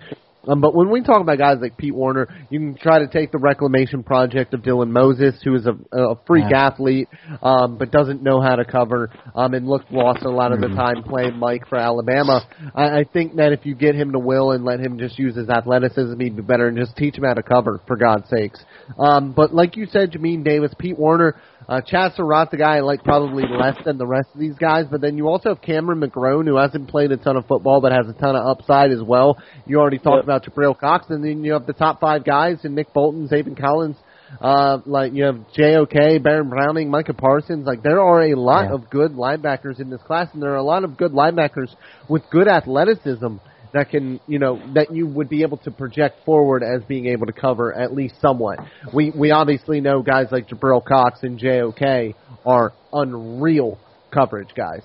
Um, 0.48 0.60
but 0.60 0.74
when 0.74 0.90
we 0.90 1.02
talk 1.02 1.20
about 1.20 1.38
guys 1.38 1.58
like 1.60 1.76
Pete 1.76 1.94
Werner, 1.94 2.28
you 2.50 2.60
can 2.60 2.76
try 2.76 3.00
to 3.00 3.08
take 3.08 3.32
the 3.32 3.38
reclamation 3.38 4.02
project 4.02 4.54
of 4.54 4.60
Dylan 4.60 4.90
Moses, 4.90 5.34
who 5.42 5.54
is 5.54 5.66
a, 5.66 5.76
a 5.96 6.14
freak 6.26 6.44
yeah. 6.50 6.66
athlete, 6.66 7.08
um, 7.42 7.78
but 7.78 7.90
doesn't 7.90 8.22
know 8.22 8.40
how 8.40 8.56
to 8.56 8.64
cover, 8.64 9.10
um, 9.34 9.54
and 9.54 9.66
looked 9.66 9.90
lost 9.90 10.22
a 10.22 10.30
lot 10.30 10.52
of 10.52 10.60
the 10.60 10.68
mm-hmm. 10.68 10.76
time 10.76 11.02
playing 11.02 11.36
Mike 11.38 11.66
for 11.68 11.76
Alabama. 11.76 12.46
I, 12.74 13.00
I 13.00 13.04
think 13.12 13.36
that 13.36 13.52
if 13.52 13.66
you 13.66 13.74
get 13.74 13.94
him 13.94 14.12
to 14.12 14.18
will 14.18 14.52
and 14.52 14.64
let 14.64 14.80
him 14.80 14.98
just 14.98 15.18
use 15.18 15.36
his 15.36 15.48
athleticism, 15.48 16.18
he'd 16.20 16.36
be 16.36 16.42
better, 16.42 16.68
and 16.68 16.76
just 16.76 16.96
teach 16.96 17.16
him 17.16 17.24
how 17.24 17.34
to 17.34 17.42
cover, 17.42 17.80
for 17.86 17.96
God's 17.96 18.28
sakes. 18.30 18.64
Um, 18.98 19.32
but 19.32 19.52
like 19.52 19.76
you 19.76 19.86
said, 19.86 20.12
Jamin 20.12 20.44
Davis, 20.44 20.72
Pete 20.78 20.98
Werner, 20.98 21.40
uh, 21.68 21.80
Chazz 21.80 22.16
Surratt, 22.16 22.50
the 22.50 22.56
guy 22.56 22.76
I 22.76 22.80
like 22.80 23.02
probably 23.02 23.44
less 23.48 23.76
than 23.84 23.98
the 23.98 24.06
rest 24.06 24.28
of 24.32 24.40
these 24.40 24.54
guys, 24.54 24.84
but 24.90 25.00
then 25.00 25.16
you 25.16 25.28
also 25.28 25.48
have 25.48 25.62
Cameron 25.62 26.00
McGrone, 26.00 26.46
who 26.46 26.56
hasn't 26.56 26.88
played 26.88 27.10
a 27.10 27.16
ton 27.16 27.36
of 27.36 27.46
football 27.46 27.80
but 27.80 27.92
has 27.92 28.06
a 28.08 28.12
ton 28.12 28.36
of 28.36 28.46
upside 28.46 28.92
as 28.92 29.02
well. 29.02 29.38
You 29.66 29.80
already 29.80 29.98
talked 29.98 30.18
yep. 30.18 30.24
about 30.24 30.44
Jabril 30.44 30.78
Cox, 30.78 31.06
and 31.08 31.24
then 31.24 31.42
you 31.42 31.54
have 31.54 31.66
the 31.66 31.72
top 31.72 32.00
five 32.00 32.24
guys 32.24 32.64
in 32.64 32.74
Nick 32.74 32.92
Bolton, 32.92 33.28
Zaven 33.28 33.60
Collins, 33.60 33.96
uh, 34.40 34.78
like 34.86 35.12
you 35.12 35.24
have 35.24 35.40
J.O.K., 35.54 36.18
Baron 36.18 36.48
Browning, 36.48 36.90
Micah 36.90 37.14
Parsons. 37.14 37.66
Like 37.66 37.82
there 37.82 38.00
are 38.00 38.22
a 38.22 38.34
lot 38.34 38.66
yeah. 38.66 38.74
of 38.74 38.90
good 38.90 39.12
linebackers 39.12 39.80
in 39.80 39.90
this 39.90 40.02
class, 40.02 40.28
and 40.32 40.42
there 40.42 40.52
are 40.52 40.56
a 40.56 40.62
lot 40.62 40.84
of 40.84 40.96
good 40.96 41.12
linebackers 41.12 41.74
with 42.08 42.22
good 42.30 42.48
athleticism 42.48 43.36
that 43.76 43.90
can, 43.90 44.20
you 44.26 44.38
know, 44.38 44.60
that 44.74 44.92
you 44.92 45.06
would 45.06 45.28
be 45.28 45.42
able 45.42 45.58
to 45.58 45.70
project 45.70 46.24
forward 46.24 46.62
as 46.62 46.82
being 46.84 47.06
able 47.06 47.26
to 47.26 47.32
cover 47.32 47.74
at 47.74 47.92
least 47.92 48.14
somewhat. 48.20 48.58
We 48.92 49.10
we 49.10 49.30
obviously 49.30 49.80
know 49.80 50.02
guys 50.02 50.26
like 50.30 50.48
Jabril 50.48 50.84
Cox 50.84 51.20
and 51.22 51.38
JOK 51.38 52.14
are 52.44 52.72
unreal 52.92 53.78
coverage 54.12 54.48
guys. 54.56 54.82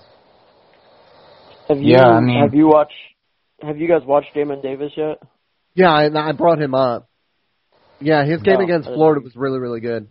Have 1.68 1.78
you 1.78 1.92
yeah, 1.92 2.06
I 2.06 2.20
mean, 2.20 2.40
have 2.40 2.54
you 2.54 2.66
watched 2.66 2.92
have 3.62 3.78
you 3.78 3.88
guys 3.88 4.02
watched 4.04 4.28
Jamin 4.36 4.62
Davis 4.62 4.92
yet? 4.96 5.18
Yeah, 5.74 5.90
I, 5.90 6.28
I 6.28 6.32
brought 6.32 6.60
him 6.60 6.74
up. 6.74 7.08
Yeah, 8.00 8.24
his 8.24 8.42
game 8.42 8.58
no, 8.58 8.64
against 8.64 8.88
Florida 8.88 9.20
was 9.22 9.34
really 9.34 9.58
really 9.58 9.80
good. 9.80 10.08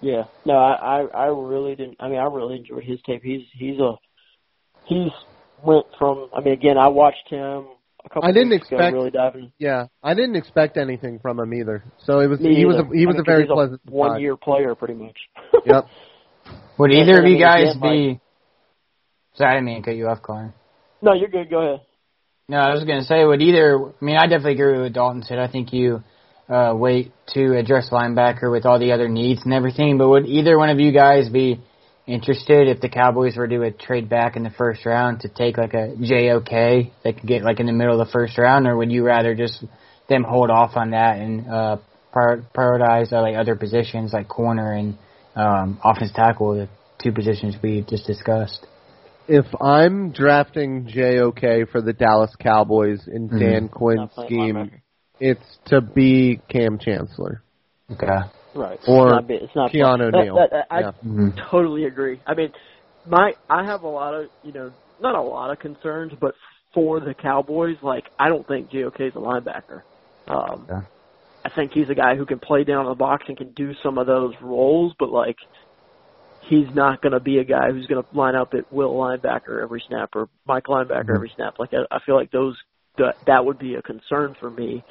Yeah, 0.00 0.24
no, 0.44 0.54
I, 0.54 1.00
I 1.00 1.06
I 1.14 1.26
really 1.26 1.76
didn't. 1.76 1.98
I 2.00 2.08
mean, 2.08 2.18
I 2.18 2.24
really 2.24 2.56
enjoyed 2.56 2.84
his 2.84 2.98
tape. 3.06 3.22
He's 3.22 3.42
he's 3.52 3.78
a 3.78 3.94
he's 4.86 5.12
went 5.64 5.86
from. 5.98 6.28
I 6.34 6.40
mean, 6.40 6.54
again, 6.54 6.78
I 6.78 6.88
watched 6.88 7.28
him 7.28 7.66
a 8.04 8.08
couple. 8.08 8.28
I 8.28 8.32
didn't 8.32 8.52
expect 8.52 8.80
ago, 8.80 8.96
really 8.96 9.10
diving. 9.10 9.52
Yeah, 9.58 9.86
I 10.02 10.14
didn't 10.14 10.36
expect 10.36 10.76
anything 10.76 11.18
from 11.20 11.38
him 11.38 11.52
either. 11.54 11.84
So 12.04 12.20
it 12.20 12.26
was 12.26 12.40
Me 12.40 12.54
he 12.54 12.60
either. 12.60 12.66
was 12.66 12.76
a, 12.76 12.96
he 12.96 13.06
was 13.06 13.16
I 13.16 13.18
mean, 13.18 13.20
a 13.20 13.24
very 13.24 13.46
pleasant 13.46 13.80
one 13.86 14.20
year 14.20 14.36
player, 14.36 14.74
pretty 14.74 14.94
much. 14.94 15.16
yep. 15.66 15.86
Would 16.78 16.92
either 16.92 17.20
of 17.20 17.26
you 17.26 17.38
guys 17.38 17.74
be? 17.80 18.20
Sorry, 19.34 19.50
I 19.50 19.54
didn't 19.54 19.66
mean 19.66 19.82
to 19.82 19.90
cut 19.90 19.96
you 19.96 20.08
off, 20.08 20.22
Connor. 20.22 20.54
No, 21.02 21.12
you're 21.12 21.28
good. 21.28 21.50
Go 21.50 21.58
ahead. 21.58 21.80
No, 22.48 22.56
I 22.56 22.72
was 22.72 22.84
going 22.84 23.00
to 23.00 23.06
say, 23.06 23.24
would 23.24 23.42
either? 23.42 23.78
I 23.78 24.04
mean, 24.04 24.16
I 24.16 24.26
definitely 24.26 24.54
agree 24.54 24.72
with 24.72 24.82
what 24.82 24.92
Dalton 24.94 25.22
said. 25.22 25.38
I 25.38 25.48
think 25.48 25.72
you 25.72 26.02
uh, 26.48 26.72
wait 26.74 27.12
to 27.34 27.56
address 27.56 27.90
linebacker 27.90 28.50
with 28.50 28.64
all 28.64 28.78
the 28.78 28.92
other 28.92 29.08
needs 29.08 29.42
and 29.44 29.52
everything. 29.52 29.98
But 29.98 30.08
would 30.08 30.26
either 30.26 30.56
one 30.56 30.70
of 30.70 30.80
you 30.80 30.92
guys 30.92 31.28
be 31.28 31.60
interested 32.08 32.68
if 32.68 32.80
the 32.80 32.88
Cowboys 32.88 33.36
were 33.36 33.46
to 33.46 33.70
trade 33.70 34.08
back 34.08 34.36
in 34.36 34.42
the 34.42 34.50
first 34.50 34.84
round 34.86 35.20
to 35.20 35.28
take 35.28 35.58
like 35.58 35.74
a 35.74 35.94
JOK 36.00 36.90
they 37.04 37.12
could 37.12 37.26
get 37.26 37.42
like 37.42 37.60
in 37.60 37.66
the 37.66 37.72
middle 37.72 38.00
of 38.00 38.06
the 38.06 38.12
first 38.12 38.38
round, 38.38 38.66
or 38.66 38.76
would 38.76 38.90
you 38.90 39.04
rather 39.04 39.34
just 39.34 39.62
them 40.08 40.24
hold 40.24 40.50
off 40.50 40.72
on 40.74 40.90
that 40.90 41.18
and 41.18 41.46
uh, 41.48 41.76
prioritize 42.14 43.12
uh, 43.12 43.20
like 43.20 43.36
other 43.36 43.54
positions 43.54 44.12
like 44.12 44.26
corner 44.26 44.72
and 44.72 44.98
um, 45.36 45.78
offense 45.84 46.10
tackle, 46.14 46.54
the 46.54 46.68
two 47.02 47.12
positions 47.12 47.54
we 47.62 47.84
just 47.88 48.06
discussed? 48.06 48.66
If 49.28 49.44
I'm 49.60 50.12
drafting 50.12 50.88
JOK 50.88 51.70
for 51.70 51.82
the 51.82 51.92
Dallas 51.92 52.34
Cowboys 52.40 53.06
in 53.06 53.28
mm-hmm. 53.28 53.38
Dan 53.38 53.68
Quinn's 53.68 54.10
scheme, 54.24 54.80
it's 55.20 55.58
to 55.66 55.82
be 55.82 56.40
Kam 56.48 56.78
Chancellor. 56.78 57.42
Okay. 57.92 58.06
Right. 58.54 58.78
Or 58.86 59.18
it's 59.18 59.28
not, 59.28 59.30
it's 59.30 59.54
not 59.54 59.72
Keanu 59.72 60.10
that, 60.12 60.24
Neal. 60.24 60.36
That, 60.36 60.50
that, 60.50 60.66
I 60.70 60.82
mm-hmm. 60.82 61.30
totally 61.50 61.84
agree. 61.84 62.20
I 62.26 62.34
mean, 62.34 62.52
my 63.06 63.32
I 63.48 63.64
have 63.64 63.82
a 63.82 63.88
lot 63.88 64.14
of 64.14 64.28
you 64.42 64.52
know 64.52 64.72
not 65.00 65.14
a 65.14 65.22
lot 65.22 65.50
of 65.50 65.58
concerns, 65.58 66.12
but 66.20 66.34
for 66.74 67.00
the 67.00 67.14
Cowboys, 67.14 67.76
like 67.82 68.04
I 68.18 68.28
don't 68.28 68.46
think 68.46 68.70
JOK 68.70 69.00
is 69.00 69.14
a 69.14 69.18
linebacker. 69.18 69.82
Um, 70.26 70.66
yeah. 70.68 70.82
I 71.44 71.50
think 71.50 71.72
he's 71.72 71.88
a 71.88 71.94
guy 71.94 72.16
who 72.16 72.26
can 72.26 72.38
play 72.38 72.64
down 72.64 72.84
in 72.84 72.90
the 72.90 72.96
box 72.96 73.24
and 73.28 73.36
can 73.36 73.52
do 73.52 73.72
some 73.82 73.96
of 73.98 74.06
those 74.06 74.34
roles, 74.42 74.92
but 74.98 75.10
like 75.10 75.36
he's 76.42 76.66
not 76.74 77.00
going 77.02 77.12
to 77.12 77.20
be 77.20 77.38
a 77.38 77.44
guy 77.44 77.70
who's 77.70 77.86
going 77.86 78.02
to 78.02 78.16
line 78.16 78.34
up 78.34 78.54
at 78.54 78.72
will 78.72 78.94
linebacker 78.94 79.62
every 79.62 79.82
snap 79.86 80.10
or 80.14 80.28
Mike 80.46 80.64
linebacker 80.64 81.04
mm-hmm. 81.04 81.14
every 81.14 81.32
snap. 81.34 81.58
Like 81.58 81.70
I, 81.72 81.96
I 81.96 82.00
feel 82.04 82.16
like 82.16 82.30
those 82.30 82.56
that 82.96 83.16
that 83.26 83.44
would 83.44 83.58
be 83.58 83.74
a 83.74 83.82
concern 83.82 84.36
for 84.38 84.50
me. 84.50 84.84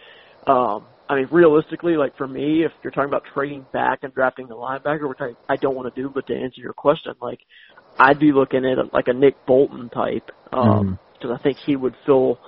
Um, 0.46 0.86
I 1.10 1.15
mean, 1.15 1.28
realistically, 1.32 1.96
like 1.96 2.17
for 2.17 2.28
me, 2.28 2.63
if 2.65 2.72
you're 2.84 2.91
talking 2.91 3.10
about 3.10 3.24
trading 3.34 3.65
back 3.72 4.00
and 4.04 4.13
drafting 4.13 4.48
the 4.48 4.56
linebacker, 4.56 5.08
which 5.08 5.20
I, 5.22 5.34
I 5.52 5.56
don't 5.56 5.76
want 5.76 5.93
to 5.93 6.02
do, 6.02 6.10
but 6.13 6.28
to 6.28 6.36
answer 6.36 6.60
your 6.60 6.74
question, 6.74 7.13
like 7.22 7.39
I'd 7.98 8.20
be 8.20 8.32
looking 8.32 8.65
at 8.65 8.77
a, 8.77 8.90
like 8.94 9.08
a 9.08 9.13
Nick 9.13 9.46
Bolton 9.46 9.90
type, 9.90 10.29
um, 10.52 11.00
because 11.13 11.32
mm. 11.32 11.40
I 11.40 11.44
think 11.44 11.58
he 11.65 11.75
would 11.75 11.96
fill 12.06 12.40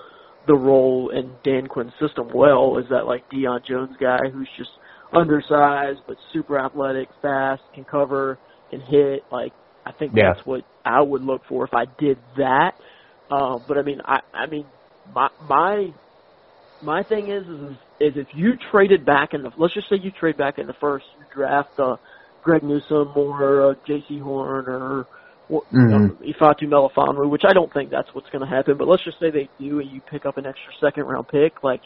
the 0.47 0.55
role 0.55 1.09
in 1.09 1.31
Dan 1.43 1.67
Quinn's 1.67 1.93
system 1.99 2.29
well. 2.33 2.77
Is 2.77 2.85
that 2.89 3.05
like 3.05 3.29
Deion 3.31 3.65
Jones 3.65 3.95
guy 3.99 4.29
who's 4.31 4.49
just 4.57 4.71
undersized 5.13 5.99
but 6.07 6.17
super 6.33 6.59
athletic, 6.59 7.07
fast, 7.21 7.61
can 7.73 7.85
cover, 7.85 8.37
can 8.71 8.81
hit. 8.81 9.23
Like 9.31 9.53
I 9.85 9.91
think 9.93 10.13
yeah. 10.15 10.33
that's 10.33 10.45
what 10.45 10.63
I 10.83 11.01
would 11.01 11.21
look 11.21 11.41
for 11.47 11.65
if 11.65 11.73
I 11.73 11.85
did 11.97 12.17
that. 12.37 12.73
Um, 13.31 13.63
but 13.67 13.77
I 13.77 13.83
mean, 13.83 14.01
I 14.03 14.19
I 14.33 14.47
mean, 14.47 14.65
my 15.13 15.29
my 15.47 15.93
my 16.81 17.03
thing 17.03 17.29
is, 17.29 17.43
is 17.47 17.77
is 17.99 18.13
if 18.15 18.27
you 18.33 18.53
traded 18.71 19.05
back 19.05 19.33
in 19.33 19.43
the 19.43 19.51
let's 19.57 19.73
just 19.73 19.89
say 19.89 19.97
you 19.97 20.11
trade 20.11 20.37
back 20.37 20.57
in 20.57 20.67
the 20.67 20.73
first, 20.73 21.05
you 21.17 21.25
draft 21.33 21.79
uh, 21.79 21.97
Greg 22.43 22.63
Newsome 22.63 23.11
or 23.15 23.71
uh, 23.71 23.73
Jaycee 23.87 24.21
Horn 24.21 24.65
or 24.67 25.07
or 25.49 25.63
mm-hmm. 25.73 25.93
um, 25.93 26.17
Ifeatu 26.21 26.63
Melifonwu, 26.63 27.29
which 27.29 27.43
I 27.45 27.53
don't 27.53 27.73
think 27.73 27.89
that's 27.89 28.13
what's 28.13 28.29
going 28.29 28.47
to 28.47 28.55
happen. 28.55 28.77
But 28.77 28.87
let's 28.87 29.03
just 29.03 29.19
say 29.19 29.31
they 29.31 29.49
do, 29.59 29.79
and 29.79 29.89
you 29.89 30.01
pick 30.01 30.25
up 30.25 30.37
an 30.37 30.45
extra 30.45 30.71
second 30.79 31.05
round 31.05 31.27
pick. 31.27 31.63
Like, 31.63 31.81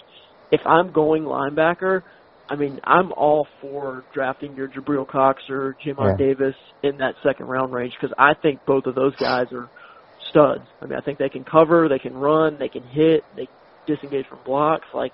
if 0.52 0.62
I'm 0.66 0.92
going 0.92 1.24
linebacker, 1.24 2.04
I 2.50 2.56
mean, 2.56 2.80
I'm 2.84 3.14
all 3.14 3.48
for 3.62 4.04
drafting 4.14 4.56
your 4.56 4.68
Jabril 4.68 5.08
Cox 5.08 5.42
or 5.50 5.78
Jamin 5.84 6.20
Yeah. 6.20 6.26
Davis 6.28 6.56
in 6.84 6.98
that 6.98 7.16
second 7.24 7.48
round 7.48 7.74
range 7.74 7.94
because 7.94 8.14
I 8.18 8.34
think 8.34 8.66
both 8.66 8.86
of 8.86 8.96
those 8.96 9.16
guys 9.16 9.48
are 9.54 9.70
studs. 10.30 10.64
I 10.82 10.86
mean, 10.86 10.98
I 10.98 11.02
think 11.02 11.20
they 11.20 11.30
can 11.30 11.46
cover, 11.46 11.88
they 11.88 12.00
can 12.00 12.14
run, 12.14 12.58
they 12.60 12.68
can 12.68 12.84
hit, 12.84 13.24
they 13.36 13.48
disengage 13.88 14.28
from 14.28 14.40
blocks. 14.46 14.88
Like, 14.94 15.14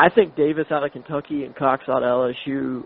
I 0.00 0.08
think 0.08 0.34
Davis 0.34 0.66
out 0.70 0.82
of 0.82 0.92
Kentucky 0.92 1.44
and 1.44 1.54
Cox 1.54 1.84
out 1.86 2.02
of 2.02 2.32
LSU, 2.48 2.84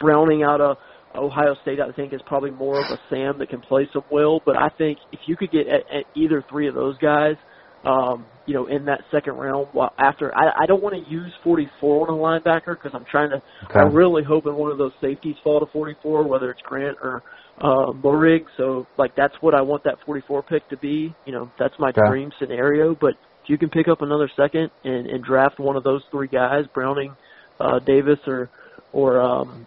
Browning 0.00 0.42
out 0.42 0.60
of 0.60 0.76
Ohio 1.14 1.54
State, 1.62 1.78
I 1.78 1.92
think 1.92 2.12
is 2.12 2.20
probably 2.26 2.50
more 2.50 2.80
of 2.80 2.90
a 2.90 2.98
Sam 3.08 3.38
that 3.38 3.48
can 3.48 3.60
play 3.60 3.88
some 3.92 4.02
will. 4.10 4.40
But 4.44 4.56
I 4.56 4.68
think 4.76 4.98
if 5.12 5.20
you 5.26 5.36
could 5.36 5.52
get 5.52 5.68
at, 5.68 5.84
at 5.94 6.06
either 6.16 6.44
three 6.50 6.66
of 6.66 6.74
those 6.74 6.98
guys, 6.98 7.36
um, 7.84 8.26
you 8.46 8.54
know, 8.54 8.66
in 8.66 8.84
that 8.86 9.02
second 9.12 9.34
round, 9.34 9.68
while 9.72 9.92
after 9.98 10.36
I, 10.36 10.62
I 10.62 10.66
don't 10.66 10.82
want 10.82 10.96
to 10.96 11.08
use 11.08 11.32
44 11.44 12.10
on 12.10 12.18
a 12.18 12.40
linebacker 12.40 12.74
because 12.74 12.90
I'm 12.92 13.04
trying 13.08 13.30
to. 13.30 13.36
Okay. 13.36 13.78
I'm 13.80 13.94
really 13.94 14.24
hoping 14.24 14.54
one 14.54 14.72
of 14.72 14.78
those 14.78 14.92
safeties 15.00 15.36
fall 15.44 15.60
to 15.60 15.66
44, 15.72 16.26
whether 16.26 16.50
it's 16.50 16.62
Grant 16.62 16.96
or 17.02 17.22
uh, 17.58 17.92
Moehrig. 17.92 18.44
So 18.56 18.88
like 18.98 19.12
that's 19.16 19.34
what 19.40 19.54
I 19.54 19.62
want 19.62 19.84
that 19.84 19.98
44 20.04 20.42
pick 20.42 20.68
to 20.70 20.76
be. 20.76 21.16
You 21.24 21.32
know, 21.32 21.52
that's 21.58 21.74
my 21.78 21.90
Okay. 21.90 22.00
dream 22.08 22.30
scenario. 22.40 22.96
But 23.00 23.14
if 23.42 23.50
you 23.50 23.58
can 23.58 23.70
pick 23.70 23.88
up 23.88 24.02
another 24.02 24.30
second 24.36 24.70
and, 24.84 25.06
and 25.06 25.24
draft 25.24 25.58
one 25.58 25.76
of 25.76 25.84
those 25.84 26.02
three 26.10 26.28
guys, 26.28 26.64
Browning, 26.72 27.14
uh, 27.58 27.78
Davis, 27.80 28.18
or 28.26 28.50
or 28.92 29.20
um, 29.20 29.66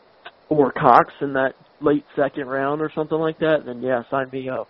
or 0.49 0.71
Cox 0.71 1.13
in 1.21 1.33
that 1.33 1.55
late 1.81 2.05
second 2.15 2.47
round 2.47 2.81
or 2.81 2.91
something 2.95 3.17
like 3.17 3.39
that, 3.39 3.63
then 3.65 3.81
yeah, 3.81 4.03
sign 4.09 4.29
me 4.31 4.49
up. 4.49 4.67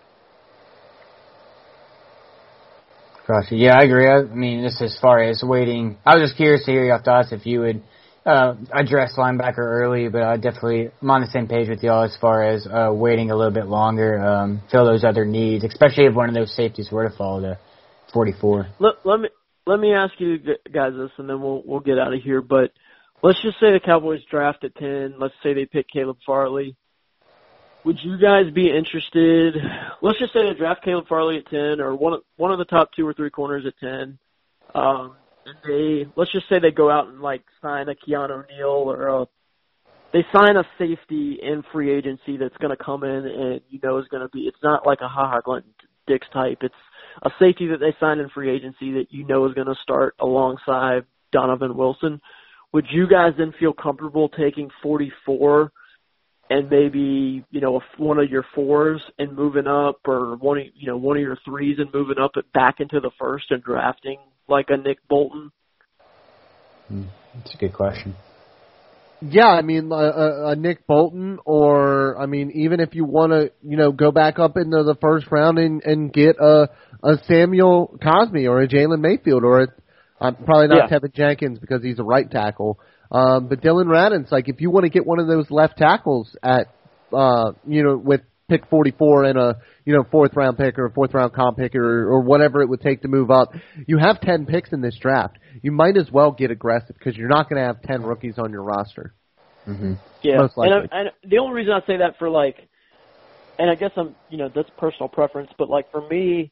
Yeah, 3.50 3.78
I 3.80 3.84
agree. 3.84 4.08
I, 4.08 4.18
I 4.18 4.24
mean, 4.24 4.64
just 4.64 4.82
as 4.82 4.98
far 5.02 5.20
as 5.20 5.42
waiting, 5.44 5.98
I 6.06 6.16
was 6.16 6.30
just 6.30 6.38
curious 6.38 6.64
to 6.66 6.72
hear 6.72 6.86
your 6.86 7.02
thoughts 7.02 7.32
if 7.32 7.46
you 7.48 7.62
would 7.62 7.82
uh, 8.24 8.56
address 8.72 9.14
linebacker 9.18 9.58
early, 9.58 10.10
but 10.10 10.22
I 10.22 10.38
definitely 10.38 10.92
I'm 11.02 11.10
on 11.10 11.22
the 11.22 11.28
same 11.28 11.48
page 11.48 11.70
with 11.70 11.84
y'all 11.84 12.04
as 12.04 12.16
far 12.22 12.44
as 12.44 12.68
uh, 12.68 12.92
waiting 12.94 13.32
a 13.32 13.36
little 13.36 13.54
bit 13.54 13.66
longer, 13.66 14.20
um, 14.20 14.62
fill 14.72 14.86
those 14.86 15.04
other 15.04 15.26
needs, 15.26 15.64
especially 15.64 16.06
if 16.06 16.14
one 16.14 16.30
of 16.30 16.36
those 16.36 16.56
safeties 16.56 16.92
were 16.92 17.10
to 17.10 17.16
fall 17.16 17.42
to 17.42 17.58
44. 18.16 18.70
Let, 18.80 18.94
let 19.04 19.20
me 19.20 19.28
let 19.68 19.78
me 19.78 19.94
ask 19.94 20.14
you 20.20 20.38
guys 20.74 20.94
this, 20.96 21.12
and 21.18 21.30
then 21.30 21.42
we'll 21.42 21.62
we'll 21.66 21.82
get 21.82 22.00
out 22.00 22.14
of 22.14 22.24
here. 22.24 22.42
But 22.42 22.72
let's 23.22 23.42
just 23.42 23.60
say 23.60 23.74
the 23.74 23.82
Cowboys 23.84 24.22
draft 24.32 24.64
at 24.64 24.74
ten. 24.76 25.16
Let's 25.20 25.34
say 25.44 25.54
they 25.54 25.66
pick 25.66 25.88
Caleb 25.92 26.18
Farley. 26.26 26.78
Would 27.84 27.98
you 28.02 28.18
guys 28.18 28.54
be 28.54 28.72
interested? 28.72 29.56
Let's 30.02 30.18
just 30.18 30.32
say 30.32 30.44
they 30.44 30.58
draft 30.58 30.86
Caleb 30.86 31.08
Farley 31.10 31.40
at 31.40 31.50
ten, 31.50 31.82
or 31.82 31.94
one 31.94 32.14
of 32.14 32.22
one 32.38 32.54
of 32.54 32.58
the 32.58 32.64
top 32.64 32.92
two 32.96 33.06
or 33.06 33.14
three 33.14 33.30
corners 33.30 33.66
at 33.68 33.78
ten. 33.82 34.18
Um, 34.74 35.18
and 35.46 35.58
they 35.68 36.10
let's 36.16 36.32
just 36.32 36.48
say 36.48 36.60
they 36.60 36.72
go 36.72 36.90
out 36.90 37.10
and 37.10 37.20
like 37.20 37.44
sign 37.62 37.90
a 37.90 37.96
Keanu 37.96 38.46
Neal 38.48 38.70
or 38.70 39.08
a 39.08 39.26
they 40.14 40.26
sign 40.34 40.56
a 40.56 40.64
safety 40.80 41.38
in 41.42 41.64
free 41.74 41.94
agency 41.94 42.38
that's 42.38 42.56
going 42.62 42.76
to 42.76 42.82
come 42.82 43.04
in 43.04 43.26
and 43.26 43.62
you 43.70 43.80
know 43.84 43.98
is 43.98 44.08
going 44.08 44.24
to 44.24 44.30
be. 44.30 44.44
It's 44.48 44.64
not 44.64 44.88
like 44.88 45.00
a 45.02 45.08
Ha 45.10 45.30
Ha 45.30 45.42
Glenn 45.42 45.64
Dix 46.08 46.26
type. 46.32 46.60
It's 46.62 46.74
a 47.24 47.30
safety 47.40 47.68
that 47.68 47.80
they 47.80 47.96
signed 48.00 48.20
in 48.20 48.30
free 48.30 48.50
agency 48.50 48.94
that 48.94 49.08
you 49.10 49.26
know 49.26 49.46
is 49.46 49.54
going 49.54 49.68
to 49.68 49.76
start 49.82 50.16
alongside 50.20 51.06
Donovan 51.32 51.76
Wilson. 51.76 52.22
Would 52.74 52.86
you 52.92 53.08
guys 53.08 53.34
then 53.38 53.54
feel 53.60 53.74
comfortable 53.74 54.30
taking 54.30 54.70
44 54.84 55.72
and 56.50 56.70
maybe 56.70 57.44
you 57.50 57.62
know 57.62 57.82
one 57.98 58.20
of 58.20 58.30
your 58.30 58.46
fours 58.54 59.02
and 59.18 59.36
moving 59.36 59.68
up, 59.68 60.00
or 60.06 60.36
one 60.36 60.60
of 60.60 60.66
you 60.76 60.88
know 60.88 60.98
one 60.98 61.18
of 61.18 61.24
your 61.24 61.38
threes 61.46 61.78
and 61.80 61.92
moving 61.94 62.18
up 62.20 62.34
back 62.54 62.80
into 62.80 63.00
the 63.00 63.12
first 63.20 63.46
and 63.50 63.64
drafting 63.64 64.18
like 64.48 64.68
a 64.70 64.78
Nick 64.78 65.00
Bolton? 65.08 65.52
Hmm, 66.88 67.04
that's 67.34 67.54
a 67.56 67.58
good 67.58 67.74
question. 67.74 68.16
Yeah, 69.32 69.48
I 69.48 69.62
mean 69.62 69.92
a, 69.92 69.96
a, 69.96 70.48
a 70.50 70.56
Nick 70.56 70.86
Bolton, 70.88 71.40
or 71.46 72.18
I 72.18 72.26
mean 72.26 72.52
even 72.52 72.80
if 72.80 72.96
you 72.96 73.06
want 73.06 73.32
to, 73.32 73.52
you 73.64 73.78
know, 73.78 73.92
go 73.92 74.12
back 74.12 74.40
up 74.40 74.58
into 74.58 74.84
the 74.84 74.96
first 75.02 75.28
round 75.32 75.58
and 75.58 75.84
and 75.84 76.12
get 76.12 76.38
a 76.40 76.70
a 77.04 77.18
Samuel 77.28 77.98
Cosmi 78.02 78.50
or 78.50 78.62
a 78.62 78.68
Jalen 78.68 79.00
Mayfield 79.00 79.44
or 79.44 79.62
a 79.62 79.68
um, 80.20 80.36
probably 80.46 80.68
not 80.68 80.90
Yeah. 80.90 80.98
Teven 81.00 81.14
Jenkins 81.14 81.60
because 81.60 81.84
he's 81.84 82.00
a 82.00 82.04
right 82.04 82.30
tackle. 82.30 82.80
Um, 83.12 83.48
but 83.48 83.62
Dillon 83.62 83.88
Radunz 83.88 84.32
like 84.32 84.48
if 84.50 84.62
you 84.62 84.72
want 84.72 84.86
to 84.86 84.90
get 84.90 85.06
one 85.06 85.20
of 85.20 85.28
those 85.28 85.50
left 85.52 85.78
tackles 85.78 86.36
at 86.42 86.68
uh, 87.14 87.52
you 87.68 87.84
know 87.84 87.98
with 87.98 88.22
pick 88.48 88.66
44 88.68 89.24
and 89.26 89.38
a 89.38 89.58
you 89.86 89.94
know 89.94 90.04
fourth 90.12 90.36
round 90.36 90.58
pick 90.58 90.78
or 90.78 90.86
a 90.86 90.92
fourth 90.92 91.14
round 91.14 91.34
comp 91.34 91.58
pick 91.58 91.76
or 91.76 92.12
or 92.12 92.22
whatever 92.22 92.62
it 92.62 92.70
would 92.70 92.82
take 92.82 93.02
to 93.02 93.08
move 93.08 93.32
up. 93.32 93.54
You 93.88 93.98
have 93.98 94.22
10 94.22 94.46
picks 94.46 94.72
in 94.72 94.82
this 94.82 94.98
draft. 94.98 95.38
You 95.62 95.72
might 95.72 95.98
as 95.98 96.12
well 96.12 96.32
get 96.32 96.52
aggressive 96.52 96.96
because 96.98 97.18
you're 97.18 97.30
not 97.30 97.50
going 97.50 97.62
to 97.62 97.66
have 97.66 97.82
10 97.82 98.04
rookies 98.04 98.36
on 98.38 98.52
your 98.52 98.64
roster. 98.64 99.14
Mm-hmm. 99.68 99.94
Yeah, 100.22 100.38
Most 100.38 100.54
and, 100.58 100.74
I, 100.74 101.00
and 101.00 101.10
the 101.24 101.40
only 101.40 101.56
reason 101.56 101.74
I 101.74 101.86
say 101.88 101.98
that 101.98 102.18
for 102.20 102.30
like, 102.30 102.68
and 103.58 103.70
I 103.70 103.76
guess 103.76 103.92
I'm, 103.98 104.16
you 104.30 104.38
know, 104.38 104.50
that's 104.54 104.70
personal 104.78 105.10
preference, 105.10 105.52
but 105.58 105.70
like 105.70 105.92
for 105.92 106.08
me, 106.08 106.52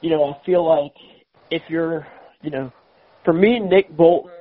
you 0.00 0.10
know, 0.10 0.24
I 0.24 0.44
feel 0.44 0.66
like 0.66 0.94
if 1.50 1.62
you're, 1.68 2.06
you 2.42 2.50
know, 2.50 2.72
for 3.24 3.32
me, 3.32 3.58
Nick 3.58 3.94
Bolton, 3.94 4.32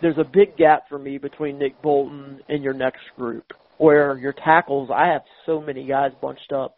there's 0.00 0.18
a 0.18 0.24
big 0.24 0.56
gap 0.56 0.88
for 0.88 0.98
me 0.98 1.18
between 1.18 1.58
Nick 1.58 1.80
Bolton 1.80 2.40
and 2.48 2.62
your 2.62 2.74
next 2.74 3.02
group, 3.16 3.52
where 3.78 4.16
your 4.18 4.32
tackles, 4.32 4.90
I 4.94 5.08
have 5.08 5.22
so 5.44 5.60
many 5.60 5.86
guys 5.86 6.12
bunched 6.20 6.52
up 6.52 6.74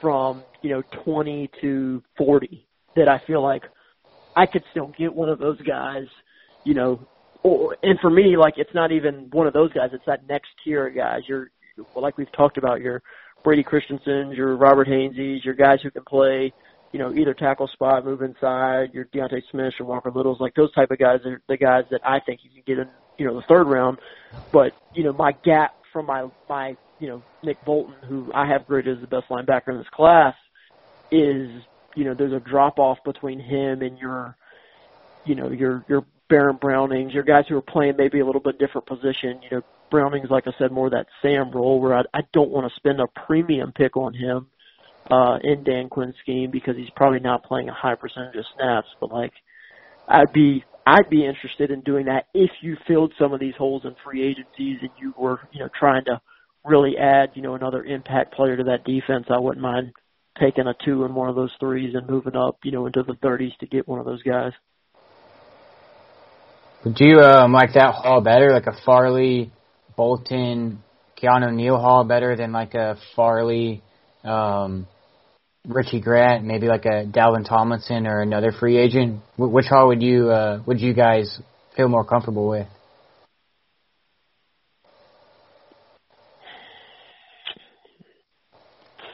from, 0.00 0.42
you 0.62 0.70
know, 0.70 0.82
20 1.04 1.50
to 1.60 2.02
40 2.18 2.66
that 2.96 3.08
I 3.08 3.20
feel 3.26 3.42
like 3.42 3.62
I 4.34 4.46
could 4.46 4.62
still 4.70 4.92
get 4.98 5.14
one 5.14 5.28
of 5.28 5.38
those 5.38 5.60
guys, 5.62 6.06
you 6.64 6.74
know, 6.74 7.06
or 7.42 7.76
and 7.82 7.98
for 8.00 8.10
me, 8.10 8.36
like 8.36 8.54
it's 8.56 8.74
not 8.74 8.92
even 8.92 9.28
one 9.30 9.46
of 9.46 9.52
those 9.52 9.72
guys. 9.72 9.90
It's 9.92 10.04
that 10.06 10.28
next 10.28 10.48
tier 10.64 10.88
of 10.88 10.94
guys. 10.94 11.20
You're 11.26 11.50
like 11.94 12.18
we've 12.18 12.32
talked 12.32 12.58
about 12.58 12.80
your 12.80 13.02
Brady 13.44 13.62
Christensen's, 13.62 14.36
your 14.36 14.56
Robert 14.56 14.88
Hainseys, 14.88 15.44
your 15.44 15.54
guys 15.54 15.78
who 15.82 15.90
can 15.90 16.02
play, 16.04 16.52
you 16.92 16.98
know, 16.98 17.14
either 17.14 17.34
tackle 17.34 17.68
spot, 17.68 18.04
move 18.04 18.22
inside, 18.22 18.92
your 18.92 19.04
D'Ante 19.04 19.40
Smiths 19.50 19.76
or 19.78 19.86
Walker 19.86 20.10
Littles, 20.10 20.40
like 20.40 20.54
those 20.54 20.72
type 20.74 20.90
of 20.90 20.98
guys 20.98 21.20
are 21.24 21.40
the 21.48 21.56
guys 21.56 21.84
that 21.90 22.00
I 22.04 22.20
think 22.20 22.40
you 22.42 22.50
can 22.50 22.62
get 22.66 22.78
in, 22.78 22.88
you 23.18 23.26
know, 23.26 23.36
the 23.36 23.46
third 23.48 23.68
round. 23.68 23.98
But 24.52 24.72
you 24.94 25.04
know, 25.04 25.12
my 25.12 25.32
gap 25.44 25.74
from 25.96 26.04
my 26.04 26.28
my 26.46 26.76
you 26.98 27.08
know 27.08 27.22
Nick 27.42 27.64
Bolton, 27.64 27.94
who 28.06 28.30
I 28.34 28.46
have 28.46 28.66
graded 28.66 28.98
as 28.98 29.00
the 29.00 29.06
best 29.06 29.30
linebacker 29.30 29.68
in 29.68 29.78
this 29.78 29.88
class, 29.88 30.34
is 31.10 31.50
you 31.94 32.04
know 32.04 32.12
there's 32.12 32.34
a 32.34 32.40
drop 32.40 32.78
off 32.78 32.98
between 33.02 33.40
him 33.40 33.80
and 33.80 33.98
your 33.98 34.36
you 35.24 35.34
know 35.34 35.48
your 35.48 35.82
your 35.88 36.04
Baron 36.28 36.56
Brownings, 36.56 37.14
your 37.14 37.22
guys 37.22 37.46
who 37.48 37.56
are 37.56 37.62
playing 37.62 37.94
maybe 37.96 38.20
a 38.20 38.26
little 38.26 38.42
bit 38.42 38.58
different 38.58 38.86
position. 38.86 39.40
You 39.42 39.56
know, 39.56 39.62
Brownings, 39.90 40.28
like 40.28 40.46
I 40.46 40.52
said, 40.58 40.70
more 40.70 40.90
that 40.90 41.06
Sam 41.22 41.50
role 41.50 41.80
where 41.80 41.94
I, 41.94 42.02
I 42.12 42.20
don't 42.30 42.50
want 42.50 42.70
to 42.70 42.76
spend 42.76 43.00
a 43.00 43.06
premium 43.06 43.72
pick 43.72 43.96
on 43.96 44.12
him 44.12 44.48
uh, 45.10 45.38
in 45.42 45.64
Dan 45.64 45.88
Quinn's 45.88 46.16
scheme 46.20 46.50
because 46.50 46.76
he's 46.76 46.90
probably 46.90 47.20
not 47.20 47.42
playing 47.44 47.70
a 47.70 47.74
high 47.74 47.94
percentage 47.94 48.36
of 48.36 48.44
snaps. 48.54 48.88
But 49.00 49.12
like, 49.12 49.32
I'd 50.06 50.34
be 50.34 50.62
I'd 50.86 51.10
be 51.10 51.26
interested 51.26 51.72
in 51.72 51.80
doing 51.80 52.06
that 52.06 52.28
if 52.32 52.50
you 52.60 52.76
filled 52.86 53.12
some 53.18 53.32
of 53.32 53.40
these 53.40 53.54
holes 53.58 53.82
in 53.84 53.96
free 54.04 54.22
agencies 54.22 54.78
and 54.82 54.90
you 55.00 55.12
were 55.18 55.40
you 55.50 55.58
know 55.58 55.68
trying 55.78 56.04
to 56.04 56.20
really 56.64 56.96
add 56.96 57.30
you 57.34 57.42
know 57.42 57.54
another 57.54 57.82
impact 57.82 58.34
player 58.34 58.56
to 58.56 58.64
that 58.64 58.84
defense. 58.84 59.26
I 59.28 59.38
wouldn't 59.38 59.62
mind 59.62 59.92
taking 60.40 60.66
a 60.66 60.74
two 60.84 61.04
in 61.04 61.14
one 61.14 61.28
of 61.28 61.34
those 61.34 61.50
threes 61.58 61.94
and 61.94 62.08
moving 62.08 62.36
up 62.36 62.58
you 62.62 62.70
know 62.70 62.86
into 62.86 63.02
the 63.02 63.14
30s 63.14 63.56
to 63.58 63.66
get 63.66 63.88
one 63.88 63.98
of 63.98 64.06
those 64.06 64.22
guys. 64.22 64.52
Would 66.84 67.00
you 67.00 67.18
um, 67.18 67.52
like 67.52 67.74
that 67.74 67.94
haul 67.94 68.20
better, 68.20 68.52
like 68.52 68.68
a 68.68 68.76
Farley, 68.84 69.50
Bolton, 69.96 70.84
Keanu 71.20 71.52
Neal 71.52 71.78
haul 71.78 72.04
better 72.04 72.36
than 72.36 72.52
like 72.52 72.74
a 72.74 72.96
Farley, 73.16 73.82
um, 74.22 74.86
Richie 75.66 76.00
Grant, 76.00 76.44
maybe 76.44 76.66
like 76.66 76.84
a 76.84 77.04
Dalvin 77.04 77.46
Tomlinson 77.46 78.06
or 78.06 78.20
another 78.20 78.52
free 78.52 78.78
agent? 78.78 79.20
Wh- 79.36 79.52
Which 79.52 79.66
haul 79.66 79.88
would 79.88 80.02
you 80.02 80.30
uh, 80.30 80.62
would 80.66 80.80
you 80.80 80.94
guys 80.94 81.40
feel 81.76 81.88
more 81.88 82.04
comfortable 82.04 82.48
with? 82.48 82.66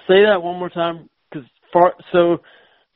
Say 0.08 0.24
that 0.24 0.42
one 0.42 0.58
more 0.58 0.68
time, 0.68 1.08
because 1.30 1.48
far 1.72 1.94
so 2.12 2.40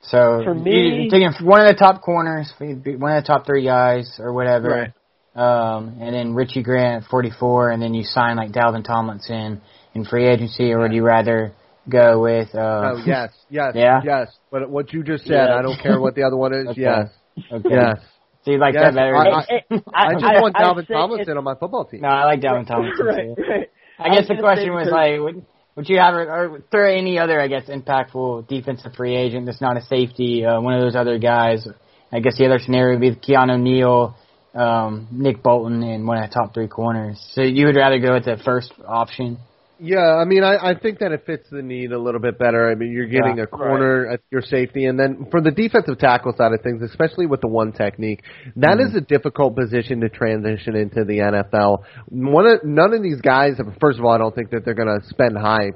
So 0.03 0.43
For 0.45 0.55
me- 0.55 1.09
taking 1.11 1.33
one 1.47 1.61
of 1.61 1.69
the 1.69 1.79
top 1.79 2.03
corners, 2.03 2.53
one 2.59 3.17
of 3.17 3.23
the 3.23 3.27
top 3.27 3.47
three 3.47 3.65
guys 3.65 4.19
or 4.19 4.33
whatever, 4.33 4.95
um, 5.35 5.99
and 6.01 6.15
then 6.15 6.35
Richie 6.35 6.63
Grant, 6.63 7.05
44, 7.07 7.71
and 7.71 7.83
then 7.83 7.95
you 7.95 8.05
sign 8.05 8.37
like 8.37 8.53
Dalvin 8.53 8.85
Tomlinson 8.85 9.61
in 9.95 10.05
free 10.05 10.29
agency, 10.29 10.73
or 10.73 10.81
would 10.81 10.93
you 10.93 11.03
rather 11.05 11.53
go 11.89 12.21
with? 12.21 12.55
Uh, 12.55 12.93
Oh 12.95 13.03
yes, 13.05 13.31
yes, 13.51 13.73
Yeah? 13.75 14.01
yes. 14.05 14.37
But 14.51 14.69
what 14.71 14.93
you 14.93 15.03
just 15.03 15.25
said, 15.25 15.35
Yeah. 15.49 15.57
I 15.57 15.63
don't 15.63 15.81
care 15.81 16.01
what 16.01 16.15
the 16.15 16.23
other 16.25 16.37
one 16.37 16.55
is. 16.55 16.67
Okay. 16.71 16.81
Yes, 16.81 17.09
okay. 17.53 17.69
yes. 17.71 17.99
So 18.45 18.53
you 18.53 18.59
like 18.59 18.75
Yes, 18.75 18.85
that 18.85 18.95
better? 18.95 19.17
I- 19.17 19.25
than- 19.71 19.83
I, 19.93 20.07
I 20.09 20.13
just 20.15 20.43
want 20.43 20.57
I 20.57 20.63
Dalvin 20.63 20.87
say 20.87 20.95
Tomlinson 20.95 21.37
on 21.39 21.45
my 21.45 21.55
football 21.55 21.85
team. 21.85 22.01
no, 22.03 22.09
I 22.09 22.25
like 22.25 22.41
Dalvin 22.41 22.67
Tomlinson 22.67 23.07
right, 23.07 23.37
too. 23.37 23.43
right. 23.49 23.69
I 23.99 24.15
guess 24.15 24.29
the 24.29 24.37
question 24.37 24.73
was 24.73 24.89
like, 24.91 25.19
would, 25.21 25.45
would 25.75 25.89
you 25.89 25.99
have 25.99 26.15
or 26.15 26.63
throw 26.71 26.91
any 26.91 27.19
other, 27.19 27.41
I 27.41 27.49
guess, 27.49 27.65
impactful 27.69 28.47
defensive 28.49 28.95
free 28.95 29.17
agent 29.17 29.47
that's 29.47 29.61
not 29.61 29.77
a 29.77 29.83
safety, 29.83 30.45
uh, 30.45 30.61
one 30.61 30.75
of 30.75 30.81
those 30.81 30.95
other 30.97 31.19
guys? 31.19 31.67
I 32.13 32.21
guess 32.21 32.39
the 32.39 32.47
other 32.47 32.59
scenario 32.59 32.99
would 32.99 33.01
be 33.01 33.15
Keanu 33.35 33.61
Neal, 33.61 34.15
um, 34.55 35.09
Nick 35.11 35.43
Bolton 35.43 35.83
in 35.83 36.07
one 36.07 36.23
of 36.23 36.29
the 36.31 36.35
top 36.35 36.55
three 36.55 36.69
corners. 36.69 37.19
So 37.33 37.43
you 37.43 37.67
would 37.67 37.77
rather 37.77 37.99
go 37.99 38.15
with 38.15 38.25
the 38.27 38.37
first 38.45 38.73
option? 38.87 39.39
Yeah, 39.79 40.17
I 40.17 40.25
mean, 40.25 40.43
I, 40.43 40.71
I 40.71 40.75
think 40.75 41.01
that 41.01 41.13
it 41.13 41.25
fits 41.27 41.49
the 41.51 41.61
need 41.61 41.93
a 41.93 41.99
little 41.99 42.21
bit 42.21 42.39
better. 42.39 42.71
I 42.71 42.75
mean, 42.75 42.93
you're 42.93 43.07
getting 43.07 43.37
Yeah. 43.37 43.45
a 43.45 43.47
corner 43.47 44.07
at 44.11 44.21
your 44.31 44.41
safety, 44.41 44.87
and 44.87 44.99
then 44.99 45.27
for 45.31 45.43
the 45.43 45.51
defensive 45.51 45.99
tackle 45.99 46.35
side 46.37 46.53
of 46.53 46.63
things, 46.63 46.83
especially 46.83 47.27
with 47.27 47.43
the 47.43 47.49
one 47.49 47.73
technique, 47.73 48.23
that 48.57 48.81
is 48.81 48.89
mm-hmm. 48.89 48.99
a 48.99 49.01
difficult 49.03 49.55
position 49.55 50.01
to 50.01 50.09
transition 50.09 50.77
into 50.77 51.05
the 51.05 51.19
NFL. 51.19 51.85
One 52.09 52.47
of, 52.47 52.65
none 52.65 52.95
of 52.95 53.03
these 53.03 53.21
guys, 53.21 53.59
have, 53.59 53.67
first 53.81 53.99
of 53.99 54.05
all, 54.05 54.13
I 54.13 54.19
don't 54.19 54.35
think 54.35 54.51
that 54.51 54.65
they're 54.65 54.75
going 54.75 55.01
to 55.01 55.07
spend 55.09 55.37
high 55.37 55.73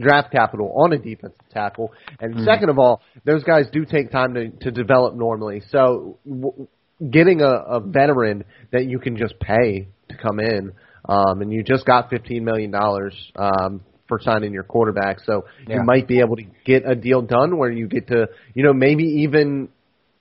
draft 0.00 0.30
capital 0.30 0.72
on 0.76 0.92
a 0.92 0.98
defensive 0.98 1.38
tackle, 1.50 1.92
and 2.20 2.34
mm-hmm. 2.34 2.44
second 2.44 2.68
of 2.68 2.78
all, 2.78 3.02
those 3.24 3.42
guys 3.42 3.66
do 3.72 3.84
take 3.84 4.10
time 4.10 4.34
to 4.34 4.50
to 4.50 4.70
develop 4.70 5.14
normally. 5.16 5.62
So, 5.70 6.18
w- 6.28 6.68
getting 7.10 7.40
a, 7.40 7.48
a 7.48 7.80
veteran 7.80 8.44
that 8.72 8.86
you 8.86 8.98
can 8.98 9.16
just 9.16 9.38
pay 9.40 9.88
to 10.08 10.16
come 10.16 10.38
in, 10.40 10.72
um, 11.06 11.42
and 11.42 11.52
you 11.52 11.62
just 11.62 11.84
got 11.86 12.10
fifteen 12.10 12.44
million 12.44 12.70
dollars 12.70 13.14
um, 13.36 13.80
for 14.08 14.20
signing 14.20 14.52
your 14.52 14.64
quarterback, 14.64 15.20
so 15.20 15.44
Yeah. 15.66 15.76
you 15.76 15.82
might 15.82 16.06
be 16.06 16.20
able 16.20 16.36
to 16.36 16.44
get 16.64 16.82
a 16.88 16.94
deal 16.94 17.22
done 17.22 17.56
where 17.56 17.70
you 17.70 17.86
get 17.88 18.08
to, 18.08 18.28
you 18.54 18.62
know, 18.62 18.72
maybe 18.72 19.04
even, 19.22 19.68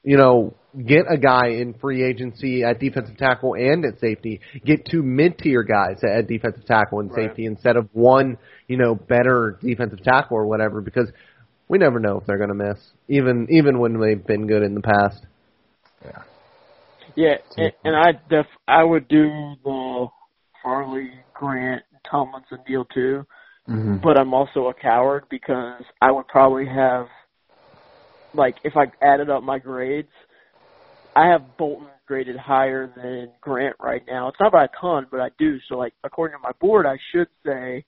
you 0.03 0.17
know, 0.17 0.53
get 0.87 1.05
a 1.09 1.17
guy 1.17 1.47
in 1.49 1.73
free 1.73 2.03
agency 2.03 2.63
at 2.63 2.79
defensive 2.79 3.17
tackle 3.17 3.53
and 3.55 3.85
at 3.85 3.99
safety. 3.99 4.39
Get 4.65 4.85
two 4.89 5.03
mid 5.03 5.37
tier 5.37 5.63
guys 5.63 5.99
at, 6.03 6.09
at 6.11 6.27
defensive 6.27 6.65
tackle 6.65 6.99
and 7.01 7.11
Right. 7.11 7.27
safety 7.27 7.45
instead 7.45 7.75
of 7.75 7.89
one, 7.93 8.37
you 8.67 8.77
know, 8.77 8.95
better 8.95 9.57
defensive 9.61 10.01
tackle 10.01 10.37
or 10.37 10.45
whatever, 10.47 10.81
because 10.81 11.11
we 11.67 11.77
never 11.77 11.99
know 11.99 12.19
if 12.19 12.25
they're 12.25 12.37
going 12.37 12.49
to 12.49 12.55
miss, 12.55 12.79
even 13.07 13.47
even 13.49 13.79
when 13.79 13.99
they've 13.99 14.25
been 14.25 14.47
good 14.47 14.63
in 14.63 14.73
the 14.75 14.81
past. 14.81 15.25
Yeah, 17.15 17.35
and, 17.57 17.71
and 17.83 17.95
I 17.95 18.13
def 18.29 18.47
I 18.67 18.83
would 18.83 19.07
do 19.07 19.55
the 19.63 20.07
Farley, 20.63 21.11
Grant, 21.33 21.83
Tomlinson 22.09 22.59
deal 22.65 22.85
too. 22.85 23.25
Mm-hmm. 23.69 23.97
But 24.01 24.17
I'm 24.17 24.33
also 24.33 24.67
a 24.67 24.73
coward 24.73 25.25
because 25.29 25.83
I 26.01 26.11
would 26.11 26.27
probably 26.27 26.65
have, 26.65 27.07
like, 28.33 28.55
if 28.63 28.73
I 28.75 28.85
added 29.05 29.29
up 29.29 29.43
my 29.43 29.59
grades, 29.59 30.09
I 31.15 31.27
have 31.27 31.57
Bolton 31.57 31.87
graded 32.07 32.37
higher 32.37 32.91
than 32.95 33.31
Grant 33.39 33.75
right 33.79 34.01
now. 34.07 34.27
It's 34.27 34.39
not 34.39 34.51
by 34.51 34.65
a 34.65 34.69
ton, 34.79 35.07
but 35.11 35.19
I 35.19 35.29
do. 35.37 35.57
So, 35.69 35.77
like, 35.77 35.93
according 36.03 36.37
to 36.37 36.41
my 36.41 36.51
board, 36.59 36.85
I 36.85 36.97
should 37.11 37.27
say 37.45 37.85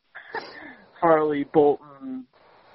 Farley, 1.02 1.46
Bolton, 1.54 2.26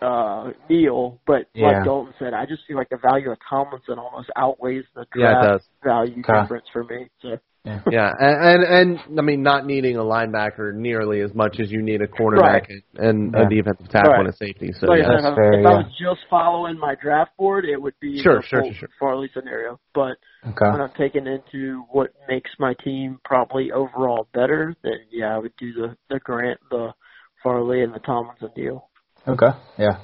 uh, 0.03 0.51
Neal. 0.69 1.19
But 1.27 1.47
Yeah. 1.55 1.69
like 1.69 1.85
Dalton 1.85 2.15
said, 2.19 2.35
I 2.35 2.47
just 2.47 2.67
feel 2.67 2.77
like 2.77 2.89
the 2.89 2.99
value 2.99 3.31
of 3.31 3.39
Tomlinson 3.49 3.99
almost 3.99 4.31
outweighs 4.37 4.85
the 4.95 5.07
Yeah, 5.15 5.35
draft 5.35 5.43
does. 5.43 5.69
value 5.83 6.23
Okay. 6.23 6.41
difference 6.41 6.69
for 6.73 6.85
me. 6.85 7.09
So. 7.21 7.39
yeah, 7.91 8.11
and, 8.19 8.65
and 8.65 8.99
and 8.99 9.19
I 9.21 9.23
mean, 9.23 9.43
not 9.43 9.67
needing 9.67 9.97
a 9.97 10.03
linebacker 10.03 10.73
nearly 10.75 11.21
as 11.21 11.35
much 11.35 11.61
as 11.61 11.71
you 11.71 11.83
need 11.83 12.01
a 12.01 12.07
cornerback 12.07 12.69
Right. 12.69 12.83
and 12.97 13.35
Yeah. 13.35 13.47
a 13.47 13.49
defensive 13.51 13.89
tackle 13.91 14.13
Right. 14.13 14.21
and 14.21 14.29
a 14.31 14.33
safety. 14.33 14.73
So 14.73 14.87
Like 14.87 15.01
I 15.01 15.03
yeah, 15.03 15.09
That's 15.13 15.27
if, 15.27 15.35
fair, 15.35 15.61
if. 15.61 15.67
I 15.67 15.71
was 15.75 15.93
just 15.99 16.21
following 16.31 16.79
my 16.79 16.95
draft 16.95 17.37
board, 17.37 17.67
it 17.67 17.77
would 17.81 17.93
be 18.01 18.23
Sure, 18.23 18.37
the 18.41 18.47
sure, 18.47 18.61
Bolt 18.63 18.73
sure, 18.77 18.81
sure. 18.81 18.89
Farley 18.99 19.29
scenario. 19.35 19.79
But 19.95 20.17
Okay. 20.49 20.71
when 20.71 20.81
I'm 20.81 20.93
taking 20.97 21.27
into 21.27 21.83
what 21.91 22.13
makes 22.29 22.51
my 22.59 22.73
team 22.83 23.19
probably 23.27 23.71
overall 23.73 24.27
better, 24.33 24.75
then 24.83 24.95
yeah, 25.11 25.35
I 25.35 25.39
would 25.39 25.53
do 25.59 25.75
the 25.75 25.97
the 26.09 26.19
Grant, 26.21 26.61
the 26.71 26.95
Farley, 27.43 27.83
and 27.83 27.93
the 27.93 27.99
Tomlinson 28.01 28.51
deal. 28.57 28.89
Okay. 29.29 29.51
Yeah. 29.79 29.99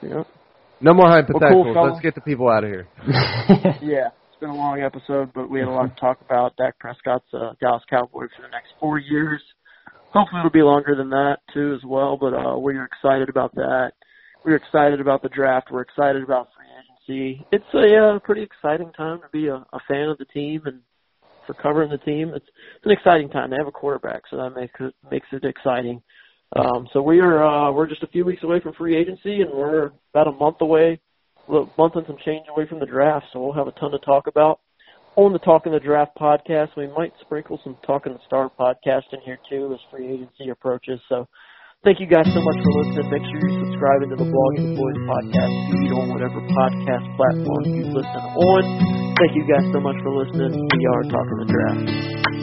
You 0.00 0.08
know? 0.08 0.26
no 0.80 0.94
more 0.94 1.06
Well, 1.08 1.22
hypotheticals. 1.22 1.74
cool. 1.74 1.90
Let's 1.90 2.00
get 2.00 2.14
the 2.14 2.22
people 2.22 2.48
out 2.48 2.64
of 2.64 2.70
here. 2.70 2.88
Yeah, 3.82 4.08
it's 4.34 4.40
been 4.40 4.50
a 4.50 4.54
long 4.54 4.82
episode, 4.82 5.32
but 5.32 5.48
we 5.48 5.60
had 5.60 5.68
a 5.68 5.70
lot 5.70 5.94
to 5.94 6.00
talk 6.00 6.20
about. 6.20 6.56
Dak 6.56 6.78
Prescott's 6.78 7.26
uh, 7.32 7.52
Dallas 7.60 7.82
Cowboy 7.88 8.26
for 8.34 8.42
the 8.42 8.48
next 8.48 8.70
four 8.80 8.98
years. 8.98 9.40
Hopefully, 10.12 10.40
it'll 10.40 10.50
be 10.50 10.62
longer 10.62 10.96
than 10.96 11.10
that 11.10 11.38
too, 11.52 11.72
as 11.74 11.84
well. 11.86 12.16
But 12.16 12.34
uh, 12.34 12.58
we're 12.58 12.84
excited 12.84 13.28
about 13.28 13.54
that. 13.54 13.92
We're 14.44 14.56
excited 14.56 15.00
about 15.00 15.22
the 15.22 15.28
draft. 15.28 15.68
We're 15.70 15.82
excited 15.82 16.22
about 16.22 16.48
free 16.56 17.16
agency. 17.16 17.46
It's 17.52 17.64
a 17.74 17.96
uh, 17.96 18.18
pretty 18.20 18.42
exciting 18.42 18.92
time 18.92 19.20
to 19.20 19.28
be 19.32 19.46
a, 19.46 19.54
a 19.54 19.78
fan 19.86 20.08
of 20.08 20.18
the 20.18 20.24
team 20.26 20.62
and 20.66 20.80
for 21.46 21.54
covering 21.54 21.90
the 21.90 21.98
team. 21.98 22.32
It's, 22.34 22.46
it's 22.76 22.86
an 22.86 22.90
exciting 22.90 23.28
time. 23.28 23.50
They 23.50 23.56
have 23.56 23.68
a 23.68 23.72
quarterback, 23.72 24.22
so 24.30 24.36
that 24.38 24.50
makes 24.50 24.74
makes 25.10 25.28
it 25.30 25.44
exciting. 25.44 26.02
Um, 26.56 26.88
so 26.92 27.02
we 27.02 27.20
are 27.20 27.44
uh, 27.44 27.70
we're 27.70 27.88
just 27.88 28.02
a 28.02 28.08
few 28.08 28.24
weeks 28.24 28.42
away 28.42 28.58
from 28.60 28.74
free 28.74 28.96
agency, 28.96 29.42
and 29.42 29.52
we're 29.52 29.92
about 30.12 30.28
a 30.28 30.32
month 30.32 30.56
away 30.60 31.00
a 31.48 31.64
month 31.78 31.96
and 31.96 32.06
some 32.06 32.16
change 32.24 32.46
away 32.48 32.66
from 32.68 32.80
the 32.80 32.86
draft, 32.86 33.26
so 33.32 33.40
we'll 33.40 33.52
have 33.52 33.68
a 33.68 33.72
ton 33.72 33.90
to 33.92 33.98
talk 33.98 34.26
about. 34.26 34.60
On 35.16 35.32
the 35.32 35.38
Talk 35.38 35.62
Talking 35.62 35.72
the 35.72 35.78
Draft 35.78 36.18
podcast, 36.18 36.74
we 36.76 36.88
might 36.88 37.12
sprinkle 37.20 37.60
some 37.62 37.78
Talk 37.86 38.02
Talking 38.02 38.14
the 38.14 38.24
Star 38.26 38.50
podcast 38.50 39.06
in 39.12 39.20
here 39.24 39.38
too 39.48 39.70
as 39.72 39.78
free 39.88 40.10
agency 40.10 40.50
approaches. 40.50 40.98
So 41.08 41.28
thank 41.84 42.00
you 42.00 42.06
guys 42.10 42.26
so 42.26 42.42
much 42.42 42.58
for 42.58 42.72
listening. 42.82 43.14
Make 43.14 43.22
sure 43.22 43.38
you're 43.38 43.62
subscribing 43.62 44.10
to 44.10 44.16
the 44.18 44.26
Blogging 44.26 44.74
Boys 44.74 44.98
podcast 45.06 45.54
feed 45.70 45.92
on 45.94 46.10
whatever 46.10 46.42
podcast 46.50 47.06
platform 47.14 47.62
you 47.70 47.86
listen 47.94 48.22
on. 48.26 48.62
Thank 49.22 49.38
you 49.38 49.46
guys 49.46 49.62
so 49.70 49.78
much 49.78 50.02
for 50.02 50.10
listening. 50.10 50.50
We 50.50 50.82
are 50.82 51.02
Talking 51.06 51.38
the 51.38 51.46
Draft. 51.46 52.33